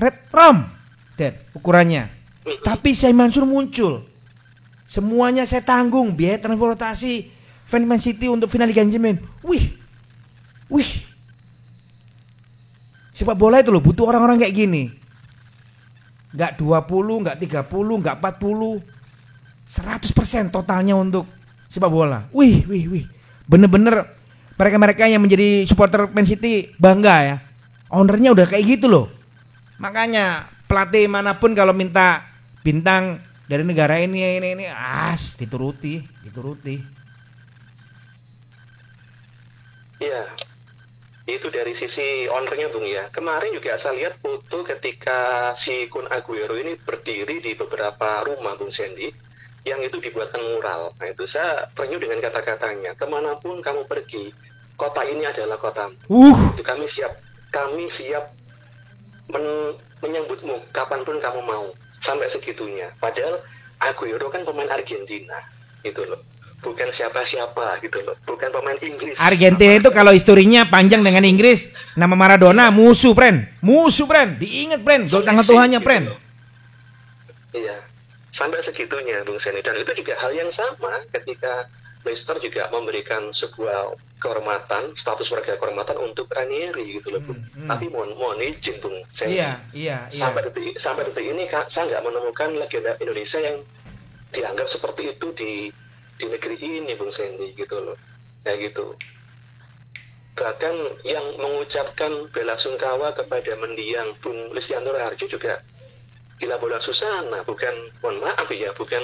Retrom, 0.00 0.64
Dad, 1.20 1.44
ukurannya. 1.52 2.08
Tapi 2.64 2.96
saya 2.96 3.12
Mansur 3.12 3.44
muncul. 3.44 4.08
Semuanya 4.88 5.44
saya 5.44 5.60
tanggung 5.60 6.16
biaya 6.16 6.40
transportasi 6.40 7.28
fan 7.68 7.84
Man 7.84 8.00
City 8.00 8.32
untuk 8.32 8.48
final 8.48 8.72
Liga 8.72 8.80
Champions. 8.88 9.20
Wih, 9.44 9.76
wih. 10.72 10.90
Sepak 13.12 13.36
bola 13.36 13.60
itu 13.60 13.68
loh 13.68 13.84
butuh 13.84 14.08
orang-orang 14.08 14.40
kayak 14.40 14.56
gini. 14.56 15.01
Nggak 16.32 16.56
20, 16.56 17.22
nggak 17.22 17.36
30, 17.38 18.00
nggak 18.02 18.16
40. 18.20 18.80
100% 19.62 20.52
totalnya 20.52 20.96
untuk 20.98 21.24
sepak 21.68 21.88
bola. 21.88 22.28
Wih, 22.32 22.64
wih, 22.68 22.84
wih. 22.88 23.04
Bener-bener 23.48 24.08
mereka-mereka 24.56 25.08
yang 25.08 25.24
menjadi 25.24 25.64
supporter 25.64 26.08
Man 26.12 26.28
City 26.28 26.72
bangga 26.76 27.16
ya. 27.24 27.36
Ownernya 27.92 28.32
udah 28.32 28.46
kayak 28.48 28.64
gitu 28.78 28.86
loh. 28.88 29.06
Makanya 29.80 30.48
pelatih 30.68 31.08
mana 31.08 31.36
pun 31.36 31.52
kalau 31.52 31.76
minta 31.76 32.24
bintang 32.64 33.20
dari 33.50 33.66
negara 33.66 34.00
ini 34.00 34.40
ini 34.40 34.48
ini 34.56 34.66
as 34.72 35.36
dituruti, 35.36 36.00
dituruti. 36.24 36.80
Iya, 40.02 40.24
itu 41.36 41.48
dari 41.48 41.72
sisi 41.72 42.28
ownernya 42.28 42.68
Bung 42.68 42.84
ya. 42.84 43.08
Kemarin 43.08 43.56
juga 43.56 43.76
saya 43.80 43.96
lihat 43.96 44.20
foto 44.20 44.64
ketika 44.66 45.52
si 45.56 45.88
Kun 45.88 46.04
Aguero 46.08 46.56
ini 46.56 46.76
berdiri 46.76 47.40
di 47.40 47.52
beberapa 47.56 48.24
rumah 48.26 48.56
Bung 48.60 48.68
Sandy 48.68 49.08
yang 49.62 49.78
itu 49.80 50.02
dibuatkan 50.02 50.42
mural. 50.42 50.90
Nah 50.98 51.08
itu 51.08 51.24
saya 51.24 51.70
terenyuh 51.72 52.02
dengan 52.02 52.18
kata-katanya. 52.20 52.98
Ke 52.98 53.06
mana 53.06 53.38
pun 53.38 53.62
kamu 53.62 53.86
pergi, 53.86 54.34
kota 54.74 55.06
ini 55.06 55.22
adalah 55.22 55.56
kotamu. 55.56 55.94
Uh, 56.10 56.52
Itu 56.52 56.66
kami 56.66 56.90
siap, 56.90 57.14
kami 57.54 57.86
siap 57.86 58.34
men- 59.30 59.78
menyambutmu 60.02 60.74
kapan 60.74 61.06
pun 61.06 61.16
kamu 61.22 61.40
mau. 61.46 61.70
Sampai 62.02 62.26
segitunya. 62.26 62.90
Padahal 62.98 63.38
Aguero 63.78 64.26
kan 64.30 64.42
pemain 64.42 64.70
Argentina, 64.70 65.38
itu 65.86 66.02
loh. 66.02 66.18
Bukan 66.62 66.88
siapa-siapa 66.94 67.82
gitu 67.82 67.98
loh, 68.06 68.14
bukan 68.22 68.48
pemain 68.54 68.78
Inggris. 68.78 69.18
Argentina 69.18 69.74
itu 69.76 69.90
kalau 69.90 70.14
historinya 70.14 70.64
panjang 70.70 71.02
dengan 71.02 71.26
Inggris, 71.26 71.68
nama 71.98 72.14
Maradona 72.14 72.70
musuh, 72.70 73.12
Pren. 73.12 73.50
Musuh, 73.60 74.06
Pren. 74.06 74.38
Diingat, 74.38 74.80
Pren. 74.80 75.02
Gol 75.04 75.26
tangan 75.26 75.44
Tuhannya, 75.44 75.82
gitu 75.82 75.86
Pren. 75.90 76.02
loh. 76.14 76.18
Iya, 77.52 77.76
sampai 78.32 78.64
segitunya 78.64 79.20
Bung 79.28 79.36
Seni 79.36 79.60
dan 79.60 79.76
itu 79.76 79.92
juga 79.92 80.16
hal 80.16 80.32
yang 80.32 80.48
sama 80.48 81.04
ketika 81.12 81.68
Leicester 82.02 82.34
juga 82.42 82.66
memberikan 82.72 83.30
sebuah 83.30 83.94
kehormatan, 84.18 84.96
status 84.96 85.30
warga 85.30 85.54
kehormatan 85.54 86.00
untuk 86.02 86.26
Ranieri 86.32 86.98
gitu 86.98 87.12
loh, 87.12 87.20
Bung. 87.22 87.38
Hmm, 87.38 87.66
hmm. 87.66 87.68
Tapi 87.68 87.84
mohon 87.92 88.16
mohon 88.16 88.40
izin 88.40 88.80
Bung 88.80 88.96
Seni. 89.12 89.36
Iya, 89.36 89.60
iya, 89.76 89.98
iya. 90.08 90.10
Sampai 90.10 90.48
detik 90.48 90.80
sampai 90.80 91.10
detik 91.10 91.26
ini 91.28 91.44
Kak, 91.50 91.68
saya 91.68 91.92
nggak 91.92 92.02
menemukan 92.08 92.50
legenda 92.56 92.96
Indonesia 92.98 93.38
yang 93.38 93.60
dianggap 94.32 94.66
seperti 94.66 95.12
itu 95.12 95.28
di 95.36 95.52
di 96.18 96.26
negeri 96.28 96.56
ini 96.60 96.92
Bung 96.96 97.12
Sandy 97.12 97.54
gitu 97.56 97.80
loh. 97.80 97.96
Kayak 98.42 98.72
gitu. 98.72 98.96
Bahkan 100.32 101.04
yang 101.04 101.26
mengucapkan 101.38 102.28
bela 102.32 102.56
sungkawa 102.56 103.12
kepada 103.12 103.52
mendiang 103.60 104.16
Bung 104.18 104.50
Listianto 104.56 104.92
Harjo 104.96 105.28
juga 105.28 105.60
gila 106.42 106.58
bola 106.58 106.82
susana 106.82 107.46
bukan 107.46 107.70
mohon 108.02 108.18
maaf 108.18 108.50
ya 108.50 108.74
bukan 108.74 108.98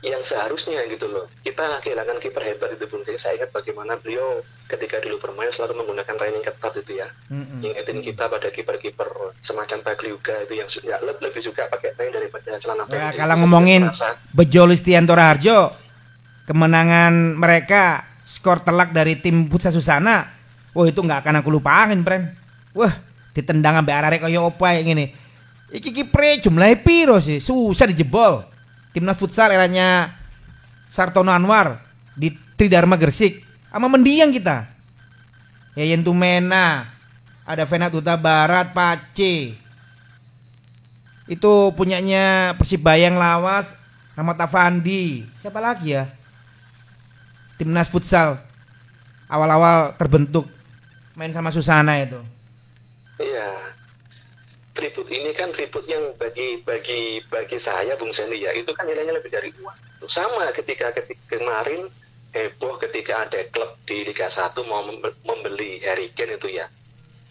yang 0.00 0.24
seharusnya 0.24 0.80
gitu 0.88 1.04
loh 1.12 1.28
kita 1.44 1.84
kehilangan 1.84 2.16
kiper 2.24 2.40
hebat 2.40 2.72
itu 2.72 2.88
Sandy 3.10 3.20
saya 3.20 3.34
ingat 3.42 3.50
bagaimana 3.52 4.00
beliau 4.00 4.40
ketika 4.70 5.02
dulu 5.02 5.18
bermain 5.18 5.50
selalu 5.52 5.82
menggunakan 5.82 6.14
training 6.14 6.40
ketat 6.46 6.72
itu 6.78 7.02
ya 7.02 7.08
Mm-mm. 7.28 7.60
ingetin 7.60 8.00
kita 8.00 8.30
pada 8.30 8.48
kiper-kiper 8.48 9.10
semacam 9.42 9.78
Pagliuca 9.82 10.46
itu 10.46 10.54
yang 10.56 10.70
sudah 10.70 11.02
lebih 11.02 11.42
suka 11.42 11.66
pakai 11.66 11.92
training 11.98 12.16
daripada 12.16 12.56
celana 12.56 12.84
Ya, 12.88 13.12
kalau 13.12 13.34
Itu 13.34 13.40
ngomongin 13.44 13.82
Bejo 14.32 14.62
Listianto 14.66 15.12
Harjo, 15.16 15.74
kemenangan 16.46 17.38
mereka 17.38 18.04
skor 18.22 18.62
telak 18.62 18.94
dari 18.94 19.18
tim 19.18 19.46
Futsal 19.46 19.74
Susana. 19.74 20.26
Wah 20.70 20.86
itu 20.86 21.02
nggak 21.02 21.26
akan 21.26 21.42
aku 21.42 21.50
lupain, 21.50 21.98
Pren. 22.06 22.30
Wah, 22.78 22.94
ditendang 23.34 23.82
sampai 23.82 23.94
arek 23.94 24.20
kaya 24.22 24.38
opa 24.38 24.78
yang 24.78 24.94
ini. 24.94 25.10
Iki 25.70 25.90
kipre 25.94 26.38
jumlahnya 26.42 26.82
piro 26.82 27.18
sih? 27.22 27.38
Susah 27.38 27.86
dijebol. 27.90 28.49
Timnas 28.90 29.18
futsal 29.18 29.54
eranya 29.54 30.18
Sartono 30.90 31.30
Anwar 31.30 31.78
di 32.18 32.34
Tridharma 32.34 32.98
Gresik 32.98 33.46
sama 33.70 33.86
mendiang 33.86 34.34
kita. 34.34 34.66
Yayan 35.78 36.02
Tumena, 36.02 36.90
ada 37.46 37.62
Venat 37.62 37.94
Huta 37.94 38.18
Barat, 38.18 38.74
Pace. 38.74 39.54
Itu 41.30 41.70
punyanya 41.78 42.58
Persibaya 42.58 43.06
yang 43.06 43.14
lawas, 43.14 43.78
Rahmat 44.18 44.42
Afandi. 44.42 45.22
Siapa 45.38 45.62
lagi 45.62 45.94
ya? 45.94 46.10
Timnas 47.54 47.86
futsal 47.86 48.42
awal-awal 49.30 49.94
terbentuk 49.94 50.50
main 51.14 51.30
sama 51.30 51.54
Susana 51.54 52.02
itu. 52.02 52.18
Iya. 53.22 53.78
Tribut 54.80 55.12
ini 55.12 55.36
kan 55.36 55.52
tribut 55.52 55.84
yang 55.84 56.16
bagi 56.16 56.64
bagi 56.64 57.20
bagi 57.28 57.60
saya 57.60 58.00
Bung 58.00 58.16
Sandy 58.16 58.40
ya 58.40 58.56
itu 58.56 58.72
kan 58.72 58.88
nilainya 58.88 59.12
lebih 59.12 59.28
dari 59.28 59.52
uang. 59.60 60.08
Sama 60.08 60.48
ketika 60.56 60.96
ketika 60.96 61.36
kemarin 61.36 61.84
heboh 62.32 62.80
ketika 62.80 63.28
ada 63.28 63.44
klub 63.52 63.76
di 63.84 64.06
Liga 64.08 64.32
1 64.32 64.56
mau 64.64 64.80
mem- 64.86 65.18
membeli 65.26 65.84
Harry 65.84 66.08
Kane 66.16 66.40
itu 66.40 66.48
ya. 66.48 66.64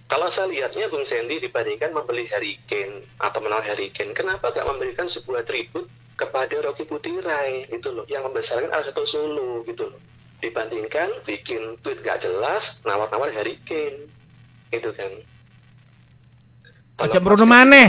Kalau 0.09 0.25
saya 0.33 0.49
lihatnya 0.49 0.89
Bung 0.89 1.05
Sandy 1.05 1.37
dibandingkan 1.37 1.93
membeli 1.93 2.25
Harry 2.33 2.57
Kane 2.65 3.05
atau 3.21 3.39
menawar 3.45 3.61
Harry 3.69 3.93
Kane, 3.93 4.17
kenapa 4.17 4.49
gak 4.49 4.65
memberikan 4.65 5.05
sebuah 5.05 5.45
tribut 5.45 5.85
kepada 6.17 6.57
Rocky 6.65 6.81
Putirai 6.83 7.69
gitu 7.69 7.93
loh, 7.93 8.09
yang 8.09 8.25
membesarkan 8.25 8.73
Alberto 8.73 9.05
Solo 9.05 9.61
gitu 9.69 9.85
loh. 9.85 10.01
Dibandingkan 10.41 11.13
bikin 11.29 11.77
tweet 11.85 12.01
gak 12.01 12.25
jelas, 12.25 12.81
nawar-nawar 12.89 13.29
Harry 13.37 13.61
Kane 13.61 14.09
gitu 14.73 14.89
kan. 14.97 15.13
Ojo 16.99 17.17
pas 17.23 17.43
maneh. 17.47 17.87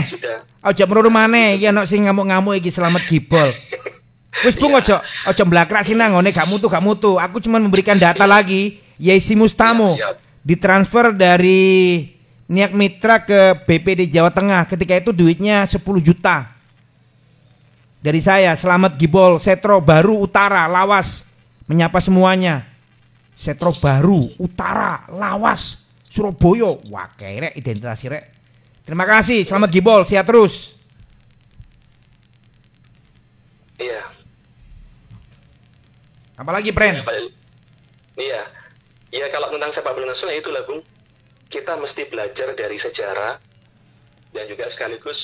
Ojo 0.63 0.83
merono 0.87 1.09
maneh 1.11 1.59
iki 1.59 1.67
ana 1.67 1.83
sing 1.83 2.07
ngamuk-ngamuk 2.07 2.55
iki 2.55 2.71
selamat 2.71 3.03
gibol. 3.09 3.49
Wis 4.47 4.55
Bung 4.55 4.71
ojo 4.71 4.95
ojo 5.03 5.43
mblakrak 5.43 5.83
sih 5.83 5.91
nang 5.91 6.15
ngene 6.15 6.31
gak 6.31 6.47
mutu 6.47 6.71
gak 6.71 6.83
mutu. 6.83 7.19
Aku 7.19 7.43
cuma 7.43 7.59
memberikan 7.59 7.99
data 7.99 8.23
lagi. 8.23 8.79
Yesi 9.01 9.33
Mustamo 9.33 9.97
ditransfer 10.45 11.11
dari 11.11 12.05
Niak 12.51 12.71
Mitra 12.71 13.25
ke 13.25 13.65
BPD 13.67 14.07
Jawa 14.07 14.31
Tengah. 14.31 14.69
Ketika 14.69 14.93
itu 14.95 15.11
duitnya 15.11 15.65
10 15.65 15.81
juta. 15.99 16.53
Dari 18.01 18.17
saya 18.17 18.57
Selamat 18.57 18.97
Gibol 18.97 19.37
Setro 19.37 19.77
Baru 19.77 20.25
Utara 20.25 20.65
Lawas 20.65 21.25
menyapa 21.69 22.01
semuanya. 22.01 22.65
Setro 23.37 23.73
Baru 23.77 24.29
Utara 24.41 25.05
Lawas 25.09 25.81
Surabaya. 26.11 26.75
Wah, 26.91 27.07
kayak 27.13 27.55
identitas 27.55 28.03
rek. 28.03 28.40
Terima 28.81 29.05
kasih, 29.05 29.45
selamat 29.45 29.69
Gibol, 29.69 30.01
sehat 30.03 30.25
terus. 30.25 30.73
Iya. 33.77 34.09
Apalagi, 36.37 36.73
Pren? 36.73 37.01
Iya. 38.17 38.41
Ya 39.11 39.27
kalau 39.27 39.51
tentang 39.51 39.75
sepak 39.75 39.91
bola 39.91 40.15
nasional 40.15 40.39
itulah 40.39 40.63
Bung. 40.63 40.81
Kita 41.51 41.75
mesti 41.75 42.07
belajar 42.07 42.55
dari 42.55 42.79
sejarah 42.79 43.35
dan 44.31 44.47
juga 44.47 44.71
sekaligus 44.71 45.19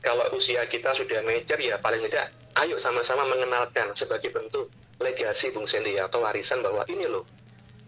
kalau 0.00 0.22
usia 0.38 0.62
kita 0.70 0.94
sudah 0.94 1.20
major 1.26 1.58
ya 1.58 1.82
paling 1.82 1.98
tidak 2.06 2.30
ayo 2.62 2.78
sama-sama 2.78 3.26
mengenalkan 3.26 3.90
sebagai 3.92 4.30
bentuk 4.30 4.70
legasi 5.02 5.50
Bung 5.50 5.66
Sandy 5.66 5.98
atau 5.98 6.22
warisan 6.22 6.62
bahwa 6.62 6.86
ini 6.86 7.10
loh 7.10 7.26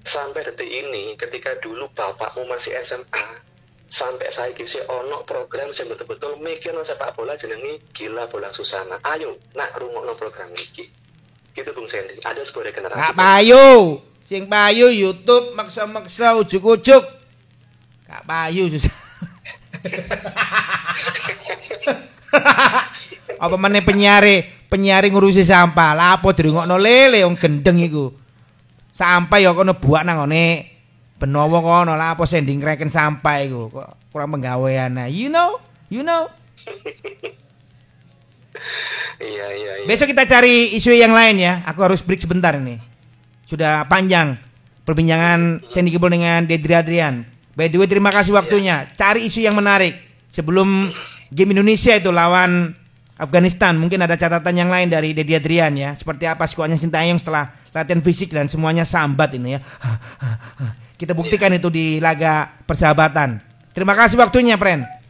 sampai 0.02 0.42
detik 0.42 0.66
ini 0.66 1.14
ketika 1.14 1.54
dulu 1.62 1.86
bapakmu 1.94 2.50
masih 2.50 2.74
SMA 2.82 3.51
sampai 3.92 4.32
saya 4.32 4.56
kisi 4.56 4.80
ono 4.88 5.20
program 5.28 5.68
yang 5.68 5.92
betul-betul 5.92 6.40
mikir 6.40 6.72
no 6.72 6.80
sepak 6.80 7.12
bola 7.12 7.36
jenengi 7.36 7.76
gila 7.92 8.24
bola 8.32 8.48
susana 8.48 8.96
ayo 9.12 9.36
nak 9.52 9.76
rungokno 9.76 10.16
program 10.16 10.48
ini 10.48 10.88
gitu 11.52 11.70
Bung 11.76 11.84
Sandy 11.84 12.16
ada 12.24 12.40
sebuah 12.40 12.72
regenerasi 12.72 13.12
payu. 13.12 14.00
Sing 14.24 14.48
payu 14.48 14.88
YouTube 14.88 15.52
maksa-maksa 15.52 16.40
ujuk-ujuk. 16.40 17.04
Gak 18.08 18.24
payu. 18.24 18.72
Apa 23.44 23.56
mana 23.60 23.84
penyari 23.84 24.40
penyari 24.72 25.12
ngurusi 25.12 25.44
sampah. 25.44 25.92
Lapo 25.92 26.32
dirungokno 26.32 26.80
lele 26.80 27.28
wong 27.28 27.36
gendeng 27.36 27.76
iku. 27.76 28.08
Sampah 28.96 29.36
ya 29.36 29.52
kono 29.52 29.76
buak 29.76 30.08
nang 30.08 30.24
ngene 30.24 30.71
benowo 31.22 31.62
kono 31.62 31.94
lapo 31.94 32.26
sending 32.26 32.58
kreken 32.58 32.90
sampah 32.90 33.46
iku. 33.46 33.70
Kok 33.70 34.10
kurang 34.10 34.34
penggawean. 34.34 34.90
Nah, 34.90 35.06
You 35.06 35.30
know? 35.30 35.62
You 35.86 36.02
know? 36.02 36.26
iya 39.22 39.46
iya 39.54 39.72
iya 39.82 39.86
Besok 39.86 40.10
kita 40.10 40.26
cari 40.26 40.74
isu 40.74 40.90
yang 40.90 41.14
lain 41.14 41.38
ya. 41.38 41.62
Aku 41.70 41.78
harus 41.86 42.02
break 42.02 42.18
sebentar 42.18 42.58
ini. 42.58 42.82
Sudah 43.46 43.86
panjang 43.86 44.34
perbincangan 44.82 45.62
Sandy 45.70 45.94
Gibol 45.94 46.10
dengan 46.10 46.42
Dedri 46.42 46.74
Adrian. 46.74 47.22
By 47.54 47.70
the 47.70 47.78
way, 47.78 47.86
terima 47.86 48.10
kasih 48.10 48.34
waktunya. 48.34 48.90
Cari 48.98 49.30
isu 49.30 49.44
yang 49.44 49.54
menarik 49.54 49.94
sebelum 50.32 50.90
game 51.30 51.54
Indonesia 51.54 51.94
itu 51.94 52.10
lawan 52.10 52.74
Afghanistan. 53.18 53.76
Mungkin 53.76 54.00
ada 54.00 54.16
catatan 54.16 54.54
yang 54.56 54.70
lain 54.70 54.88
dari 54.88 55.12
Deddy 55.12 55.36
Adrian 55.36 55.72
ya. 55.76 55.90
Seperti 55.98 56.24
apa 56.24 56.48
skuadnya 56.48 56.78
Sintayong 56.78 57.20
setelah 57.20 57.52
latihan 57.72 58.00
fisik 58.00 58.32
dan 58.32 58.48
semuanya 58.48 58.86
sambat 58.86 59.36
ini 59.36 59.56
ya. 59.56 59.60
Kita 61.00 61.18
buktikan 61.18 61.50
itu 61.50 61.66
di 61.66 61.98
laga 61.98 62.46
persahabatan. 62.62 63.42
Terima 63.74 63.98
kasih 63.98 64.20
waktunya, 64.20 64.54
Pren. 64.54 65.01